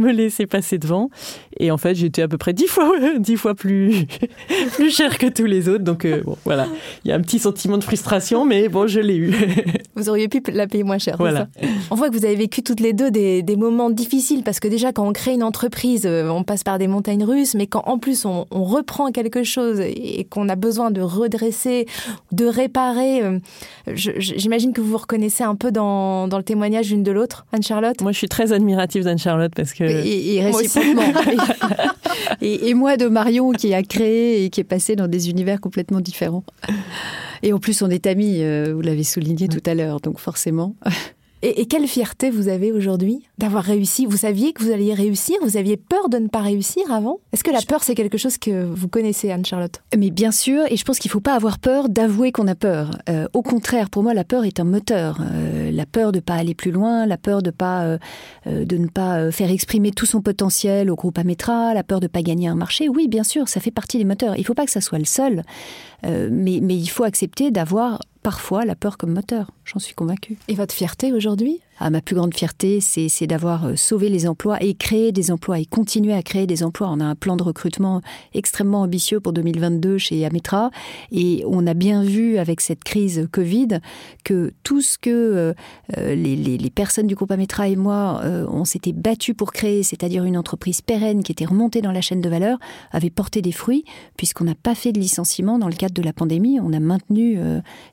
me 0.00 0.12
laisser 0.12 0.46
passer 0.46 0.78
devant. 0.78 1.10
Et 1.58 1.70
en 1.70 1.78
fait, 1.78 1.94
j'étais 1.94 2.22
à 2.22 2.28
peu 2.28 2.38
près 2.38 2.52
dix 2.52 2.66
fois, 2.66 2.92
dix 3.18 3.36
fois 3.36 3.54
plus, 3.54 4.06
plus 4.74 4.94
cher 4.94 5.18
que 5.18 5.26
tous 5.26 5.46
les 5.46 5.68
autres. 5.68 5.84
Donc 5.84 6.04
euh, 6.04 6.22
bon, 6.24 6.36
voilà, 6.44 6.66
il 7.04 7.10
y 7.10 7.12
a 7.12 7.16
un 7.16 7.20
petit 7.20 7.38
sentiment 7.38 7.78
de 7.78 7.84
frustration, 7.84 8.44
mais 8.44 8.68
bon, 8.68 8.86
je 8.86 9.00
l'ai 9.00 9.16
eu. 9.16 9.34
vous 9.96 10.08
auriez 10.08 10.28
pu 10.28 10.42
la 10.52 10.66
payer 10.66 10.84
moins 10.84 10.98
cher. 10.98 11.16
Voilà. 11.18 11.48
Ça? 11.60 11.68
On 11.90 11.94
voit 11.94 12.08
que 12.08 12.16
vous 12.16 12.24
avez 12.24 12.36
vécu 12.36 12.62
toutes 12.62 12.80
les 12.80 12.92
deux 12.92 13.10
des, 13.10 13.42
des, 13.42 13.56
moments 13.56 13.90
difficiles 13.90 14.42
parce 14.42 14.58
que 14.58 14.68
déjà, 14.68 14.92
quand 14.92 15.06
on 15.06 15.12
crée 15.12 15.34
une 15.34 15.42
entreprise, 15.42 16.06
euh, 16.06 16.28
on 16.28 16.44
passe 16.44 16.64
par 16.64 16.78
des 16.78 16.88
montagnes 16.88 17.24
russes, 17.24 17.54
mais 17.54 17.66
quand 17.66 17.82
en 17.86 17.98
plus 17.98 18.24
on, 18.24 18.46
on 18.50 18.64
reprend 18.64 19.10
quelque 19.10 19.42
chose 19.42 19.80
et 19.80 20.26
qu'on 20.30 20.48
a 20.48 20.56
besoin 20.56 20.90
de 20.90 21.02
redresser, 21.02 21.86
de 22.32 22.46
réparer, 22.46 23.22
euh, 23.22 23.38
j'imagine 23.94 24.72
que 24.72 24.80
vous 24.80 24.90
vous 24.90 24.96
reconnaissez 24.96 25.44
un 25.44 25.56
peu 25.56 25.70
dans, 25.70 26.28
dans 26.28 26.38
le 26.38 26.44
témoignage 26.44 26.88
d'une 26.88 27.02
de 27.02 27.12
l'autre, 27.12 27.46
Anne-Charlotte? 27.52 28.00
Moi, 28.00 28.12
je 28.12 28.18
suis 28.18 28.28
très 28.28 28.52
admirative 28.52 29.04
d'Anne-Charlotte 29.04 29.52
parce 29.54 29.72
que. 29.72 29.84
Et, 29.90 30.42
réciproquement. 30.42 31.02
et, 32.42 32.74
moi 32.74 32.96
de 32.96 33.06
Marion 33.06 33.52
qui 33.52 33.74
a 33.74 33.82
créé 33.82 34.44
et 34.44 34.50
qui 34.50 34.60
est 34.60 34.64
passé 34.64 34.96
dans 34.96 35.08
des 35.08 35.30
univers 35.30 35.60
complètement 35.60 36.00
différents. 36.00 36.44
Et 37.42 37.52
en 37.52 37.58
plus, 37.58 37.82
on 37.82 37.88
est 37.88 38.06
amis, 38.06 38.42
euh, 38.42 38.72
vous 38.74 38.82
l'avez 38.82 39.04
souligné 39.04 39.48
tout 39.48 39.62
à 39.66 39.74
l'heure, 39.74 40.00
donc 40.00 40.18
forcément. 40.18 40.74
Et, 41.42 41.64
quelle 41.66 41.86
fierté 41.86 42.30
vous 42.30 42.48
avez 42.48 42.70
aujourd'hui 42.70 43.22
d'avoir 43.38 43.64
réussi? 43.64 44.04
Vous 44.04 44.18
saviez 44.18 44.52
que 44.52 44.62
vous 44.62 44.70
alliez 44.70 44.92
réussir 44.92 45.36
Vous 45.42 45.56
aviez 45.56 45.78
peur 45.78 46.10
de 46.10 46.18
ne 46.18 46.28
pas 46.28 46.40
réussir 46.40 46.92
avant? 46.92 47.20
Est-ce 47.32 47.42
que 47.42 47.50
la 47.50 47.62
peur, 47.62 47.82
c'est 47.82 47.94
quelque 47.94 48.18
chose 48.18 48.36
que 48.36 48.64
vous 48.64 48.88
connaissez, 48.88 49.30
Anne-Charlotte? 49.30 49.80
Mais 49.96 50.10
bien 50.10 50.32
sûr, 50.32 50.64
et 50.68 50.76
je 50.76 50.84
pense 50.84 50.98
qu'il 50.98 51.08
ne 51.08 51.12
faut 51.12 51.20
pas 51.20 51.34
avoir 51.34 51.58
peur 51.58 51.88
d'avouer 51.88 52.30
qu'on 52.30 52.46
a 52.46 52.54
peur. 52.54 52.98
Euh, 53.08 53.26
au 53.32 53.40
contraire, 53.42 53.88
pour 53.88 54.02
moi, 54.02 54.12
la 54.12 54.24
peur 54.24 54.44
est 54.44 54.60
un 54.60 54.64
moteur. 54.64 55.20
Euh, 55.32 55.70
la 55.70 55.86
peur 55.86 56.12
de 56.12 56.18
ne 56.18 56.22
pas 56.22 56.34
aller 56.34 56.54
plus 56.54 56.72
loin, 56.72 57.06
la 57.06 57.16
peur 57.16 57.42
de, 57.42 57.50
pas, 57.50 57.84
euh, 57.84 57.98
de 58.46 58.76
ne 58.76 58.88
pas 58.88 59.30
faire 59.30 59.50
exprimer 59.50 59.92
tout 59.92 60.06
son 60.06 60.20
potentiel 60.20 60.90
au 60.90 60.94
groupe 60.94 61.16
Ametra, 61.16 61.72
la 61.72 61.84
peur 61.84 62.00
de 62.00 62.04
ne 62.04 62.08
pas 62.08 62.22
gagner 62.22 62.48
un 62.48 62.54
marché. 62.54 62.90
Oui, 62.90 63.08
bien 63.08 63.24
sûr, 63.24 63.48
ça 63.48 63.60
fait 63.60 63.70
partie 63.70 63.96
des 63.96 64.04
moteurs. 64.04 64.36
Il 64.36 64.40
ne 64.40 64.44
faut 64.44 64.54
pas 64.54 64.66
que 64.66 64.72
ça 64.72 64.82
soit 64.82 64.98
le 64.98 65.06
seul, 65.06 65.42
mais, 66.02 66.60
mais 66.62 66.76
il 66.76 66.88
faut 66.88 67.04
accepter 67.04 67.50
d'avoir 67.50 68.00
parfois 68.22 68.64
la 68.64 68.74
peur 68.74 68.98
comme 68.98 69.12
moteur, 69.12 69.50
j'en 69.64 69.78
suis 69.78 69.94
convaincue. 69.94 70.38
Et 70.48 70.54
votre 70.54 70.74
fierté 70.74 71.12
aujourd'hui? 71.12 71.60
Ah, 71.82 71.88
ma 71.88 72.02
plus 72.02 72.14
grande 72.14 72.34
fierté, 72.34 72.80
c'est 72.80 73.26
d'avoir 73.26 73.64
euh, 73.64 73.74
sauvé 73.74 74.10
les 74.10 74.28
emplois 74.28 74.62
et 74.62 74.74
créé 74.74 75.12
des 75.12 75.30
emplois 75.30 75.58
et 75.58 75.64
continuer 75.64 76.12
à 76.12 76.22
créer 76.22 76.46
des 76.46 76.62
emplois. 76.62 76.88
On 76.90 77.00
a 77.00 77.04
un 77.06 77.14
plan 77.14 77.36
de 77.36 77.42
recrutement 77.42 78.02
extrêmement 78.34 78.82
ambitieux 78.82 79.18
pour 79.18 79.32
2022 79.32 79.96
chez 79.96 80.26
Ametra 80.26 80.70
et 81.10 81.42
on 81.46 81.66
a 81.66 81.72
bien 81.72 82.02
vu 82.02 82.36
avec 82.36 82.60
cette 82.60 82.84
crise 82.84 83.26
Covid 83.32 83.78
que 84.24 84.52
tout 84.62 84.82
ce 84.82 84.98
que 84.98 85.10
euh, 85.10 85.54
euh, 85.96 86.14
les, 86.14 86.70
personnes 86.70 87.06
du 87.06 87.14
groupe 87.14 87.30
Ametra 87.30 87.68
et 87.68 87.76
moi, 87.76 88.22
on 88.48 88.64
s'était 88.64 88.92
battus 88.92 89.34
pour 89.34 89.52
créer, 89.52 89.82
c'est-à-dire 89.82 90.24
une 90.24 90.36
entreprise 90.36 90.82
pérenne 90.82 91.22
qui 91.22 91.32
était 91.32 91.44
remontée 91.44 91.82
dans 91.82 91.90
la 91.90 92.00
chaîne 92.00 92.20
de 92.20 92.28
valeur, 92.28 92.58
avait 92.92 93.10
porté 93.10 93.42
des 93.42 93.52
fruits 93.52 93.84
puisqu'on 94.16 94.44
n'a 94.44 94.54
pas 94.54 94.74
fait 94.74 94.92
de 94.92 95.00
licenciement 95.00 95.58
dans 95.58 95.66
le 95.66 95.74
cadre 95.74 95.94
de 95.94 96.02
la 96.02 96.12
pandémie. 96.12 96.60
On 96.60 96.72
a 96.72 96.78
maintenu 96.78 97.38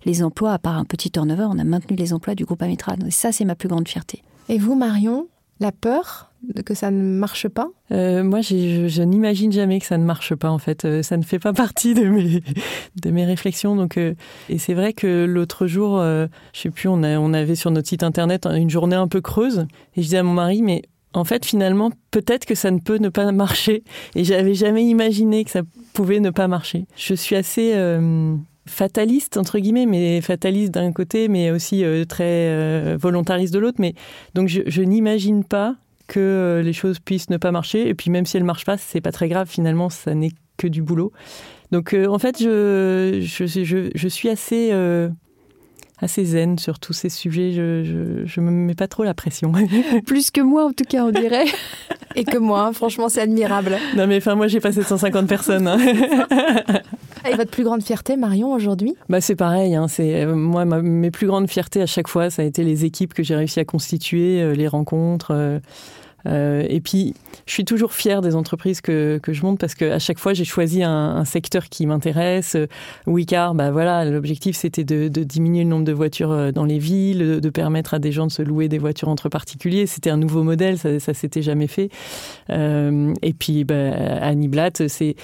les 0.05 0.23
emplois, 0.23 0.53
à 0.53 0.59
part 0.59 0.77
un 0.77 0.85
petit 0.85 1.09
turnover, 1.09 1.47
on 1.49 1.57
a 1.57 1.63
maintenu 1.63 1.95
les 1.95 2.13
emplois 2.13 2.35
du 2.35 2.45
groupe 2.45 2.61
Ametra. 2.61 2.95
Et 3.05 3.11
ça, 3.11 3.31
c'est 3.31 3.45
ma 3.45 3.55
plus 3.55 3.67
grande 3.67 3.76
fierté. 3.85 4.23
Et 4.49 4.57
vous, 4.57 4.75
Marion, 4.75 5.27
la 5.59 5.71
peur 5.71 6.31
de 6.43 6.61
que 6.61 6.73
ça 6.73 6.91
ne 6.91 7.01
marche 7.01 7.47
pas? 7.47 7.67
Euh, 7.91 8.23
Moi, 8.23 8.41
je, 8.41 9.01
n'imagine 9.01 9.51
jamais 9.51 9.79
que 9.79 9.85
ça 9.85 9.97
ne 9.97 10.05
marche 10.05 10.35
pas. 10.35 10.49
En 10.49 10.59
fait, 10.59 10.85
euh, 10.85 11.01
ça 11.01 11.17
ne 11.17 11.23
fait 11.23 11.39
pas 11.39 11.53
partie 11.53 11.93
de 11.93 12.07
mes 12.07 12.43
de 13.01 13.11
mes 13.11 13.25
réflexions. 13.25 13.75
Donc, 13.75 13.97
euh, 13.97 14.13
et 14.49 14.57
c'est 14.57 14.73
vrai 14.73 14.93
que 14.93 15.25
l'autre 15.25 15.67
jour, 15.67 15.99
je 15.99 16.27
sais 16.53 16.69
plus, 16.69 16.87
on, 16.87 17.03
a, 17.03 17.17
on 17.17 17.33
avait 17.33 17.55
sur 17.55 17.71
notre 17.71 17.87
site 17.87 18.03
internet 18.03 18.45
une 18.45 18.69
journée 18.69 18.95
un 18.95 19.07
peu 19.07 19.21
creuse, 19.21 19.65
et 19.95 20.01
je 20.01 20.07
disais 20.07 20.17
à 20.17 20.23
mon 20.23 20.33
mari, 20.33 20.61
mais 20.61 20.83
en 21.13 21.23
fait, 21.23 21.45
finalement, 21.45 21.91
peut-être 22.11 22.45
que 22.45 22.53
ça 22.53 22.69
ne 22.69 22.79
peut 22.79 22.97
ne 22.97 23.09
pas 23.09 23.31
marcher. 23.31 23.83
Et 24.15 24.23
j'avais 24.23 24.53
jamais 24.53 24.85
imaginé 24.85 25.43
que 25.43 25.51
ça 25.51 25.61
pouvait 25.93 26.19
ne 26.19 26.29
pas 26.29 26.47
marcher. 26.47 26.85
Je 26.95 27.15
suis 27.15 27.35
assez 27.35 27.73
fataliste 28.67 29.37
entre 29.37 29.59
guillemets, 29.59 29.85
mais 29.85 30.21
fataliste 30.21 30.73
d'un 30.73 30.91
côté, 30.91 31.27
mais 31.27 31.51
aussi 31.51 31.83
euh, 31.83 32.05
très 32.05 32.49
euh, 32.49 32.97
volontariste 32.99 33.53
de 33.53 33.59
l'autre. 33.59 33.77
Mais 33.79 33.93
donc 34.33 34.47
je, 34.47 34.81
n'imagine 34.81 35.43
pas 35.43 35.75
que 36.07 36.19
euh, 36.19 36.61
les 36.61 36.73
choses 36.73 36.99
puissent 36.99 37.29
ne 37.29 37.37
pas 37.37 37.51
marcher. 37.51 37.87
Et 37.87 37.93
puis 37.93 38.09
même 38.09 38.25
si 38.25 38.37
elles 38.37 38.43
marchent 38.43 38.65
pas, 38.65 38.77
c'est 38.77 39.01
pas 39.01 39.11
très 39.11 39.29
grave. 39.29 39.47
Finalement, 39.49 39.89
ça 39.89 40.13
n'est 40.13 40.31
que 40.57 40.67
du 40.67 40.81
boulot. 40.81 41.11
Donc 41.71 41.93
en 41.93 42.17
fait, 42.17 42.41
je, 42.41 43.19
je, 43.21 43.89
je, 43.93 44.07
suis 44.07 44.29
assez 44.29 44.71
assez 45.99 46.23
zen 46.25 46.59
sur 46.59 46.79
tous 46.79 46.93
ces 46.93 47.09
sujets. 47.09 47.51
Je, 47.51 48.23
je, 48.25 48.41
me 48.41 48.51
mets 48.51 48.75
pas 48.75 48.87
trop 48.87 49.03
la 49.03 49.13
pression. 49.13 49.51
Plus 50.05 50.31
que 50.31 50.41
moi, 50.41 50.65
en 50.65 50.71
tout 50.71 50.85
cas, 50.85 51.03
on 51.03 51.11
dirait. 51.11 51.45
Et 52.15 52.23
que 52.23 52.37
moi, 52.37 52.71
franchement, 52.73 53.09
c'est 53.09 53.21
admirable. 53.21 53.77
Non, 53.95 54.07
mais 54.07 54.17
enfin, 54.17 54.35
moi, 54.35 54.47
j'ai 54.47 54.59
pas 54.59 54.71
750 54.71 55.27
personnes. 55.27 55.67
Hein. 55.67 55.77
Et 57.29 57.35
votre 57.35 57.51
plus 57.51 57.63
grande 57.63 57.83
fierté, 57.83 58.15
Marion, 58.15 58.53
aujourd'hui? 58.53 58.95
Bah, 59.09 59.21
C'est 59.21 59.35
pareil. 59.35 59.75
Hein, 59.75 59.87
c'est, 59.87 60.23
euh, 60.23 60.35
moi, 60.35 60.65
mes 60.65 61.11
plus 61.11 61.27
grandes 61.27 61.49
fiertés 61.49 61.81
à 61.81 61.85
chaque 61.85 62.07
fois, 62.07 62.29
ça 62.29 62.41
a 62.41 62.45
été 62.45 62.63
les 62.63 62.85
équipes 62.85 63.13
que 63.13 63.23
j'ai 63.23 63.35
réussi 63.35 63.59
à 63.59 63.65
constituer, 63.65 64.41
euh, 64.41 64.53
les 64.53 64.67
rencontres. 64.67 65.59
Euh, 66.25 66.65
et 66.67 66.81
puis, 66.81 67.13
je 67.45 67.53
suis 67.53 67.63
toujours 67.63 67.93
fière 67.93 68.21
des 68.21 68.35
entreprises 68.35 68.81
que, 68.81 69.17
que 69.21 69.33
je 69.33 69.43
monte 69.43 69.59
parce 69.59 69.75
qu'à 69.75 69.99
chaque 69.99 70.19
fois, 70.19 70.33
j'ai 70.33 70.43
choisi 70.43 70.83
un, 70.83 71.23
secteur 71.25 71.69
qui 71.69 71.85
m'intéresse. 71.85 72.57
Wicar, 73.05 73.55
bah 73.55 73.71
voilà, 73.71 74.03
l'objectif 74.03 74.57
c'était 74.57 74.83
de, 74.83 75.07
diminuer 75.07 75.63
le 75.63 75.69
nombre 75.69 75.85
de 75.85 75.93
voitures 75.93 76.51
dans 76.51 76.65
les 76.65 76.79
villes, 76.79 77.39
de 77.39 77.49
permettre 77.49 77.93
à 77.93 77.99
des 77.99 78.11
gens 78.11 78.27
de 78.27 78.31
se 78.31 78.41
louer 78.41 78.67
des 78.67 78.77
voitures 78.77 79.07
entre 79.07 79.29
particuliers. 79.29 79.85
C'était 79.85 80.09
un 80.09 80.17
nouveau 80.17 80.43
modèle, 80.43 80.77
ça, 80.77 80.99
ça 80.99 81.13
s'était 81.13 81.41
jamais 81.41 81.67
fait. 81.67 81.89
Et 82.49 83.33
puis, 83.37 83.63
bah, 83.63 83.91
Annie 84.21 84.49
Blatt, 84.49 84.87
c'est 84.87 85.15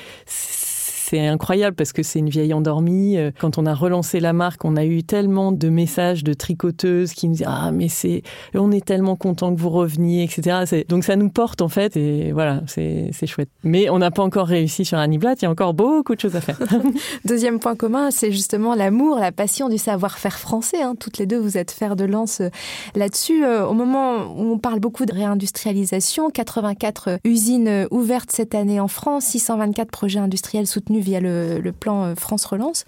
c'est 1.03 1.25
incroyable 1.27 1.75
parce 1.75 1.93
que 1.93 2.03
c'est 2.03 2.19
une 2.19 2.29
vieille 2.29 2.53
endormie. 2.53 3.17
Euh, 3.17 3.31
quand 3.39 3.57
on 3.57 3.65
a 3.65 3.73
relancé 3.73 4.19
la 4.19 4.33
marque, 4.33 4.63
on 4.65 4.75
a 4.75 4.85
eu 4.85 5.03
tellement 5.03 5.51
de 5.51 5.69
messages 5.69 6.23
de 6.23 6.33
tricoteuses 6.33 7.13
qui 7.13 7.27
nous 7.27 7.35
disent 7.35 7.45
ah 7.47 7.71
mais 7.71 7.89
c'est 7.89 8.23
on 8.55 8.71
est 8.71 8.85
tellement 8.85 9.15
content 9.15 9.53
que 9.53 9.59
vous 9.59 9.69
reveniez 9.69 10.23
etc. 10.23 10.83
Donc 10.87 11.03
ça 11.03 11.15
nous 11.15 11.29
porte 11.29 11.61
en 11.61 11.69
fait 11.69 11.97
et 11.97 12.31
voilà 12.31 12.61
c'est 12.67 13.11
chouette. 13.25 13.49
Mais 13.63 13.89
on 13.89 13.99
n'a 13.99 14.11
pas 14.11 14.23
encore 14.23 14.47
réussi 14.47 14.85
sur 14.85 14.97
Annie 14.97 15.17
Blatt. 15.17 15.41
Il 15.41 15.45
y 15.45 15.47
a 15.47 15.51
encore 15.51 15.73
beaucoup 15.73 16.15
de 16.15 16.19
choses 16.19 16.35
à 16.35 16.41
faire. 16.41 16.59
Deuxième 17.25 17.59
point 17.59 17.75
commun, 17.75 18.11
c'est 18.11 18.31
justement 18.31 18.75
l'amour, 18.75 19.17
la 19.19 19.31
passion 19.31 19.69
du 19.69 19.77
savoir-faire 19.77 20.39
français. 20.39 20.81
Hein. 20.81 20.95
Toutes 20.99 21.17
les 21.17 21.25
deux, 21.25 21.39
vous 21.39 21.57
êtes 21.57 21.71
fer 21.71 21.95
de 21.95 22.05
lance 22.05 22.41
euh, 22.41 22.49
là-dessus. 22.95 23.43
Euh, 23.43 23.65
au 23.65 23.73
moment 23.73 24.33
où 24.35 24.53
on 24.53 24.57
parle 24.57 24.79
beaucoup 24.79 25.05
de 25.05 25.13
réindustrialisation, 25.13 26.29
84 26.29 27.19
usines 27.23 27.87
ouvertes 27.91 28.31
cette 28.31 28.55
année 28.55 28.79
en 28.79 28.87
France, 28.87 29.25
624 29.25 29.91
projets 29.91 30.19
industriels 30.19 30.67
soutenus 30.67 30.92
via 30.99 31.19
le, 31.19 31.61
plan 31.71 32.03
euh, 32.03 32.15
France 32.15 32.45
Relance. 32.45 32.85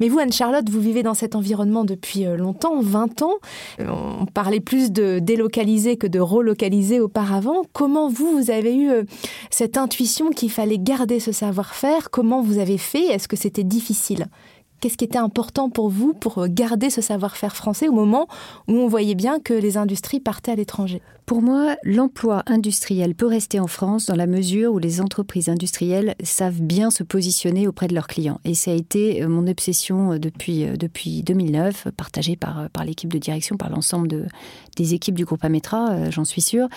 Mais 0.00 0.08
vous, 0.08 0.18
Anne-Charlotte, 0.18 0.68
vous 0.68 0.80
vivez 0.80 1.02
dans 1.02 1.14
cet 1.14 1.34
environnement 1.34 1.84
depuis 1.84 2.26
euh, 2.26 2.36
longtemps, 2.36 2.80
20 2.80 3.22
ans. 3.22 3.34
On 3.80 4.26
parlait 4.26 4.60
plus 4.60 4.92
de 4.92 5.18
délocaliser 5.18 5.96
que 5.96 6.06
de 6.06 6.20
relocaliser 6.20 7.00
auparavant. 7.00 7.62
Comment 7.72 8.08
vous, 8.08 8.30
vous 8.30 8.50
avez 8.50 8.74
eu 8.74 8.90
euh, 8.90 9.04
cette 9.50 9.76
intuition 9.76 10.30
qu'il 10.30 10.50
fallait 10.50 10.78
garder 10.78 11.20
ce 11.20 11.32
savoir-faire? 11.32 12.10
Comment 12.10 12.42
vous 12.42 12.58
avez 12.58 12.78
fait? 12.78 13.06
Est-ce 13.06 13.28
que 13.28 13.36
c'était 13.36 13.64
difficile? 13.64 14.26
Qu'est-ce 14.80 14.96
qui 14.96 15.04
était 15.04 15.18
important 15.18 15.70
pour 15.70 15.88
vous 15.88 16.14
pour 16.14 16.46
garder 16.46 16.88
ce 16.88 17.00
savoir-faire 17.00 17.56
français 17.56 17.88
au 17.88 17.92
moment 17.92 18.28
où 18.68 18.74
on 18.74 18.86
voyait 18.86 19.16
bien 19.16 19.40
que 19.40 19.54
les 19.54 19.76
industries 19.76 20.20
partaient 20.20 20.52
à 20.52 20.56
l'étranger? 20.56 21.02
Pour 21.28 21.42
moi, 21.42 21.76
l'emploi 21.82 22.42
industriel 22.46 23.14
peut 23.14 23.26
rester 23.26 23.60
en 23.60 23.66
France 23.66 24.06
dans 24.06 24.16
la 24.16 24.26
mesure 24.26 24.72
où 24.72 24.78
les 24.78 25.02
entreprises 25.02 25.50
industrielles 25.50 26.14
savent 26.22 26.62
bien 26.62 26.90
se 26.90 27.02
positionner 27.02 27.68
auprès 27.68 27.86
de 27.86 27.94
leurs 27.94 28.06
clients. 28.06 28.40
Et 28.46 28.54
ça 28.54 28.70
a 28.70 28.74
été 28.74 29.22
euh, 29.22 29.28
mon 29.28 29.46
obsession 29.46 30.12
euh, 30.12 30.18
depuis, 30.18 30.64
euh, 30.64 30.76
depuis 30.76 31.22
2009, 31.22 31.88
partagée 31.94 32.34
par, 32.34 32.70
par 32.70 32.86
l'équipe 32.86 33.12
de 33.12 33.18
direction, 33.18 33.58
par 33.58 33.68
l'ensemble 33.68 34.08
de, 34.08 34.24
des 34.78 34.94
équipes 34.94 35.16
du 35.16 35.26
groupe 35.26 35.44
Ametra, 35.44 36.08
j'en 36.10 36.24
suis 36.24 36.40
sûre. 36.40 36.68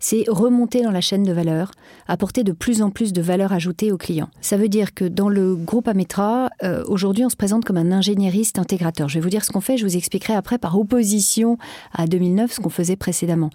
C'est 0.00 0.24
remonter 0.26 0.80
dans 0.80 0.90
la 0.90 1.02
chaîne 1.02 1.24
de 1.24 1.32
valeur, 1.32 1.72
apporter 2.06 2.44
de 2.44 2.52
plus 2.52 2.80
en 2.80 2.88
plus 2.88 3.12
de 3.12 3.20
valeur 3.20 3.52
ajoutée 3.52 3.92
aux 3.92 3.98
clients. 3.98 4.30
Ça 4.40 4.56
veut 4.56 4.70
dire 4.70 4.94
que 4.94 5.04
dans 5.04 5.28
le 5.28 5.54
groupe 5.54 5.86
Ametra, 5.86 6.48
aujourd'hui, 6.86 7.26
on 7.26 7.28
se 7.28 7.36
présente 7.36 7.47
comme 7.48 7.78
un 7.78 7.92
ingénieriste 7.92 8.58
intégrateur. 8.58 9.08
Je 9.08 9.14
vais 9.14 9.20
vous 9.20 9.30
dire 9.30 9.44
ce 9.44 9.50
qu'on 9.50 9.60
fait, 9.60 9.76
je 9.76 9.84
vous 9.84 9.96
expliquerai 9.96 10.34
après 10.34 10.58
par 10.58 10.78
opposition 10.78 11.56
à 11.92 12.06
2009 12.06 12.52
ce 12.52 12.60
qu'on 12.60 12.68
faisait 12.68 12.96
précédemment. 12.96 13.50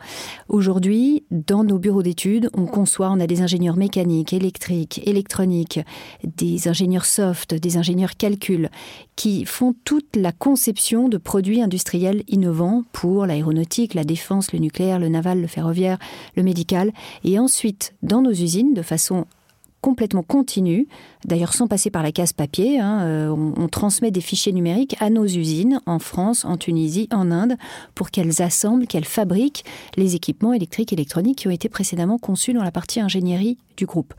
Aujourd'hui, 0.50 1.24
dans 1.30 1.64
nos 1.64 1.78
bureaux 1.78 2.02
d'études, 2.02 2.50
on 2.56 2.66
conçoit, 2.66 3.12
on 3.12 3.20
a 3.20 3.28
des 3.28 3.42
ingénieurs 3.42 3.78
mécaniques, 3.78 4.34
électriques, 4.34 5.02
électroniques, 5.06 5.80
des 6.24 6.68
ingénieurs 6.68 7.06
soft, 7.06 7.54
des 7.54 7.78
ingénieurs 7.78 8.18
calcul, 8.18 8.70
qui 9.16 9.46
font 9.46 9.76
toute 9.86 10.16
la 10.16 10.32
conception 10.32 11.08
de 11.08 11.18
produits 11.18 11.62
industriels 11.62 12.24
innovants 12.28 12.84
pour 12.92 13.26
l'aéronautique, 13.28 13.94
la 13.94 14.04
défense, 14.04 14.52
le 14.54 14.60
nucléaire, 14.60 15.00
le 15.00 15.10
naval, 15.10 15.40
le 15.40 15.48
ferroviaire, 15.48 16.00
le 16.36 16.44
médical. 16.44 16.92
Et 17.24 17.38
ensuite, 17.38 17.94
dans 18.02 18.22
nos 18.22 18.32
usines, 18.32 18.74
de 18.74 18.82
façon 18.82 19.26
complètement 19.84 20.24
continue, 20.24 20.88
d'ailleurs 21.26 21.54
sans 21.54 21.68
passer 21.68 21.92
par 21.92 22.04
la 22.04 22.14
case 22.14 22.32
papier. 22.32 22.80
Hein, 22.80 23.02
euh, 23.02 23.30
on, 23.30 23.68
transmet 23.68 24.12
des 24.12 24.22
fichiers 24.22 24.54
numériques 24.54 24.96
à 25.02 25.10
nos 25.10 25.26
usines 25.26 25.82
en 25.86 26.00
France, 26.00 26.46
en 26.46 26.56
Tunisie, 26.56 27.10
en 27.12 27.32
Inde, 27.32 27.58
pour 27.94 28.10
qu'elles 28.10 28.42
assemblent, 28.42 28.88
qu'elles 28.88 29.04
fabriquent 29.04 29.66
les 29.98 30.16
équipements 30.16 30.54
électriques 30.54 30.94
et 30.94 30.96
électroniques 30.96 31.40
qui 31.40 31.48
ont 31.50 31.52
été 31.52 31.68
précédemment 31.68 32.18
conçus 32.18 32.54
dans 32.54 32.64
la 32.64 32.72
partie 32.72 33.02
ingénierie 33.02 33.58
du 33.76 33.86
groupe. 33.86 34.14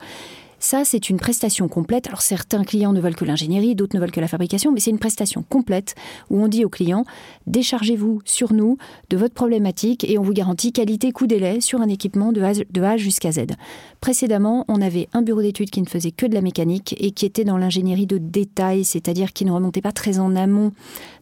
Ça, 0.64 0.86
c'est 0.86 1.10
une 1.10 1.18
prestation 1.18 1.68
complète. 1.68 2.06
Alors 2.06 2.22
certains 2.22 2.64
clients 2.64 2.94
ne 2.94 3.00
veulent 3.02 3.14
que 3.14 3.26
l'ingénierie, 3.26 3.74
d'autres 3.74 3.94
ne 3.94 4.00
veulent 4.00 4.10
que 4.10 4.20
la 4.22 4.28
fabrication, 4.28 4.72
mais 4.72 4.80
c'est 4.80 4.92
une 4.92 4.98
prestation 4.98 5.44
complète 5.46 5.94
où 6.30 6.42
on 6.42 6.48
dit 6.48 6.64
aux 6.64 6.70
clients, 6.70 7.04
déchargez-vous 7.46 8.22
sur 8.24 8.54
nous 8.54 8.78
de 9.10 9.18
votre 9.18 9.34
problématique 9.34 10.04
et 10.04 10.16
on 10.16 10.22
vous 10.22 10.32
garantit 10.32 10.72
qualité, 10.72 11.12
coût, 11.12 11.26
délai 11.26 11.60
sur 11.60 11.82
un 11.82 11.88
équipement 11.90 12.32
de 12.32 12.40
A, 12.40 12.54
de 12.54 12.80
a 12.80 12.96
jusqu'à 12.96 13.30
Z. 13.30 13.40
Précédemment, 14.00 14.64
on 14.68 14.80
avait 14.80 15.10
un 15.12 15.20
bureau 15.20 15.42
d'études 15.42 15.68
qui 15.68 15.82
ne 15.82 15.86
faisait 15.86 16.12
que 16.12 16.24
de 16.24 16.32
la 16.32 16.40
mécanique 16.40 16.96
et 16.98 17.10
qui 17.10 17.26
était 17.26 17.44
dans 17.44 17.58
l'ingénierie 17.58 18.06
de 18.06 18.16
détail, 18.16 18.86
c'est-à-dire 18.86 19.34
qui 19.34 19.44
ne 19.44 19.52
remontait 19.52 19.82
pas 19.82 19.92
très 19.92 20.18
en 20.18 20.34
amont 20.34 20.72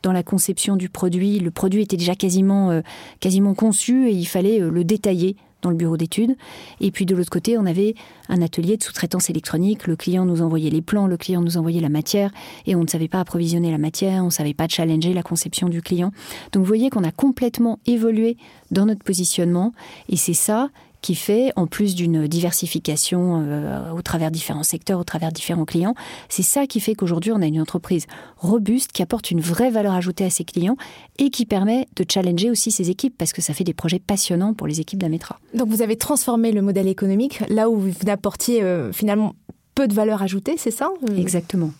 dans 0.04 0.12
la 0.12 0.22
conception 0.22 0.76
du 0.76 0.88
produit. 0.88 1.40
Le 1.40 1.50
produit 1.50 1.82
était 1.82 1.96
déjà 1.96 2.14
quasiment, 2.14 2.70
euh, 2.70 2.80
quasiment 3.18 3.54
conçu 3.54 4.08
et 4.08 4.12
il 4.12 4.26
fallait 4.26 4.60
euh, 4.60 4.70
le 4.70 4.84
détailler 4.84 5.34
dans 5.62 5.70
le 5.70 5.76
bureau 5.76 5.96
d'études. 5.96 6.36
Et 6.80 6.90
puis 6.90 7.06
de 7.06 7.14
l'autre 7.14 7.30
côté, 7.30 7.56
on 7.56 7.64
avait 7.64 7.94
un 8.28 8.42
atelier 8.42 8.76
de 8.76 8.82
sous-traitance 8.82 9.30
électronique. 9.30 9.86
Le 9.86 9.96
client 9.96 10.24
nous 10.24 10.42
envoyait 10.42 10.70
les 10.70 10.82
plans, 10.82 11.06
le 11.06 11.16
client 11.16 11.40
nous 11.40 11.56
envoyait 11.56 11.80
la 11.80 11.88
matière, 11.88 12.30
et 12.66 12.74
on 12.74 12.82
ne 12.82 12.88
savait 12.88 13.08
pas 13.08 13.20
approvisionner 13.20 13.70
la 13.70 13.78
matière, 13.78 14.22
on 14.22 14.26
ne 14.26 14.30
savait 14.30 14.54
pas 14.54 14.68
challenger 14.68 15.14
la 15.14 15.22
conception 15.22 15.68
du 15.68 15.80
client. 15.80 16.12
Donc 16.52 16.62
vous 16.62 16.68
voyez 16.68 16.90
qu'on 16.90 17.04
a 17.04 17.12
complètement 17.12 17.78
évolué 17.86 18.36
dans 18.70 18.86
notre 18.86 19.04
positionnement, 19.04 19.72
et 20.08 20.16
c'est 20.16 20.34
ça 20.34 20.70
qui 21.02 21.14
fait, 21.14 21.52
en 21.56 21.66
plus 21.66 21.94
d'une 21.94 22.26
diversification 22.26 23.44
euh, 23.46 23.90
au 23.90 24.00
travers 24.02 24.30
différents 24.30 24.62
secteurs, 24.62 24.98
au 24.98 25.04
travers 25.04 25.32
différents 25.32 25.64
clients, 25.64 25.94
c'est 26.28 26.42
ça 26.42 26.66
qui 26.66 26.80
fait 26.80 26.94
qu'aujourd'hui 26.94 27.32
on 27.32 27.42
a 27.42 27.46
une 27.46 27.60
entreprise 27.60 28.06
robuste 28.38 28.92
qui 28.92 29.02
apporte 29.02 29.30
une 29.30 29.40
vraie 29.40 29.70
valeur 29.70 29.92
ajoutée 29.92 30.24
à 30.24 30.30
ses 30.30 30.44
clients 30.44 30.76
et 31.18 31.30
qui 31.30 31.44
permet 31.44 31.86
de 31.96 32.04
challenger 32.08 32.50
aussi 32.50 32.70
ses 32.70 32.88
équipes 32.88 33.14
parce 33.18 33.32
que 33.32 33.42
ça 33.42 33.52
fait 33.52 33.64
des 33.64 33.74
projets 33.74 33.98
passionnants 33.98 34.54
pour 34.54 34.66
les 34.66 34.80
équipes 34.80 35.00
d'Ametra. 35.00 35.38
Donc 35.54 35.68
vous 35.68 35.82
avez 35.82 35.96
transformé 35.96 36.52
le 36.52 36.62
modèle 36.62 36.88
économique 36.88 37.42
là 37.48 37.68
où 37.68 37.76
vous 37.76 37.92
apportiez 38.08 38.62
euh, 38.62 38.92
finalement 38.92 39.34
peu 39.74 39.88
de 39.88 39.94
valeur 39.94 40.22
ajoutée, 40.22 40.56
c'est 40.56 40.70
ça 40.70 40.90
Exactement. 41.16 41.70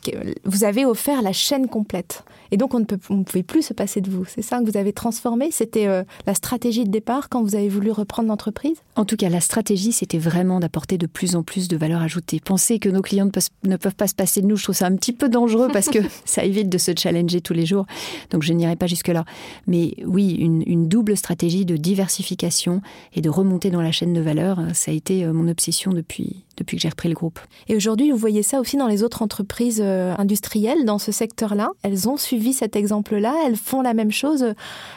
Vous 0.45 0.65
avez 0.65 0.85
offert 0.85 1.23
la 1.23 1.33
chaîne 1.33 1.69
complète. 1.69 2.25
Et 2.53 2.59
donc, 2.59 2.75
on 2.75 2.81
ne, 2.81 2.85
peut, 2.85 2.99
on 3.09 3.23
pouvait 3.23 3.43
plus 3.43 3.63
se 3.63 3.73
passer 3.73 4.03
de 4.03 4.11
vous. 4.11 4.27
C'est 4.27 4.43
ça 4.43 4.61
que 4.61 4.71
vous 4.71 4.77
avez 4.77 4.93
transformé? 4.93 5.51
C'était 5.51 5.87
euh, 5.87 6.05
la 6.27 6.35
stratégie 6.35 6.85
de 6.85 6.91
départ 6.91 7.31
quand 7.31 7.43
vous 7.43 7.55
avez 7.55 7.71
voulu 7.71 7.91
reprendre 7.91 8.29
l'entreprise? 8.29 8.77
En 8.95 9.07
tout 9.07 9.17
cas, 9.17 9.31
la 9.31 9.41
stratégie, 9.41 9.91
c'était 9.91 10.19
vraiment 10.19 10.61
d'apporter 10.61 10.99
de 10.99 11.07
plus 11.07 11.35
en 11.35 11.43
plus 11.43 11.69
de 11.69 11.79
valeur 11.79 12.03
ajoutée. 12.03 12.41
Penser 12.41 12.79
que 12.79 12.91
nos 12.91 13.01
clients 13.01 13.31
ne 13.65 13.77
peuvent 13.77 13.95
pas 13.95 14.07
se 14.07 14.15
passer 14.15 14.43
de 14.43 14.47
nous, 14.47 14.57
je 14.57 14.65
trouve 14.65 14.77
ça 14.77 14.87
un 14.87 14.97
petit 14.97 15.15
peu 15.15 15.31
dangereux 15.31 15.69
parce 15.73 15.89
que 15.89 15.99
ça 16.27 16.45
évite 16.45 16.69
de 16.69 16.77
se 16.77 16.93
challenger 16.97 17.41
tous 17.41 17.55
les 17.55 17.65
jours. 17.65 17.87
Donc, 18.31 18.43
je 18.43 18.53
n'irai 18.53 18.77
pas 18.77 18.87
jusque-là. 18.87 19.25
Mais 19.67 19.95
oui, 20.05 20.33
une, 20.33 20.63
une, 20.67 20.89
double 20.89 21.17
stratégie 21.17 21.65
de 21.65 21.79
diversification 21.79 22.83
et 23.15 23.23
de 23.23 23.31
remonter 23.31 23.71
dans 23.71 23.81
la 23.81 23.93
chaîne 23.93 24.13
de 24.13 24.21
valeur, 24.21 24.61
ça 24.75 24.91
a 24.91 24.95
été 24.95 25.25
euh, 25.25 25.33
mon 25.33 25.49
obsession 25.49 25.93
depuis, 25.93 26.45
depuis 26.59 26.77
que 26.77 26.83
j'ai 26.83 26.91
repris 26.91 27.09
le 27.09 27.15
groupe. 27.15 27.41
Et 27.69 27.77
aujourd'hui, 27.83 28.13
vous 28.13 28.17
voyez 28.17 28.45
ça 28.45 28.61
aussi 28.61 28.77
dans 28.77 28.87
les 28.87 29.03
autres 29.03 29.23
entreprises 29.23 29.83
euh, 29.85 30.15
industrielles 30.17 30.85
dans 30.85 31.01
ce 31.01 31.11
secteur-là. 31.11 31.71
Elles 31.83 32.09
ont 32.09 32.17
suivi 32.17 32.53
cet 32.53 32.77
exemple-là 32.77 33.35
Elles 33.45 33.57
font 33.57 33.83
la 33.83 33.93
même 33.93 34.13
chose, 34.13 34.45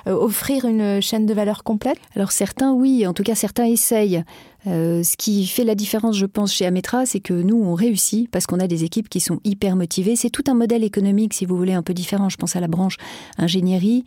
euh, 0.06 0.14
offrir 0.14 0.66
une 0.66 1.02
chaîne 1.02 1.26
de 1.26 1.34
valeur 1.34 1.64
complète 1.64 1.98
Alors 2.16 2.32
certains, 2.32 2.74
oui, 2.74 3.08
en 3.08 3.14
tout 3.14 3.24
cas 3.24 3.34
certains 3.34 3.66
essayent. 3.66 4.24
Euh, 4.68 5.04
ce 5.04 5.16
qui 5.18 5.46
fait 5.46 5.64
la 5.64 5.76
différence, 5.76 6.18
je 6.18 6.26
pense, 6.26 6.54
chez 6.54 6.66
Ametra, 6.66 7.06
c'est 7.06 7.20
que 7.20 7.34
nous, 7.34 7.62
on 7.62 7.74
réussit 7.74 8.30
parce 8.30 8.48
qu'on 8.48 8.60
a 8.60 8.68
des 8.68 8.84
équipes 8.84 9.10
qui 9.10 9.20
sont 9.20 9.40
hyper 9.44 9.76
motivées. 9.76 10.16
C'est 10.16 10.30
tout 10.30 10.44
un 10.48 10.54
modèle 10.54 10.84
économique, 10.84 11.34
si 11.34 11.46
vous 11.46 11.58
voulez, 11.58 11.74
un 11.74 11.84
peu 11.84 11.94
différent. 11.94 12.30
Je 12.30 12.38
pense 12.38 12.56
à 12.56 12.60
la 12.60 12.68
branche 12.68 12.98
ingénierie. 13.38 14.06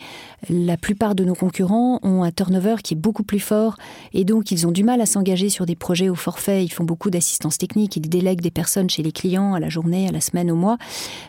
La 0.48 0.76
plupart 0.76 1.14
de 1.14 1.24
nos 1.24 1.34
concurrents 1.34 2.00
ont 2.02 2.22
un 2.22 2.30
turnover 2.30 2.76
qui 2.82 2.94
est 2.94 2.96
beaucoup 2.96 3.22
plus 3.22 3.40
fort 3.40 3.76
et 4.12 4.24
donc 4.24 4.50
ils 4.50 4.66
ont 4.66 4.72
du 4.72 4.84
mal 4.84 5.00
à 5.00 5.06
s'engager 5.06 5.48
sur 5.48 5.66
des 5.66 5.76
projets 5.76 6.08
au 6.08 6.14
forfait. 6.14 6.64
Ils 6.64 6.72
font 6.72 6.84
beaucoup 6.84 7.10
d'assistance 7.10 7.58
technique, 7.58 7.96
ils 7.96 8.08
délèguent 8.08 8.40
des 8.40 8.50
personnes 8.50 8.90
chez 8.90 9.02
les 9.02 9.12
clients 9.12 9.54
à 9.54 9.60
la 9.60 9.68
journée, 9.68 10.08
à 10.08 10.12
la 10.12 10.20
semaine, 10.20 10.50
au 10.50 10.56
mois. 10.56 10.78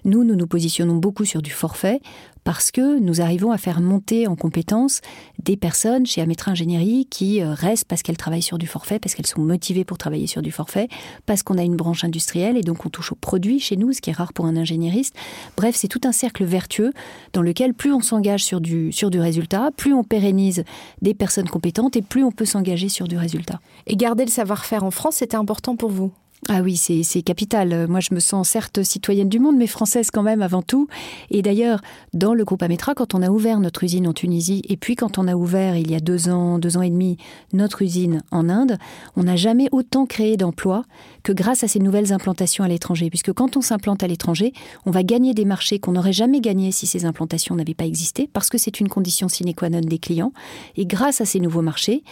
Nous, 0.06 0.24
nous 0.24 0.36
nous 0.36 0.48
positionnons 0.48 0.96
beaucoup 0.96 1.26
sur 1.26 1.42
du 1.42 1.52
forfait 1.52 2.02
parce 2.44 2.72
que 2.72 3.00
nous 3.00 3.22
arrivons 3.22 3.52
à 3.52 3.58
faire 3.58 3.82
monter 3.82 4.28
en 4.28 4.36
compétences 4.36 5.02
des 5.44 5.58
personnes 5.58 6.06
chez 6.06 6.22
Ametra 6.22 6.52
Ingénierie 6.52 7.08
qui 7.10 7.42
euh, 7.42 7.54
restent 7.54 7.86
parce 7.86 8.02
qu'elles 8.02 8.18
travaillent 8.18 8.42
sur 8.42 8.58
du 8.58 8.68
forfait, 8.68 9.00
parce 9.00 9.16
qu'elles 9.16 9.28
sont 9.28 9.42
motivées 9.42 9.86
pour 9.86 9.98
travailler 9.98 10.28
sur 10.28 10.42
du 10.42 10.52
forfait, 10.52 10.88
parce 11.26 11.44
qu'on 11.44 11.58
a 11.58 11.64
une 11.64 11.76
branche 11.76 12.04
industrielle 12.04 12.58
et 12.58 12.62
donc 12.62 12.86
on 12.86 12.90
touche 12.90 13.12
aux 13.12 13.16
produits 13.16 13.60
chez 13.60 13.78
nous, 13.78 13.94
ce 13.94 14.02
qui 14.02 14.10
est 14.10 14.14
rare 14.14 14.34
pour 14.34 14.46
un 14.46 14.56
ingénieriste. 14.56 15.16
Bref, 15.58 15.76
c'est 15.76 15.88
tout 15.88 16.02
un 16.04 16.12
cercle 16.12 16.44
vertueux 16.44 16.94
dans 17.34 17.42
lequel 17.42 17.74
plus 17.74 17.94
on 17.94 18.02
s'engage 18.02 18.44
sur 18.44 18.62
du, 18.62 18.92
sur 18.92 19.10
du 19.10 19.20
résultat, 19.20 19.72
plus 19.76 19.94
on 19.94 20.04
pérennise 20.04 20.64
des 21.02 21.14
personnes 21.14 21.50
compétentes 21.50 21.96
et 21.96 22.02
plus 22.02 22.24
on 22.24 22.32
peut 22.32 22.46
s'engager 22.46 22.90
sur 22.90 23.08
du 23.08 23.18
résultat. 23.18 23.60
Et 23.88 23.96
garder 23.96 24.26
le 24.26 24.32
savoir-faire 24.32 24.84
en 24.84 24.92
France, 24.92 25.16
c'était 25.18 25.38
important 25.38 25.76
pour 25.76 25.90
vous? 25.90 26.12
Ah 26.48 26.62
oui, 26.62 26.78
c'est 26.78 27.22
capital. 27.22 27.88
Moi, 27.90 28.00
je 28.00 28.14
me 28.14 28.20
sens 28.20 28.48
certes 28.48 28.82
citoyenne 28.82 29.28
du 29.28 29.40
monde, 29.40 29.58
mais 29.58 29.68
française 29.68 30.10
quand 30.10 30.24
même 30.24 30.42
avant 30.42 30.62
tout. 30.62 30.88
Et 31.32 31.42
d'ailleurs, 31.42 31.82
dans 32.14 32.34
le 32.34 32.46
groupe 32.46 32.64
Ametra, 32.64 32.96
quand 32.96 33.14
on 33.14 33.22
a 33.22 33.30
ouvert 33.30 33.60
notre 33.60 33.84
usine 33.84 34.08
en 34.08 34.14
Tunisie, 34.14 34.62
et 34.70 34.78
puis 34.78 34.96
quand 34.96 35.18
on 35.18 35.28
a 35.28 35.36
ouvert 35.36 35.76
il 35.76 35.92
y 35.92 35.96
a 35.96 36.00
deux 36.00 36.30
ans, 36.30 36.58
deux 36.58 36.78
ans 36.78 36.82
et 36.82 36.90
demi, 36.90 37.18
notre 37.52 37.82
usine 37.82 38.24
en 38.32 38.48
Inde, 38.48 38.78
on 39.18 39.24
n'a 39.24 39.36
jamais 39.36 39.68
autant 39.74 40.06
créé 40.06 40.38
d'emplois 40.38 40.86
que 41.24 41.34
grâce 41.34 41.64
à 41.64 41.68
ces 41.68 41.80
nouvelles 41.80 42.14
implantations 42.14 42.64
à 42.64 42.70
l'étranger. 42.70 43.10
Puisque 43.10 43.34
quand 43.34 43.58
on 43.58 43.62
s'implante 43.62 44.02
à 44.02 44.08
l'étranger, 44.08 44.54
on 44.86 44.92
va 44.92 45.04
gagner 45.04 45.34
des 45.34 45.46
marchés 45.46 45.80
qu'on 45.80 45.92
n'aurait 45.92 46.14
jamais 46.14 46.40
gagnés 46.40 46.72
si 46.72 46.88
ces 46.88 47.04
implantations 47.06 47.56
n'avaient 47.56 47.74
pas 47.74 47.86
existé, 47.86 48.30
parce 48.32 48.50
que 48.50 48.58
c'est 48.58 48.80
une 48.80 48.88
condition 48.88 49.28
sine 49.28 49.54
qua 49.54 49.70
non 49.70 49.82
des 49.82 50.00
clients. 50.00 50.32
Et 50.78 50.86
grâce 50.86 51.20
à 51.20 51.26
ces 51.26 51.42
nouveaux 51.42 51.62
marchés, 51.62 52.04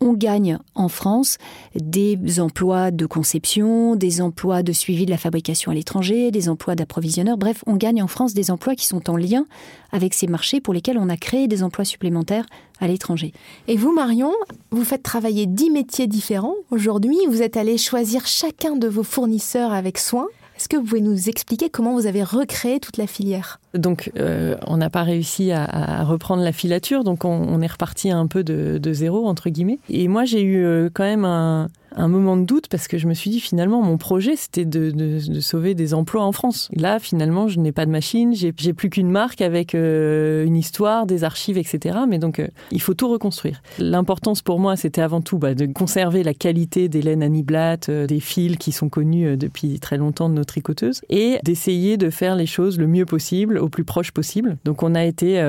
on 0.00 0.14
gagne 0.14 0.58
en 0.74 0.88
France 0.88 1.38
des 1.74 2.40
emplois 2.40 2.90
de 2.90 3.06
conception, 3.06 3.96
des 3.96 4.20
emplois 4.20 4.62
de 4.62 4.72
suivi 4.72 5.04
de 5.04 5.10
la 5.10 5.18
fabrication 5.18 5.70
à 5.70 5.74
l'étranger, 5.74 6.30
des 6.30 6.48
emplois 6.48 6.74
d'approvisionneur. 6.74 7.36
Bref, 7.36 7.62
on 7.66 7.76
gagne 7.76 8.02
en 8.02 8.06
France 8.06 8.34
des 8.34 8.50
emplois 8.50 8.74
qui 8.74 8.86
sont 8.86 9.10
en 9.10 9.16
lien 9.16 9.46
avec 9.92 10.14
ces 10.14 10.26
marchés 10.26 10.60
pour 10.60 10.72
lesquels 10.72 10.98
on 10.98 11.08
a 11.08 11.16
créé 11.16 11.48
des 11.48 11.62
emplois 11.62 11.84
supplémentaires 11.84 12.46
à 12.80 12.88
l'étranger. 12.88 13.32
Et 13.68 13.76
vous, 13.76 13.92
Marion, 13.92 14.32
vous 14.70 14.84
faites 14.84 15.02
travailler 15.02 15.46
dix 15.46 15.70
métiers 15.70 16.06
différents. 16.06 16.54
Aujourd'hui, 16.70 17.18
vous 17.28 17.42
êtes 17.42 17.56
allé 17.56 17.76
choisir 17.76 18.26
chacun 18.26 18.76
de 18.76 18.88
vos 18.88 19.02
fournisseurs 19.02 19.72
avec 19.72 19.98
soin. 19.98 20.26
Est-ce 20.60 20.68
que 20.68 20.76
vous 20.76 20.84
pouvez 20.84 21.00
nous 21.00 21.30
expliquer 21.30 21.70
comment 21.70 21.94
vous 21.94 22.04
avez 22.04 22.22
recréé 22.22 22.80
toute 22.80 22.98
la 22.98 23.06
filière? 23.06 23.60
Donc, 23.72 24.12
euh, 24.18 24.56
on 24.66 24.76
n'a 24.76 24.90
pas 24.90 25.04
réussi 25.04 25.52
à, 25.52 26.04
reprendre 26.04 26.42
la 26.42 26.52
filature, 26.52 27.02
donc 27.02 27.24
on, 27.24 27.62
est 27.62 27.66
reparti 27.66 28.10
un 28.10 28.26
peu 28.26 28.44
de, 28.44 28.92
zéro, 28.92 29.26
entre 29.26 29.48
guillemets. 29.48 29.78
Et 29.88 30.06
moi, 30.06 30.26
j'ai 30.26 30.42
eu 30.42 30.62
euh, 30.62 30.90
quand 30.92 31.04
même 31.04 31.24
un, 31.24 31.68
un 31.96 32.08
moment 32.08 32.36
de 32.36 32.44
doute 32.44 32.68
parce 32.68 32.88
que 32.88 32.98
je 32.98 33.06
me 33.06 33.14
suis 33.14 33.30
dit 33.30 33.40
finalement 33.40 33.82
mon 33.82 33.98
projet 33.98 34.36
c'était 34.36 34.64
de, 34.64 35.18
sauver 35.40 35.74
des 35.74 35.94
emplois 35.94 36.22
en 36.22 36.32
France. 36.32 36.68
Là 36.74 36.98
finalement 36.98 37.48
je 37.48 37.58
n'ai 37.58 37.72
pas 37.72 37.86
de 37.86 37.90
machine, 37.90 38.34
j'ai 38.34 38.52
plus 38.52 38.90
qu'une 38.90 39.10
marque 39.10 39.40
avec 39.40 39.74
euh, 39.74 40.44
une 40.44 40.56
histoire, 40.56 41.06
des 41.06 41.24
archives, 41.24 41.58
etc. 41.58 42.00
Mais 42.08 42.18
donc 42.18 42.38
euh, 42.38 42.48
il 42.70 42.80
faut 42.80 42.94
tout 42.94 43.08
reconstruire. 43.08 43.62
L'importance 43.78 44.42
pour 44.42 44.58
moi 44.58 44.76
c'était 44.76 45.00
avant 45.00 45.20
tout 45.20 45.38
bah, 45.38 45.54
de 45.54 45.66
conserver 45.66 46.22
la 46.22 46.34
qualité 46.34 46.88
des 46.88 47.02
laines 47.02 47.22
Annie 47.22 47.42
Blatt, 47.42 47.88
euh, 47.88 48.06
des 48.06 48.20
fils 48.20 48.56
qui 48.56 48.72
sont 48.72 48.88
connus 48.88 49.36
depuis 49.36 49.80
très 49.80 49.96
longtemps 49.96 50.28
de 50.28 50.34
nos 50.34 50.44
tricoteuses 50.44 51.00
et 51.08 51.38
d'essayer 51.44 51.96
de 51.96 52.10
faire 52.10 52.36
les 52.36 52.46
choses 52.46 52.78
le 52.78 52.86
mieux 52.86 53.06
possible, 53.06 53.58
au 53.58 53.68
plus 53.68 53.84
proche 53.84 54.12
possible. 54.12 54.56
Donc 54.64 54.82
on 54.82 54.94
a 54.94 55.04
été 55.04 55.40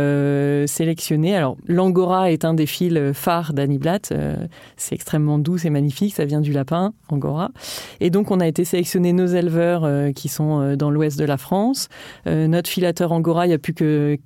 sélectionné. 0.68 1.36
Alors 1.36 1.58
l'angora 1.68 2.32
est 2.32 2.46
un 2.46 2.54
des 2.54 2.66
fils 2.66 3.00
phares 3.14 3.54
d'Annie 3.54 3.78
Blatt. 3.78 4.14
c'est 4.78 4.96
extrêmement 4.96 5.40
doux, 5.40 5.58
c'est 5.58 5.70
magnifique, 5.70 6.14
du 6.40 6.54
lapin, 6.54 6.94
Angora. 7.10 7.50
Et 8.00 8.10
donc, 8.10 8.32
on 8.32 8.40
a 8.40 8.48
été 8.48 8.64
sélectionner 8.64 9.12
nos 9.12 9.26
éleveurs 9.26 9.84
euh, 9.84 10.12
qui 10.12 10.30
sont 10.30 10.62
euh, 10.62 10.76
dans 10.76 10.90
l'ouest 10.90 11.20
de 11.20 11.26
la 11.26 11.38
France. 11.38 11.90
Euh, 12.28 12.48
notre 12.48 12.70
filateur 12.70 13.12
Angora, 13.12 13.46
il 13.46 13.50
n'y 13.50 13.56
a 13.56 13.60
plus 13.60 13.74
que 13.74 14.18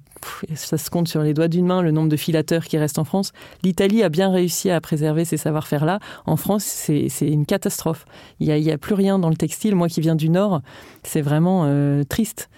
ça 0.53 0.78
se 0.78 0.89
compte 0.89 1.08
sur 1.08 1.22
les 1.22 1.34
doigts 1.34 1.47
d'une 1.47 1.66
main 1.66 1.82
le 1.82 1.91
nombre 1.91 2.10
de 2.10 2.16
filateurs 2.16 2.66
qui 2.66 2.78
restent 2.78 2.99
en 2.99 3.03
France. 3.03 3.32
L'Italie 3.64 4.01
a 4.03 4.10
bien 4.10 4.32
réussi 4.32 4.70
à 4.70 4.82
préserver 4.82 5.26
ces 5.26 5.38
savoir-faire-là. 5.38 5.99
En 6.26 6.36
France, 6.36 6.64
c'est 6.64 7.10
une 7.22 7.45
catastrophe. 7.45 8.06
Il 8.39 8.47
n'y 8.47 8.72
a, 8.72 8.74
a, 8.74 8.78
plus 8.78 8.95
rien 8.95 9.20
dans 9.20 9.30
le 9.30 9.36
textile. 9.36 9.76
Moi 9.76 9.88
qui 9.88 10.01
viens 10.01 10.16
du 10.16 10.30
Nord, 10.30 10.62
c'est 11.03 11.22
vraiment 11.22 11.70
triste. 12.10 12.49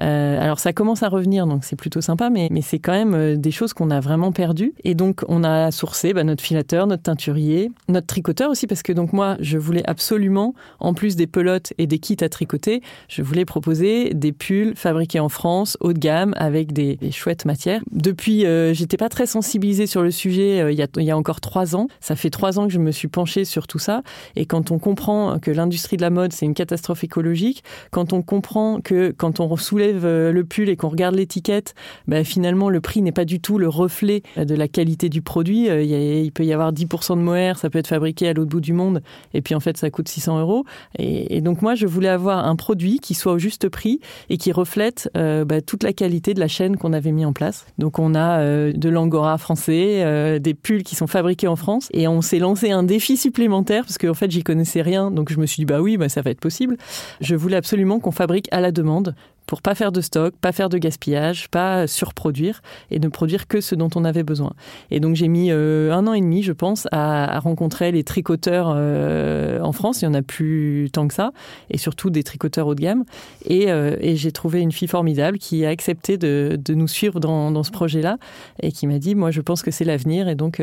Euh, 0.00 0.40
alors 0.40 0.58
ça 0.58 0.72
commence 0.72 1.02
à 1.02 1.08
revenir, 1.08 1.46
donc 1.46 1.64
c'est 1.64 1.76
plutôt 1.76 2.00
sympa, 2.00 2.30
mais, 2.30 2.50
c'est 2.62 2.78
quand 2.78 2.92
même 2.92 3.14
euh, 3.14 3.36
des 3.36 3.50
choses 3.50 3.72
qu'on 3.72 3.90
a 3.90 4.00
vraiment 4.00 4.32
perdues. 4.32 4.74
Et 4.84 4.94
donc 4.94 5.22
on 5.28 5.44
a 5.44 5.70
sourcé 5.70 6.12
bah, 6.12 6.24
notre 6.24 6.42
filateur, 6.42 6.86
notre 6.86 7.02
teinturier, 7.02 7.70
notre 7.88 8.06
tricoteur 8.06 8.50
aussi, 8.50 8.66
parce 8.66 8.82
que 8.82 8.92
donc 8.92 9.12
moi 9.12 9.36
je 9.40 9.58
voulais 9.58 9.84
absolument, 9.86 10.54
en 10.80 10.94
plus 10.94 11.16
des 11.16 11.26
pelotes 11.26 11.72
et 11.78 11.86
des 11.86 11.98
kits 11.98 12.16
à 12.20 12.28
tricoter, 12.28 12.82
je 13.08 13.22
voulais 13.22 13.44
proposer 13.44 14.14
des 14.14 14.32
pulls 14.32 14.74
fabriqués 14.76 15.20
en 15.20 15.28
France, 15.28 15.76
haut 15.80 15.92
de 15.92 15.98
gamme, 15.98 16.34
avec 16.36 16.72
des, 16.72 16.98
chouettes 17.10 17.44
matières. 17.44 17.82
Depuis, 17.92 18.46
euh, 18.46 18.72
j'étais 18.72 18.96
pas 18.96 19.08
très 19.08 19.26
sensibilisée 19.26 19.86
sur 19.86 20.02
le 20.02 20.10
sujet 20.10 20.72
il, 20.72 20.78
y 20.78 20.82
a, 20.82 20.86
il 20.96 21.04
y 21.04 21.10
a 21.10 21.16
encore 21.16 21.40
trois 21.40 21.76
ans. 21.76 21.86
Ça 22.00 22.16
fait 22.16 22.30
trois 22.30 22.58
ans 22.58 22.66
que 22.66 22.72
je 22.72 22.78
me 22.78 22.90
suis 22.90 23.08
penchée 23.08 23.44
sur 23.44 23.66
tout 23.66 23.78
ça. 23.78 24.02
Et 24.36 24.46
quand 24.46 24.70
on 24.70 24.78
comprend 24.78 25.38
que 25.38 25.50
l'industrie 25.50 25.96
de 25.96 26.02
la 26.02 26.10
mode 26.10 26.32
c'est 26.32 26.46
une 26.46 26.54
catastrophe 26.54 27.04
écologique, 27.04 27.62
quand 27.90 28.12
on 28.12 28.22
comprend 28.22 28.80
que 28.80 29.14
quand 29.16 29.40
on 29.40 29.54
soulève 29.56 29.83
euh, 29.92 30.32
le 30.32 30.44
pull 30.44 30.68
et 30.68 30.76
qu'on 30.76 30.88
regarde 30.88 31.14
l'étiquette, 31.14 31.74
bah, 32.06 32.24
finalement 32.24 32.68
le 32.68 32.80
prix 32.80 33.02
n'est 33.02 33.12
pas 33.12 33.24
du 33.24 33.40
tout 33.40 33.58
le 33.58 33.68
reflet 33.68 34.22
de 34.36 34.54
la 34.54 34.68
qualité 34.68 35.08
du 35.08 35.22
produit. 35.22 35.68
Euh, 35.68 35.82
il, 35.82 36.32
peut 36.32 36.44
y 36.44 36.52
avoir 36.52 36.72
10% 36.72 37.16
de 37.16 37.22
mohair, 37.22 37.58
ça 37.58 37.70
peut 37.70 37.78
être 37.78 37.88
fabriqué 37.88 38.28
à 38.28 38.32
l'autre 38.32 38.50
bout 38.50 38.60
du 38.60 38.72
monde, 38.72 39.02
et 39.34 39.42
puis 39.42 39.54
en 39.54 39.60
fait 39.60 39.76
ça 39.76 39.90
coûte 39.90 40.08
600 40.08 40.40
euros. 40.40 40.64
Et, 40.98 41.40
donc 41.40 41.62
moi 41.62 41.74
je 41.74 41.86
voulais 41.86 42.08
avoir 42.08 42.46
un 42.46 42.56
produit 42.56 42.98
qui 42.98 43.14
soit 43.14 43.32
au 43.32 43.38
juste 43.38 43.68
prix 43.68 44.00
et 44.30 44.38
qui 44.38 44.52
reflète 44.52 45.10
euh, 45.16 45.44
bah, 45.44 45.60
toute 45.60 45.82
la 45.82 45.92
qualité 45.92 46.34
de 46.34 46.40
la 46.40 46.48
chaîne 46.48 46.76
qu'on 46.76 46.92
avait 46.92 47.12
mis 47.12 47.24
en 47.24 47.32
place. 47.32 47.66
Donc 47.78 47.98
on 47.98 48.14
a 48.14 48.42
de 48.44 48.88
l'angora 48.88 49.36
français, 49.38 50.40
des 50.40 50.54
pulls 50.54 50.82
qui 50.82 50.94
sont 50.94 51.06
fabriqués 51.06 51.48
en 51.48 51.56
France, 51.56 51.88
et 51.92 52.08
on 52.08 52.22
s'est 52.22 52.38
lancé 52.38 52.70
un 52.70 52.82
défi 52.82 53.16
supplémentaire 53.16 53.84
parce 53.84 53.98
qu'en 53.98 54.14
fait 54.14 54.30
j'y 54.30 54.42
connaissais 54.42 54.82
rien, 54.82 55.10
donc 55.10 55.32
je 55.32 55.38
me 55.38 55.46
suis 55.46 55.58
dit 55.58 55.64
bah 55.64 55.80
oui, 55.80 55.96
bah, 55.96 56.08
ça 56.08 56.22
va 56.22 56.30
être 56.30 56.40
possible. 56.40 56.76
Je 57.20 57.34
voulais 57.36 57.56
absolument 57.56 58.00
qu'on 58.00 58.10
fabrique 58.10 58.48
à 58.50 58.60
la 58.60 58.72
demande 58.72 59.14
pour 59.46 59.62
pas 59.62 59.74
faire 59.74 59.92
de 59.92 60.00
stock, 60.00 60.34
pas 60.40 60.52
faire 60.52 60.68
de 60.68 60.78
gaspillage, 60.78 61.48
pas 61.48 61.86
surproduire 61.86 62.62
et 62.90 62.98
ne 62.98 63.08
produire 63.08 63.46
que 63.46 63.60
ce 63.60 63.74
dont 63.74 63.90
on 63.94 64.04
avait 64.04 64.22
besoin. 64.22 64.54
Et 64.90 65.00
donc 65.00 65.16
j'ai 65.16 65.28
mis 65.28 65.50
euh, 65.50 65.92
un 65.92 66.06
an 66.06 66.14
et 66.14 66.20
demi, 66.20 66.42
je 66.42 66.52
pense, 66.52 66.88
à, 66.92 67.38
rencontrer 67.40 67.92
les 67.92 68.04
tricoteurs 68.04 68.72
euh, 68.74 69.60
en 69.60 69.72
France. 69.72 70.02
Il 70.02 70.06
y 70.06 70.08
en 70.08 70.14
a 70.14 70.22
plus 70.22 70.88
tant 70.92 71.08
que 71.08 71.14
ça, 71.14 71.32
et 71.70 71.78
surtout 71.78 72.10
des 72.10 72.22
tricoteurs 72.22 72.66
haut 72.66 72.74
de 72.74 72.80
gamme. 72.80 73.04
Et, 73.44 73.70
euh, 73.70 73.96
j'ai 74.14 74.32
trouvé 74.32 74.60
une 74.60 74.72
fille 74.72 74.88
formidable 74.88 75.38
qui 75.38 75.64
a 75.66 75.70
accepté 75.70 76.16
de, 76.16 76.58
de 76.62 76.74
nous 76.74 76.88
suivre 76.88 77.20
dans, 77.20 77.50
dans 77.50 77.62
ce 77.62 77.70
projet-là 77.70 78.18
et 78.62 78.70
qui 78.70 78.86
m'a 78.86 78.98
dit, 78.98 79.14
moi 79.14 79.30
je 79.30 79.40
pense 79.40 79.62
que 79.62 79.70
c'est 79.70 79.84
l'avenir 79.84 80.28
et 80.28 80.34
donc 80.34 80.62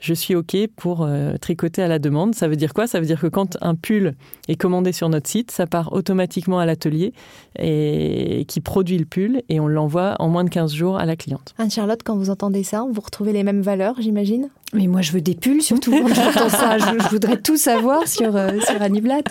je 0.00 0.14
suis 0.14 0.34
OK 0.34 0.56
pour 0.76 1.08
tricoter 1.40 1.82
à 1.82 1.88
la 1.88 1.98
demande. 1.98 2.34
Ça 2.34 2.46
veut 2.46 2.56
dire 2.56 2.72
quoi? 2.72 2.86
Ça 2.86 3.00
veut 3.00 3.06
dire 3.06 3.20
que 3.20 3.26
quand 3.26 3.56
un 3.60 3.74
pull 3.74 4.14
est 4.48 4.56
commandé 4.56 4.92
sur 4.92 5.08
notre 5.08 5.28
site, 5.28 5.50
ça 5.50 5.66
part 5.66 5.92
automatiquement 5.92 6.58
à 6.58 6.66
l'atelier 6.66 7.12
et 7.58 8.13
qui 8.46 8.60
produit 8.60 8.98
le 8.98 9.04
pull 9.04 9.42
et 9.48 9.60
on 9.60 9.68
l'envoie 9.68 10.16
en 10.18 10.28
moins 10.28 10.44
de 10.44 10.50
15 10.50 10.72
jours 10.74 10.98
à 10.98 11.06
la 11.06 11.16
cliente. 11.16 11.54
Anne-Charlotte, 11.58 12.00
quand 12.04 12.16
vous 12.16 12.30
entendez 12.30 12.62
ça, 12.62 12.84
vous 12.90 13.00
retrouvez 13.00 13.32
les 13.32 13.42
mêmes 13.42 13.62
valeurs, 13.62 13.96
j'imagine? 13.98 14.48
Mais 14.72 14.88
moi, 14.88 15.02
je 15.02 15.12
veux 15.12 15.20
des 15.20 15.34
pulls, 15.34 15.62
surtout 15.62 15.92
quand 15.92 16.08
j'entends 16.08 16.48
ça. 16.48 16.78
Je, 16.78 17.08
voudrais 17.10 17.40
tout 17.40 17.56
savoir 17.56 18.08
sur, 18.08 18.34
euh, 18.34 18.58
sur 18.60 18.82
Annie 18.82 19.00
Blatt. 19.00 19.26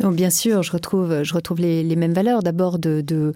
Donc, 0.00 0.16
bien 0.16 0.30
sûr, 0.30 0.62
je 0.62 0.72
retrouve, 0.72 1.22
je 1.22 1.34
retrouve 1.34 1.60
les, 1.60 1.84
les 1.84 1.96
mêmes 1.96 2.14
valeurs. 2.14 2.42
D'abord, 2.42 2.78
de, 2.78 3.00
de 3.00 3.32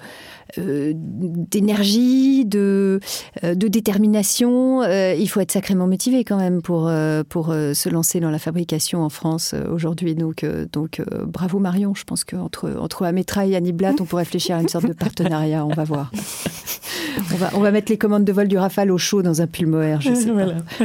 euh, 0.58 0.92
d'énergie, 0.94 2.44
de, 2.44 3.00
euh, 3.44 3.54
de 3.54 3.68
détermination. 3.68 4.82
Euh, 4.82 5.14
il 5.14 5.28
faut 5.28 5.40
être 5.40 5.52
sacrément 5.52 5.86
motivé 5.86 6.24
quand 6.24 6.36
même 6.36 6.62
pour, 6.62 6.90
pour 7.28 7.46
se 7.46 7.88
lancer 7.88 8.20
dans 8.20 8.30
la 8.30 8.38
fabrication 8.38 9.02
en 9.02 9.08
France 9.08 9.54
aujourd'hui. 9.70 10.14
Donc, 10.14 10.44
donc 10.72 11.02
bravo 11.26 11.58
Marion. 11.58 11.94
Je 11.94 12.04
pense 12.04 12.24
qu'entre 12.24 12.70
entre 12.80 13.04
Ametra 13.04 13.46
et 13.46 13.56
Annie 13.56 13.72
Blatt, 13.72 14.00
on 14.00 14.04
pourrait 14.04 14.22
réfléchir 14.22 14.56
à 14.56 14.60
une 14.60 14.68
sorte 14.68 14.86
de 14.86 14.92
partenariat. 14.92 15.64
On 15.64 15.74
va 15.74 15.84
voir. 15.84 16.10
On 17.32 17.36
va, 17.36 17.50
on 17.54 17.60
va 17.60 17.70
mettre 17.70 17.90
les 17.90 17.98
commandes 17.98 18.24
de 18.24 18.32
vol 18.32 18.48
du 18.48 18.58
Rafale 18.58 18.90
au 18.90 18.98
chaud 18.98 19.22
dans 19.22 19.42
un 19.42 19.46
pull 19.46 19.66
mohair, 19.66 20.00
je 20.00 20.14
sais 20.14 20.30
pas. 20.78 20.84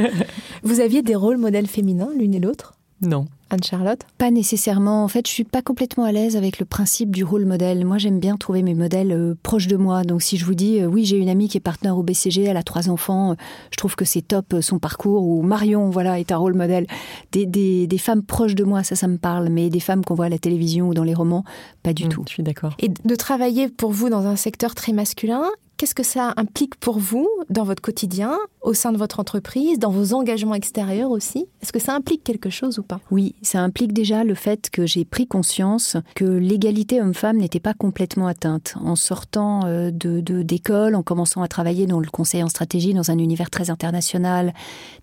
Vous 0.62 0.80
aviez 0.80 1.02
des 1.02 1.14
rôles 1.14 1.36
modèles 1.38 1.66
féminins 1.66 2.10
l'une 2.16 2.34
et 2.34 2.40
l'autre? 2.40 2.74
Non. 3.00 3.26
Anne-Charlotte 3.50 4.00
Pas 4.18 4.30
nécessairement. 4.30 5.04
En 5.04 5.08
fait, 5.08 5.26
je 5.26 5.32
suis 5.32 5.44
pas 5.44 5.62
complètement 5.62 6.04
à 6.04 6.12
l'aise 6.12 6.36
avec 6.36 6.58
le 6.58 6.64
principe 6.64 7.14
du 7.14 7.22
rôle 7.22 7.44
modèle. 7.44 7.84
Moi, 7.84 7.98
j'aime 7.98 8.18
bien 8.18 8.36
trouver 8.36 8.62
mes 8.62 8.74
modèles 8.74 9.12
euh, 9.12 9.34
proches 9.42 9.68
de 9.68 9.76
moi. 9.76 10.02
Donc, 10.02 10.22
si 10.22 10.36
je 10.36 10.44
vous 10.44 10.54
dis, 10.54 10.80
euh, 10.80 10.86
oui, 10.86 11.04
j'ai 11.04 11.16
une 11.16 11.28
amie 11.28 11.48
qui 11.48 11.56
est 11.56 11.60
partenaire 11.60 11.96
au 11.96 12.02
BCG, 12.02 12.42
elle 12.42 12.56
a 12.56 12.64
trois 12.64 12.90
enfants, 12.90 13.32
euh, 13.32 13.34
je 13.70 13.76
trouve 13.76 13.94
que 13.94 14.04
c'est 14.04 14.22
top 14.22 14.56
son 14.60 14.78
parcours, 14.78 15.24
ou 15.24 15.42
Marion, 15.42 15.90
voilà, 15.90 16.18
est 16.18 16.32
un 16.32 16.36
rôle 16.36 16.54
modèle. 16.54 16.86
Des, 17.32 17.46
des, 17.46 17.86
des, 17.86 17.98
femmes 17.98 18.22
proches 18.22 18.54
de 18.54 18.64
moi, 18.64 18.82
ça, 18.82 18.96
ça 18.96 19.06
me 19.06 19.18
parle, 19.18 19.48
mais 19.48 19.70
des 19.70 19.80
femmes 19.80 20.04
qu'on 20.04 20.14
voit 20.14 20.26
à 20.26 20.30
la 20.30 20.38
télévision 20.38 20.88
ou 20.88 20.94
dans 20.94 21.04
les 21.04 21.14
romans, 21.14 21.44
pas 21.82 21.92
du 21.92 22.06
mmh, 22.06 22.08
tout. 22.08 22.22
Je 22.26 22.32
suis 22.32 22.42
d'accord. 22.42 22.74
Et 22.80 22.88
de 22.88 23.14
travailler 23.14 23.68
pour 23.68 23.92
vous 23.92 24.08
dans 24.08 24.26
un 24.26 24.36
secteur 24.36 24.74
très 24.74 24.92
masculin, 24.92 25.44
Qu'est-ce 25.76 25.94
que 25.94 26.02
ça 26.02 26.32
implique 26.38 26.76
pour 26.76 26.98
vous 26.98 27.28
dans 27.50 27.64
votre 27.64 27.82
quotidien, 27.82 28.38
au 28.62 28.72
sein 28.72 28.92
de 28.92 28.96
votre 28.96 29.20
entreprise, 29.20 29.78
dans 29.78 29.90
vos 29.90 30.14
engagements 30.14 30.54
extérieurs 30.54 31.10
aussi? 31.10 31.48
Est-ce 31.60 31.70
que 31.70 31.78
ça 31.78 31.94
implique 31.94 32.24
quelque 32.24 32.48
chose 32.48 32.78
ou 32.78 32.82
pas? 32.82 33.00
Oui, 33.10 33.34
ça 33.42 33.60
implique 33.60 33.92
déjà 33.92 34.24
le 34.24 34.34
fait 34.34 34.70
que 34.70 34.86
j'ai 34.86 35.04
pris 35.04 35.26
conscience 35.26 35.98
que 36.14 36.24
l'égalité 36.24 37.02
homme-femme 37.02 37.36
n'était 37.36 37.60
pas 37.60 37.74
complètement 37.74 38.26
atteinte. 38.26 38.74
En 38.82 38.96
sortant 38.96 39.66
euh, 39.66 39.90
de 39.90 40.20
d'école, 40.20 40.94
en 40.94 41.02
commençant 41.02 41.42
à 41.42 41.48
travailler 41.48 41.86
dans 41.86 42.00
le 42.00 42.08
conseil 42.08 42.42
en 42.42 42.48
stratégie, 42.48 42.94
dans 42.94 43.10
un 43.10 43.18
univers 43.18 43.50
très 43.50 43.68
international, 43.68 44.54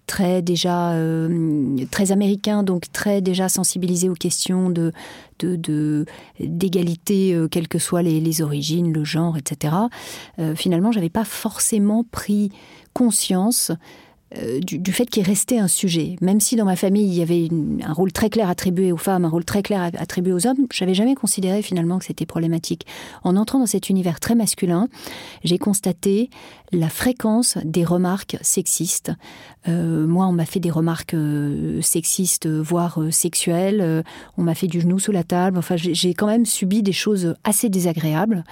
très 0.07 0.41
déjà 0.41 0.93
euh, 0.93 1.77
très 1.91 2.11
américain, 2.11 2.63
donc 2.63 2.91
très 2.91 3.21
déjà 3.21 3.49
sensibilisé 3.49 4.09
aux 4.09 4.15
questions 4.15 4.69
d'égalité, 6.39 7.35
de, 7.35 7.47
quelles 7.47 7.67
que 7.67 7.79
soient 7.79 8.01
les, 8.01 8.19
les, 8.19 8.41
origines, 8.41 8.91
le 8.93 9.03
genre, 9.03 9.37
etc. 9.37 9.75
Euh, 10.39 10.55
finalement, 10.55 10.91
j'avais 10.91 11.09
pas 11.09 11.25
forcément 11.25 12.03
pris 12.03 12.51
conscience 12.93 13.71
euh, 14.37 14.59
du, 14.59 14.91
fait 14.91 15.05
qu'il 15.05 15.23
restait 15.23 15.59
un 15.59 15.67
sujet. 15.67 16.15
Même 16.21 16.39
si 16.39 16.55
dans 16.55 16.65
ma 16.65 16.75
famille, 16.75 17.05
il 17.05 17.13
y 17.13 17.21
avait 17.21 17.49
un 17.83 17.93
rôle 17.93 18.11
très 18.11 18.29
clair 18.29 18.49
attribué 18.49 18.91
aux 18.91 18.97
femmes, 18.97 19.25
un 19.25 19.29
rôle 19.29 19.45
très 19.45 19.61
clair 19.61 19.91
attribué 19.97 20.33
aux 20.33 20.47
hommes, 20.47 20.67
j'avais 20.71 20.95
jamais 20.95 21.13
considéré 21.13 21.61
finalement 21.61 21.99
que 21.99 22.05
c'était 22.05 22.25
problématique. 22.25 22.87
En 23.23 23.35
entrant 23.35 23.59
dans 23.59 23.67
cet 23.67 23.89
univers 23.89 24.19
très 24.19 24.33
masculin, 24.33 24.87
j'ai 25.43 25.59
constaté 25.59 26.29
la 26.71 26.89
fréquence 26.89 27.59
des 27.63 27.83
remarques 27.83 28.37
sexistes. 28.41 29.11
Euh, 29.67 30.07
moi, 30.07 30.25
on 30.25 30.31
m'a 30.31 30.45
fait 30.45 30.59
des 30.59 30.71
remarques 30.71 31.13
euh, 31.13 31.79
sexistes, 31.81 32.47
voire 32.47 32.99
sexuelles. 33.11 34.03
on 34.37 34.41
m'a 34.41 34.55
fait 34.55 34.67
du 34.67 34.81
genou 34.81 34.97
sous 34.97 35.11
la 35.11 35.23
table. 35.23 35.59
Enfin, 35.59 35.75
j'ai 35.77 36.13
quand 36.15 36.27
même 36.27 36.45
subi 36.45 36.81
des 36.81 36.91
choses 36.91 37.35
assez 37.43 37.69
désagréables. 37.69 38.43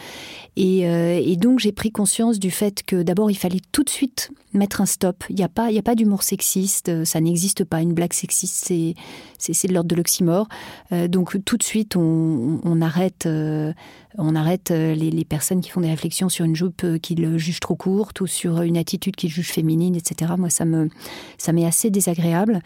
Et, 0.58 0.82
et 0.82 1.36
donc, 1.38 1.60
j'ai 1.60 1.72
pris 1.72 1.92
conscience 1.92 2.38
du 2.38 2.52
fait 2.52 2.84
que 2.84 3.02
d'abord, 3.02 3.32
il 3.32 3.36
fallait 3.36 3.62
tout 3.72 3.84
de 3.84 3.90
suite 3.90 4.32
mettre 4.54 4.82
un 4.82 4.86
stop. 4.86 5.24
Il 5.30 5.36
n'y 5.36 5.44
a 5.44 5.50
pas 5.50 5.71
il 5.72 5.76
n'y 5.76 5.80
a 5.80 5.84
pas 5.84 5.96
d'humour 5.96 6.24
sexiste, 6.24 6.90
euh, 6.90 7.06
ça 7.06 7.22
n'existe 7.22 7.64
pas. 7.64 7.82
Une 7.82 7.94
blague 7.94 8.14
sexiste, 8.14 8.66
c'est, 8.68 9.68
de 9.68 9.74
l'ordre 9.74 9.90
de 9.90 9.96
l'oxymore. 9.96 10.48
Euh, 10.92 11.08
donc 11.08 11.44
tout 11.46 11.58
de 11.58 11.64
suite, 11.64 11.96
on, 11.96 12.82
arrête, 12.82 13.26
euh, 13.26 13.74
on 14.18 14.36
arrête 14.36 14.70
les, 14.70 15.26
personnes 15.26 15.62
qui 15.62 15.70
font 15.70 15.82
des 15.82 15.90
réflexions 15.90 16.30
sur 16.30 16.46
une 16.46 16.56
jupe 16.56 16.86
qu'ils 17.02 17.38
jugent 17.38 17.60
trop 17.60 17.76
courte 17.76 18.22
ou 18.22 18.28
sur 18.28 18.62
une 18.62 18.78
attitude 18.78 19.16
qu'ils 19.16 19.30
jugent 19.30 19.52
féminine, 19.52 19.96
etc. 19.96 20.34
Moi, 20.38 20.50
ça, 20.50 20.66
me, 20.66 20.90
ça 21.38 21.54
m'est 21.54 21.66
assez 21.66 21.90
désagréable. 21.90 22.62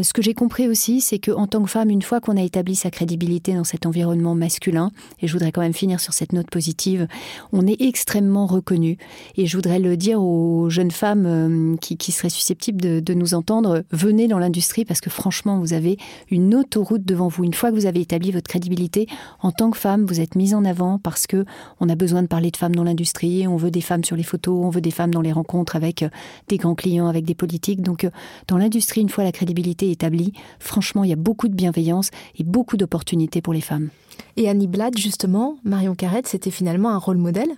ce 0.00 0.12
que 0.12 0.22
j'ai 0.22 0.34
compris 0.34 0.68
aussi, 0.68 1.00
c'est 1.00 1.18
qu'en 1.18 1.46
tant 1.46 1.62
que 1.62 1.70
femme, 1.70 1.90
une 1.90 2.02
fois 2.02 2.20
qu'on 2.20 2.36
a 2.36 2.42
établi 2.42 2.74
sa 2.74 2.90
crédibilité 2.90 3.52
dans 3.52 3.64
cet 3.64 3.84
environnement 3.84 4.34
masculin, 4.34 4.90
et 5.20 5.26
je 5.26 5.32
voudrais 5.32 5.52
quand 5.52 5.60
même 5.60 5.74
finir 5.74 6.00
sur 6.00 6.14
cette 6.14 6.32
note 6.32 6.50
positive, 6.50 7.06
on 7.52 7.66
est 7.66 7.80
extrêmement 7.80 8.46
reconnu. 8.46 8.96
Et 9.36 9.46
je 9.46 9.56
voudrais 9.56 9.78
le 9.78 9.96
dire 9.96 10.22
aux 10.22 10.70
jeunes 10.70 10.90
femmes 10.90 11.76
qui, 11.80 11.96
qui 11.96 12.12
seraient 12.12 12.30
susceptible 12.38 13.02
de, 13.02 13.14
nous 13.14 13.34
entendre, 13.34 13.84
venez 13.90 14.28
dans 14.28 14.38
l'industrie 14.38 14.84
parce 14.84 15.00
que 15.00 15.10
franchement, 15.10 15.58
vous 15.58 15.72
avez 15.72 15.98
une 16.30 16.54
autoroute 16.54 17.04
devant 17.04 17.28
vous. 17.28 17.44
Une 17.44 17.54
fois 17.54 17.70
que 17.70 17.74
vous 17.74 17.86
avez 17.86 18.00
établi 18.00 18.30
votre 18.30 18.48
crédibilité 18.48 19.06
en 19.40 19.50
tant 19.50 19.70
que 19.70 19.76
femme, 19.76 20.06
vous 20.06 20.20
êtes 20.20 20.36
mise 20.36 20.54
en 20.54 20.64
avant 20.64 20.98
parce 20.98 21.26
que 21.26 21.44
on 21.80 21.88
a 21.88 21.96
besoin 21.96 22.22
de 22.22 22.28
parler 22.28 22.50
de 22.50 22.56
femmes 22.56 22.74
dans 22.74 22.84
l'industrie. 22.84 23.46
On 23.48 23.56
veut 23.56 23.70
des 23.70 23.80
femmes 23.80 24.04
sur 24.04 24.16
les 24.16 24.22
photos, 24.22 24.64
on 24.64 24.70
veut 24.70 24.80
des 24.80 24.90
femmes 24.90 25.12
dans 25.12 25.20
les 25.20 25.32
rencontres 25.32 25.76
avec 25.76 26.02
euh, 26.02 26.08
des 26.48 26.56
grands 26.56 26.74
clients, 26.74 27.08
avec 27.08 27.24
des 27.24 27.34
politiques. 27.34 27.82
Donc, 27.82 28.04
euh, 28.04 28.10
dans 28.46 28.58
l'industrie, 28.58 29.00
une 29.00 29.08
fois 29.08 29.24
la 29.24 29.32
crédibilité 29.32 29.90
établie, 29.90 30.32
franchement, 30.60 31.04
il 31.04 31.10
y 31.10 31.12
a 31.12 31.16
beaucoup 31.16 31.48
de 31.48 31.54
bienveillance 31.54 32.10
et 32.38 32.44
beaucoup 32.44 32.76
d'opportunités 32.76 33.42
pour 33.42 33.52
les 33.52 33.60
femmes. 33.60 33.88
Et 34.36 34.48
Annie 34.48 34.68
Blatt, 34.68 34.96
justement, 34.96 35.58
Marion 35.64 35.94
Carrette, 35.94 36.26
c'était 36.26 36.50
finalement 36.50 36.90
un 36.90 36.98
rôle 36.98 37.18
modèle 37.18 37.50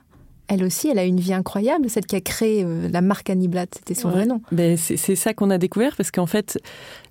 elle 0.51 0.65
aussi, 0.65 0.89
elle 0.89 0.99
a 0.99 1.05
une 1.05 1.21
vie 1.21 1.33
incroyable, 1.33 1.89
celle 1.89 2.07
qui 2.07 2.17
a 2.17 2.21
créé 2.21 2.65
euh, 2.65 2.89
la 2.89 3.03
marque 3.03 3.31
Annie 3.31 3.47
Blatt, 3.47 3.73
c'était 3.77 3.95
son 3.95 4.11
vrai 4.11 4.27
nom. 4.27 4.43
Ben, 4.51 4.77
c'est 4.77 5.15
ça 5.15 5.33
qu'on 5.33 5.49
a 5.49 5.59
découvert 5.59 5.95
parce 5.97 6.11
qu'en 6.11 6.27
fait, 6.27 6.59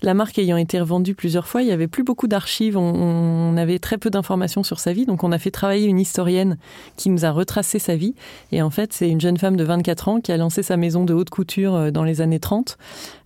la 0.01 0.13
marque 0.13 0.37
ayant 0.39 0.57
été 0.57 0.77
revendue 0.77 1.15
plusieurs 1.15 1.47
fois, 1.47 1.61
il 1.61 1.69
y 1.69 1.71
avait 1.71 1.87
plus 1.87 2.03
beaucoup 2.03 2.27
d'archives, 2.27 2.77
on, 2.77 2.81
on, 2.81 3.55
avait 3.55 3.79
très 3.79 3.97
peu 3.97 4.09
d'informations 4.09 4.63
sur 4.63 4.79
sa 4.79 4.91
vie, 4.91 5.05
donc 5.05 5.23
on 5.23 5.31
a 5.31 5.39
fait 5.39 5.51
travailler 5.51 5.87
une 5.87 5.99
historienne 5.99 6.57
qui 6.97 7.09
nous 7.09 7.23
a 7.23 7.31
retracé 7.31 7.79
sa 7.79 7.95
vie. 7.95 8.13
Et 8.51 8.61
en 8.61 8.69
fait, 8.69 8.91
c'est 8.91 9.09
une 9.09 9.21
jeune 9.21 9.37
femme 9.37 9.55
de 9.55 9.63
24 9.63 10.09
ans 10.09 10.19
qui 10.19 10.33
a 10.33 10.37
lancé 10.37 10.61
sa 10.61 10.75
maison 10.75 11.05
de 11.05 11.13
haute 11.13 11.29
couture 11.29 11.75
euh, 11.75 11.91
dans 11.91 12.03
les 12.03 12.19
années 12.19 12.39
30, 12.39 12.77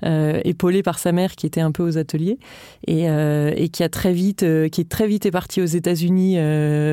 euh, 0.05 0.41
épaulée 0.43 0.83
par 0.83 0.99
sa 0.99 1.13
mère 1.13 1.35
qui 1.35 1.45
était 1.45 1.61
un 1.61 1.71
peu 1.71 1.81
aux 1.81 1.97
ateliers 1.97 2.37
et, 2.87 3.09
euh, 3.09 3.53
et 3.55 3.69
qui 3.69 3.83
a 3.83 3.89
très 3.89 4.11
vite, 4.11 4.43
euh, 4.43 4.67
qui 4.67 4.81
est 4.81 4.89
très 4.89 5.07
vite 5.07 5.25
est 5.25 5.31
partie 5.31 5.61
aux 5.61 5.65
États-Unis 5.65 6.37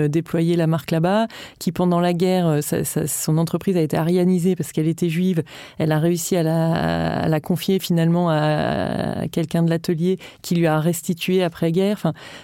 déployer 0.08 0.56
la 0.56 0.66
marque 0.66 0.90
là-bas, 0.90 1.26
qui 1.58 1.72
pendant 1.72 2.00
la 2.00 2.12
guerre, 2.12 2.62
ça, 2.62 2.84
ça, 2.84 3.06
son 3.10 3.38
entreprise 3.38 3.76
a 3.76 3.80
été 3.80 3.96
arianisée 3.96 4.56
parce 4.56 4.72
qu'elle 4.72 4.88
était 4.88 5.08
juive. 5.08 5.42
Elle 5.78 5.92
a 5.92 5.98
réussi 5.98 6.36
à 6.36 6.42
la, 6.42 7.22
à 7.22 7.28
la 7.28 7.40
confier 7.40 7.78
finalement 7.78 8.30
à, 8.30 9.28
quelqu'un 9.30 9.62
de 9.62 9.70
l'atelier 9.70 10.18
qui 10.42 10.54
lui 10.54 10.66
a 10.66 10.80
restitué 10.80 11.42
après-guerre. 11.42 11.98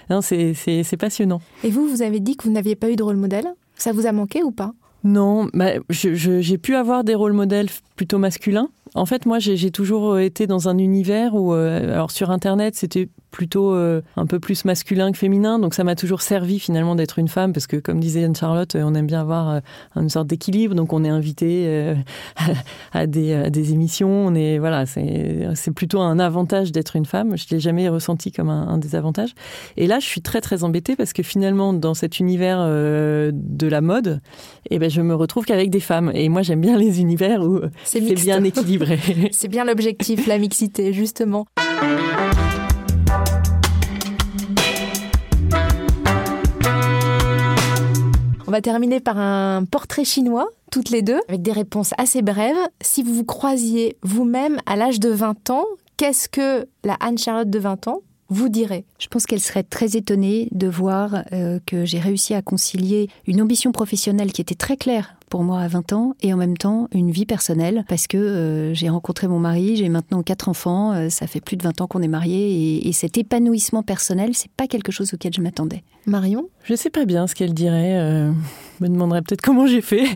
Enfin, 0.09 0.21
c'est 0.23 0.97
passionnant. 0.99 1.41
Et 1.65 1.71
vous, 1.71 1.89
vous 1.89 2.03
avez 2.03 2.21
dit 2.21 2.37
que 2.37 2.45
vous 2.45 2.53
n'aviez 2.53 2.77
pas 2.77 2.91
eu 2.91 2.97
de 2.97 3.03
rôle 3.03 3.17
modèle 3.17 3.47
Ça 3.77 3.93
vous 3.93 4.07
a 4.07 4.13
manqué 4.13 4.43
ou 4.43 4.51
pas? 4.51 4.73
Non, 5.05 5.49
bah, 5.55 5.73
j'ai 5.89 6.59
pu 6.59 6.75
avoir 6.75 7.05
des 7.05 7.15
rôles 7.15 7.33
modèles 7.33 7.69
plutôt 7.95 8.19
masculins. 8.19 8.69
En 8.95 9.07
fait, 9.07 9.25
moi, 9.27 9.39
j'ai 9.39 9.71
toujours 9.71 10.19
été 10.19 10.47
dans 10.47 10.69
un 10.69 10.79
univers 10.79 11.35
où, 11.35 11.55
euh, 11.55 11.93
alors 11.93 12.11
sur 12.11 12.31
Internet, 12.31 12.75
c'était 12.75 13.09
plutôt 13.31 13.75
euh, 13.75 14.03
un 14.17 14.27
peu 14.27 14.41
plus 14.41 14.65
masculin 14.65 15.13
que 15.13 15.19
féminin. 15.19 15.59
Donc 15.59 15.75
ça 15.75 15.85
m'a 15.85 15.95
toujours 15.95 16.23
servi 16.23 16.59
finalement 16.59 16.95
d'être 16.95 17.19
une 17.19 17.29
femme 17.29 17.53
parce 17.53 17.67
que 17.67 17.77
comme 17.77 18.01
disait 18.01 18.25
Anne-Charlotte, 18.25 18.77
on 18.77 18.95
aime 18.95 19.07
bien 19.07 19.21
avoir 19.21 19.51
euh, 19.51 19.61
une 19.97 20.09
sorte 20.09 20.27
d'équilibre. 20.27 20.75
Donc 20.75 20.93
on 20.93 21.05
est 21.05 21.09
invité 21.09 21.65
euh, 21.67 21.95
à, 22.93 23.07
des, 23.07 23.35
à 23.35 23.51
des 23.51 23.73
émissions. 23.73 24.11
On 24.11 24.35
est 24.35 24.59
voilà, 24.59 24.87
c'est 24.87 25.73
plutôt 25.75 26.01
un 26.01 26.19
avantage 26.19 26.73
d'être 26.73 26.97
une 26.97 27.07
femme. 27.07 27.37
Je 27.37 27.47
l'ai 27.51 27.61
jamais 27.61 27.89
ressenti 27.89 28.33
comme 28.33 28.51
un, 28.51 28.69
un 28.69 28.79
désavantage. 28.79 29.35
Et 29.77 29.87
là, 29.87 29.99
je 29.99 30.07
suis 30.07 30.23
très 30.23 30.41
très 30.41 30.65
embêtée 30.65 30.97
parce 30.97 31.13
que 31.13 31.23
finalement 31.23 31.73
dans 31.73 31.95
cet 31.95 32.21
univers 32.21 32.59
euh, 32.61 33.31
de 33.35 33.67
la 33.67 33.81
mode, 33.81 34.21
eh 34.71 34.79
ben 34.79 34.91
je 34.91 35.01
me 35.01 35.15
retrouve 35.15 35.45
qu'avec 35.45 35.71
des 35.71 35.81
femmes. 35.81 36.11
Et 36.15 36.29
moi 36.29 36.43
j'aime 36.43 36.61
bien 36.61 36.77
les 36.77 37.01
univers 37.01 37.43
où 37.43 37.61
c'est 37.85 38.01
bien 38.01 38.43
équilibré. 38.45 38.99
c'est 39.33 39.49
bien 39.49 39.65
l'objectif, 39.65 40.27
la 40.27 40.39
mixité 40.39 40.93
justement. 40.93 41.47
On 48.49 48.53
va 48.53 48.61
terminer 48.61 49.01
par 49.01 49.19
un 49.19 49.65
portrait 49.65 50.05
chinois, 50.05 50.49
toutes 50.71 50.91
les 50.91 51.03
deux, 51.03 51.19
avec 51.29 51.43
des 51.43 51.51
réponses 51.51 51.91
assez 51.99 52.23
brèves. 52.23 52.57
Si 52.81 53.03
vous 53.03 53.13
vous 53.13 53.25
croisiez 53.25 53.97
vous-même 54.03 54.59
à 54.67 54.77
l'âge 54.77 55.01
de 55.01 55.09
20 55.09 55.51
ans, 55.51 55.65
qu'est-ce 55.97 56.29
que 56.29 56.69
la 56.85 56.95
Anne-Charlotte 57.01 57.51
de 57.51 57.59
20 57.59 57.89
ans 57.89 58.03
vous 58.29 58.49
direz 58.49 58.85
Je 58.99 59.07
pense 59.09 59.27
qu'elle 59.27 59.41
serait 59.41 59.63
très 59.63 59.97
étonnée 59.97 60.49
de 60.53 60.67
voir 60.67 61.25
euh, 61.33 61.59
que 61.65 61.85
j'ai 61.85 61.99
réussi 61.99 62.35
à 62.35 62.43
concilier 62.43 63.09
une 63.27 63.41
ambition 63.41 63.73
professionnelle 63.73 64.33
qui 64.33 64.41
était 64.41 64.55
très 64.55 64.77
claire 64.77 65.15
pour 65.29 65.43
moi 65.43 65.61
à 65.61 65.69
20 65.69 65.93
ans 65.93 66.15
et 66.23 66.33
en 66.33 66.37
même 66.37 66.57
temps 66.57 66.89
une 66.93 67.11
vie 67.11 67.27
personnelle 67.27 67.85
parce 67.89 68.07
que 68.07 68.17
euh, 68.17 68.75
j'ai 68.75 68.89
rencontré 68.89 69.29
mon 69.29 69.39
mari, 69.39 69.77
j'ai 69.77 69.89
maintenant 69.89 70.23
quatre 70.23 70.49
enfants, 70.49 70.93
euh, 70.93 71.09
ça 71.09 71.27
fait 71.27 71.41
plus 71.41 71.57
de 71.57 71.63
20 71.63 71.81
ans 71.81 71.87
qu'on 71.87 72.03
est 72.03 72.09
mariés 72.09 72.51
et, 72.51 72.89
et, 72.89 72.93
cet 72.93 73.19
épanouissement 73.19 73.83
personnel, 73.83 74.31
c'est 74.35 74.51
pas 74.53 74.67
quelque 74.67 74.93
chose 74.93 75.13
auquel 75.15 75.33
je 75.33 75.41
m'attendais. 75.41 75.83
Marion? 76.07 76.49
Je 76.65 76.75
sais 76.75 76.91
pas 76.91 77.05
bien 77.05 77.27
ce 77.27 77.35
qu'elle 77.35 77.55
dirait. 77.55 78.31
Me 78.81 78.89
demanderait 78.89 79.23
peut-être 79.23 79.41
comment 79.43 79.67
j'ai 79.67 79.81
fait. 79.81 80.07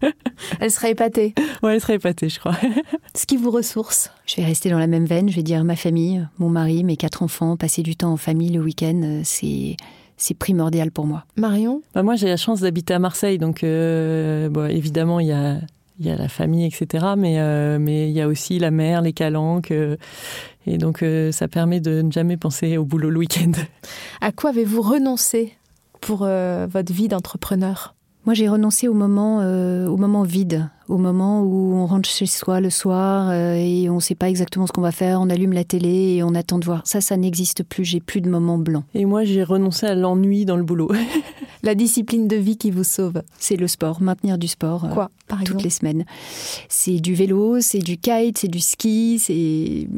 elle 0.60 0.70
serait 0.70 0.92
épatée. 0.92 1.34
Ouais, 1.62 1.74
elle 1.74 1.80
serait 1.80 1.94
épatée, 1.94 2.28
je 2.28 2.38
crois. 2.38 2.56
ce 3.14 3.26
qui 3.26 3.36
vous 3.36 3.50
ressource 3.50 4.10
Je 4.26 4.36
vais 4.36 4.44
rester 4.44 4.70
dans 4.70 4.78
la 4.78 4.86
même 4.86 5.06
veine, 5.06 5.28
je 5.28 5.36
vais 5.36 5.42
dire 5.42 5.62
ma 5.64 5.76
famille, 5.76 6.26
mon 6.38 6.48
mari, 6.48 6.84
mes 6.84 6.96
quatre 6.96 7.22
enfants, 7.22 7.56
passer 7.56 7.82
du 7.82 7.96
temps 7.96 8.12
en 8.12 8.16
famille 8.16 8.50
le 8.50 8.60
week-end, 8.60 9.00
euh, 9.04 9.20
c'est 9.24 9.76
c'est 10.18 10.34
primordial 10.34 10.90
pour 10.90 11.06
moi. 11.06 11.24
Marion? 11.36 11.80
Bah 11.94 12.02
Moi, 12.02 12.16
j'ai 12.16 12.28
la 12.28 12.36
chance 12.36 12.60
d'habiter 12.60 12.92
à 12.92 12.98
Marseille, 12.98 13.38
donc 13.38 13.62
euh, 13.62 14.48
bon, 14.48 14.68
évidemment, 14.68 15.20
il 15.20 15.28
y 15.28 15.32
a, 15.32 15.58
y 16.00 16.10
a 16.10 16.16
la 16.16 16.28
famille, 16.28 16.66
etc. 16.66 17.06
Mais 17.16 17.38
euh, 17.38 17.78
mais 17.80 18.08
il 18.10 18.14
y 18.14 18.20
a 18.20 18.28
aussi 18.28 18.58
la 18.58 18.70
mer, 18.70 19.00
les 19.00 19.12
calanques, 19.12 19.70
euh, 19.70 19.96
et 20.66 20.76
donc 20.76 21.02
euh, 21.02 21.32
ça 21.32 21.48
permet 21.48 21.80
de 21.80 22.02
ne 22.02 22.10
jamais 22.10 22.36
penser 22.36 22.76
au 22.76 22.84
boulot 22.84 23.10
le 23.10 23.18
week-end. 23.18 23.52
À 24.20 24.32
quoi 24.32 24.50
avez-vous 24.50 24.82
renoncé? 24.82 25.54
Pour 26.00 26.20
euh, 26.22 26.66
votre 26.70 26.92
vie 26.92 27.08
d'entrepreneur? 27.08 27.94
Moi, 28.28 28.34
j'ai 28.34 28.48
renoncé 28.48 28.88
au 28.88 28.92
moment, 28.92 29.40
euh, 29.40 29.86
au 29.86 29.96
moment 29.96 30.22
vide, 30.22 30.68
au 30.88 30.98
moment 30.98 31.42
où 31.42 31.72
on 31.74 31.86
rentre 31.86 32.06
chez 32.06 32.26
soi 32.26 32.60
le 32.60 32.68
soir 32.68 33.30
euh, 33.30 33.54
et 33.54 33.88
on 33.88 33.94
ne 33.94 34.00
sait 34.00 34.14
pas 34.14 34.28
exactement 34.28 34.66
ce 34.66 34.72
qu'on 34.72 34.82
va 34.82 34.92
faire, 34.92 35.20
on 35.22 35.30
allume 35.30 35.54
la 35.54 35.64
télé 35.64 36.16
et 36.16 36.22
on 36.22 36.34
attend 36.34 36.58
de 36.58 36.66
voir. 36.66 36.82
Ça, 36.84 37.00
ça 37.00 37.16
n'existe 37.16 37.62
plus, 37.62 37.86
j'ai 37.86 38.00
plus 38.00 38.20
de 38.20 38.28
moments 38.28 38.58
blancs. 38.58 38.84
Et 38.94 39.06
moi, 39.06 39.24
j'ai 39.24 39.42
renoncé 39.42 39.86
à 39.86 39.94
l'ennui 39.94 40.44
dans 40.44 40.58
le 40.58 40.62
boulot. 40.62 40.90
la 41.62 41.74
discipline 41.74 42.28
de 42.28 42.36
vie 42.36 42.58
qui 42.58 42.70
vous 42.70 42.84
sauve 42.84 43.22
C'est 43.38 43.56
le 43.56 43.66
sport, 43.66 44.02
maintenir 44.02 44.36
du 44.36 44.48
sport. 44.48 44.86
Quoi, 44.92 45.10
par 45.26 45.42
Toutes 45.44 45.62
les 45.62 45.70
semaines. 45.70 46.04
C'est 46.68 47.00
du 47.00 47.14
vélo, 47.14 47.60
c'est 47.60 47.78
du 47.78 47.96
kite, 47.96 48.36
c'est 48.36 48.48
du 48.48 48.60
ski, 48.60 49.18
c'est 49.18 49.88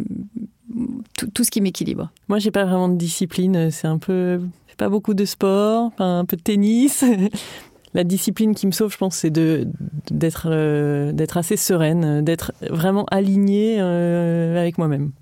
tout, 1.17 1.27
tout, 1.35 1.43
ce 1.43 1.51
qui 1.51 1.61
m'équilibre. 1.61 2.11
Moi, 2.29 2.39
j'ai 2.39 2.53
pas 2.53 2.65
vraiment 2.65 2.89
de 2.89 2.95
discipline, 2.95 3.73
c'est 3.73 3.89
un 3.89 3.99
peu 3.99 4.41
pas 4.81 4.89
beaucoup 4.89 5.13
de 5.13 5.27
sport, 5.27 5.93
un 5.99 6.25
peu 6.25 6.39
de 6.39 6.43
tennis, 6.43 7.05
la 7.95 8.03
discipline 8.03 8.55
qui 8.55 8.67
me 8.67 8.73
sauve, 8.73 8.91
je 8.91 8.97
pense, 8.97 9.15
c'est 9.15 9.29
de 9.29 9.69
d'être 10.11 10.49
euh, 10.51 11.13
d'être 11.13 11.37
assez 11.37 11.59
sereine, 11.59 12.25
d'être 12.25 12.53
vraiment 12.63 13.05
alignée 13.11 13.77
euh, 13.79 14.59
avec 14.59 14.79
moi-même. 14.79 15.13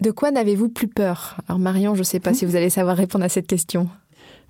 De 0.00 0.10
quoi 0.10 0.32
n'avez-vous 0.32 0.68
plus 0.68 0.88
peur? 0.88 1.36
Alors 1.46 1.60
Marion, 1.60 1.94
je 1.94 2.00
ne 2.00 2.04
sais 2.04 2.18
pas 2.18 2.34
si 2.34 2.44
vous 2.44 2.56
allez 2.56 2.68
savoir 2.68 2.96
répondre 2.96 3.24
à 3.24 3.28
cette 3.28 3.46
question. 3.46 3.88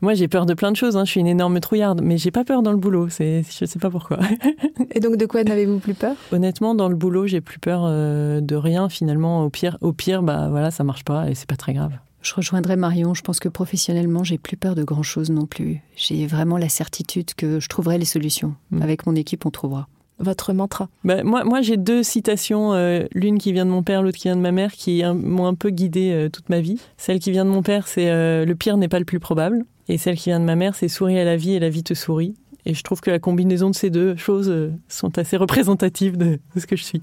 Moi, 0.00 0.14
j'ai 0.14 0.28
peur 0.28 0.46
de 0.46 0.54
plein 0.54 0.72
de 0.72 0.76
choses. 0.76 0.96
Hein. 0.96 1.04
Je 1.04 1.10
suis 1.10 1.20
une 1.20 1.26
énorme 1.26 1.60
trouillarde, 1.60 2.00
mais 2.02 2.16
j'ai 2.16 2.30
pas 2.30 2.44
peur 2.44 2.62
dans 2.62 2.72
le 2.72 2.78
boulot. 2.78 3.08
C'est, 3.10 3.42
je 3.48 3.66
sais 3.66 3.78
pas 3.78 3.90
pourquoi. 3.90 4.18
Et 4.92 5.00
donc, 5.00 5.16
de 5.16 5.26
quoi 5.26 5.44
n'avez-vous 5.44 5.78
plus 5.78 5.94
peur? 5.94 6.16
Honnêtement, 6.32 6.74
dans 6.74 6.88
le 6.88 6.96
boulot, 6.96 7.26
j'ai 7.26 7.40
plus 7.40 7.58
peur 7.58 7.82
euh, 7.84 8.40
de 8.40 8.56
rien. 8.56 8.88
Finalement, 8.88 9.44
au 9.44 9.50
pire, 9.50 9.78
au 9.80 9.92
pire, 9.92 10.22
bah 10.22 10.48
voilà, 10.50 10.70
ça 10.70 10.84
marche 10.84 11.04
pas 11.04 11.30
et 11.30 11.34
c'est 11.34 11.48
pas 11.48 11.56
très 11.56 11.72
grave. 11.72 11.92
Je 12.26 12.34
rejoindrai 12.34 12.74
Marion, 12.74 13.14
je 13.14 13.22
pense 13.22 13.38
que 13.38 13.48
professionnellement, 13.48 14.24
j'ai 14.24 14.36
plus 14.36 14.56
peur 14.56 14.74
de 14.74 14.82
grand 14.82 15.04
chose 15.04 15.30
non 15.30 15.46
plus. 15.46 15.80
J'ai 15.94 16.26
vraiment 16.26 16.58
la 16.58 16.68
certitude 16.68 17.34
que 17.34 17.60
je 17.60 17.68
trouverai 17.68 17.98
les 17.98 18.04
solutions. 18.04 18.56
Mmh. 18.72 18.82
Avec 18.82 19.06
mon 19.06 19.14
équipe, 19.14 19.46
on 19.46 19.50
trouvera. 19.50 19.86
Votre 20.18 20.52
mantra 20.52 20.88
bah, 21.04 21.22
Moi, 21.22 21.44
moi 21.44 21.60
j'ai 21.60 21.76
deux 21.76 22.02
citations, 22.02 22.72
euh, 22.72 23.04
l'une 23.14 23.38
qui 23.38 23.52
vient 23.52 23.64
de 23.64 23.70
mon 23.70 23.84
père, 23.84 24.02
l'autre 24.02 24.18
qui 24.18 24.24
vient 24.24 24.34
de 24.34 24.40
ma 24.40 24.50
mère, 24.50 24.72
qui 24.72 25.04
m'ont 25.04 25.46
un 25.46 25.54
peu 25.54 25.70
guidée 25.70 26.10
euh, 26.10 26.28
toute 26.28 26.48
ma 26.48 26.60
vie. 26.60 26.80
Celle 26.96 27.20
qui 27.20 27.30
vient 27.30 27.44
de 27.44 27.50
mon 27.50 27.62
père, 27.62 27.86
c'est 27.86 28.10
euh, 28.10 28.44
le 28.44 28.56
pire 28.56 28.76
n'est 28.76 28.88
pas 28.88 28.98
le 28.98 29.04
plus 29.04 29.20
probable. 29.20 29.64
Et 29.88 29.96
celle 29.96 30.16
qui 30.16 30.30
vient 30.30 30.40
de 30.40 30.44
ma 30.44 30.56
mère, 30.56 30.74
c'est 30.74 30.88
souris 30.88 31.20
à 31.20 31.24
la 31.24 31.36
vie 31.36 31.52
et 31.52 31.60
la 31.60 31.68
vie 31.68 31.84
te 31.84 31.94
sourit. 31.94 32.34
Et 32.64 32.74
je 32.74 32.82
trouve 32.82 33.00
que 33.00 33.10
la 33.12 33.20
combinaison 33.20 33.70
de 33.70 33.76
ces 33.76 33.90
deux 33.90 34.16
choses 34.16 34.48
euh, 34.50 34.72
sont 34.88 35.16
assez 35.16 35.36
représentatives 35.36 36.16
de, 36.16 36.40
de 36.56 36.60
ce 36.60 36.66
que 36.66 36.74
je 36.74 36.82
suis. 36.82 37.02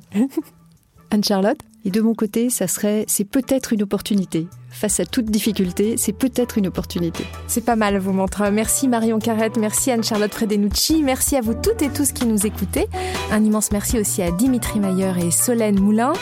Anne-Charlotte? 1.12 1.60
Et 1.86 1.92
de 1.92 2.02
mon 2.02 2.14
côté, 2.14 2.50
ça 2.50 2.68
serait, 2.68 3.04
c'est 3.08 3.26
peut-être 3.26 3.74
une 3.74 3.84
opportunité. 3.84 4.48
Face 4.70 5.00
à 5.00 5.06
toute 5.06 5.26
difficulté, 5.26 5.98
c'est 5.98 6.14
peut-être 6.14 6.58
une 6.58 6.68
opportunité. 6.68 7.26
C'est 7.48 7.64
pas 7.64 7.76
mal 7.76 7.98
vos 7.98 8.12
montres. 8.12 8.42
Merci 8.52 8.88
Marion 8.88 9.20
Carrette, 9.20 9.58
merci 9.58 9.92
Anne-Charlotte 9.92 10.34
Fredenucci, 10.34 11.04
merci 11.04 11.36
à 11.36 11.42
vous 11.42 11.54
toutes 11.54 11.82
et 11.82 11.90
tous 11.90 12.12
qui 12.12 12.26
nous 12.26 12.48
écoutez. 12.48 12.88
Un 13.32 13.44
immense 13.44 13.72
merci 13.72 14.00
aussi 14.00 14.22
à 14.22 14.32
Dimitri 14.32 14.80
Mayer 14.80 15.14
et 15.22 15.30
Solène 15.30 15.80
Moulin 15.80 16.14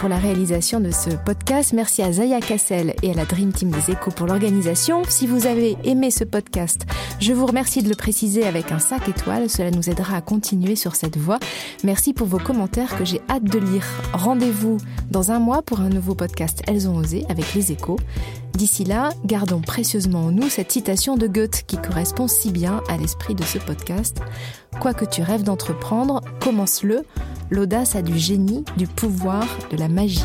pour 0.00 0.08
la 0.08 0.16
réalisation 0.16 0.80
de 0.80 0.90
ce 0.90 1.10
podcast. 1.10 1.74
Merci 1.74 2.02
à 2.02 2.10
Zaya 2.10 2.40
Cassel 2.40 2.94
et 3.02 3.10
à 3.10 3.14
la 3.14 3.26
Dream 3.26 3.52
Team 3.52 3.70
des 3.70 3.92
Échos 3.92 4.10
pour 4.10 4.26
l'organisation. 4.26 5.02
Si 5.06 5.26
vous 5.26 5.46
avez 5.46 5.76
aimé 5.84 6.10
ce 6.10 6.24
podcast, 6.24 6.86
je 7.20 7.34
vous 7.34 7.44
remercie 7.44 7.82
de 7.82 7.90
le 7.90 7.94
préciser 7.94 8.44
avec 8.46 8.72
un 8.72 8.78
5 8.78 9.10
étoiles. 9.10 9.50
Cela 9.50 9.70
nous 9.70 9.90
aidera 9.90 10.16
à 10.16 10.20
continuer 10.22 10.74
sur 10.74 10.96
cette 10.96 11.18
voie. 11.18 11.38
Merci 11.84 12.14
pour 12.14 12.28
vos 12.28 12.38
commentaires 12.38 12.96
que 12.96 13.04
j'ai 13.04 13.20
hâte 13.28 13.44
de 13.44 13.58
lire. 13.58 13.84
Rendez-vous 14.14 14.78
dans 15.10 15.30
un 15.30 15.38
mois 15.38 15.62
pour 15.62 15.80
un 15.80 15.88
nouveau 15.88 16.14
podcast 16.14 16.62
Elles 16.66 16.88
ont 16.88 16.96
osé 16.96 17.24
avec 17.28 17.54
les 17.54 17.72
Échos. 17.72 17.98
D'ici 18.54 18.84
là, 18.84 19.10
gardons 19.24 19.60
précieusement 19.60 20.26
en 20.26 20.32
nous 20.32 20.48
cette 20.48 20.72
citation 20.72 21.16
de 21.16 21.26
Goethe 21.26 21.64
qui 21.66 21.76
correspond 21.76 22.28
si 22.28 22.50
bien 22.50 22.82
à 22.88 22.96
l'esprit 22.96 23.34
de 23.34 23.44
ce 23.44 23.58
podcast. 23.58 24.20
Quoi 24.80 24.94
que 24.94 25.04
tu 25.04 25.22
rêves 25.22 25.42
d'entreprendre, 25.44 26.20
commence-le. 26.40 27.04
L'audace 27.50 27.96
a 27.96 28.02
du 28.02 28.18
génie, 28.18 28.64
du 28.76 28.86
pouvoir, 28.86 29.46
de 29.70 29.76
la 29.76 29.88
magie. 29.88 30.24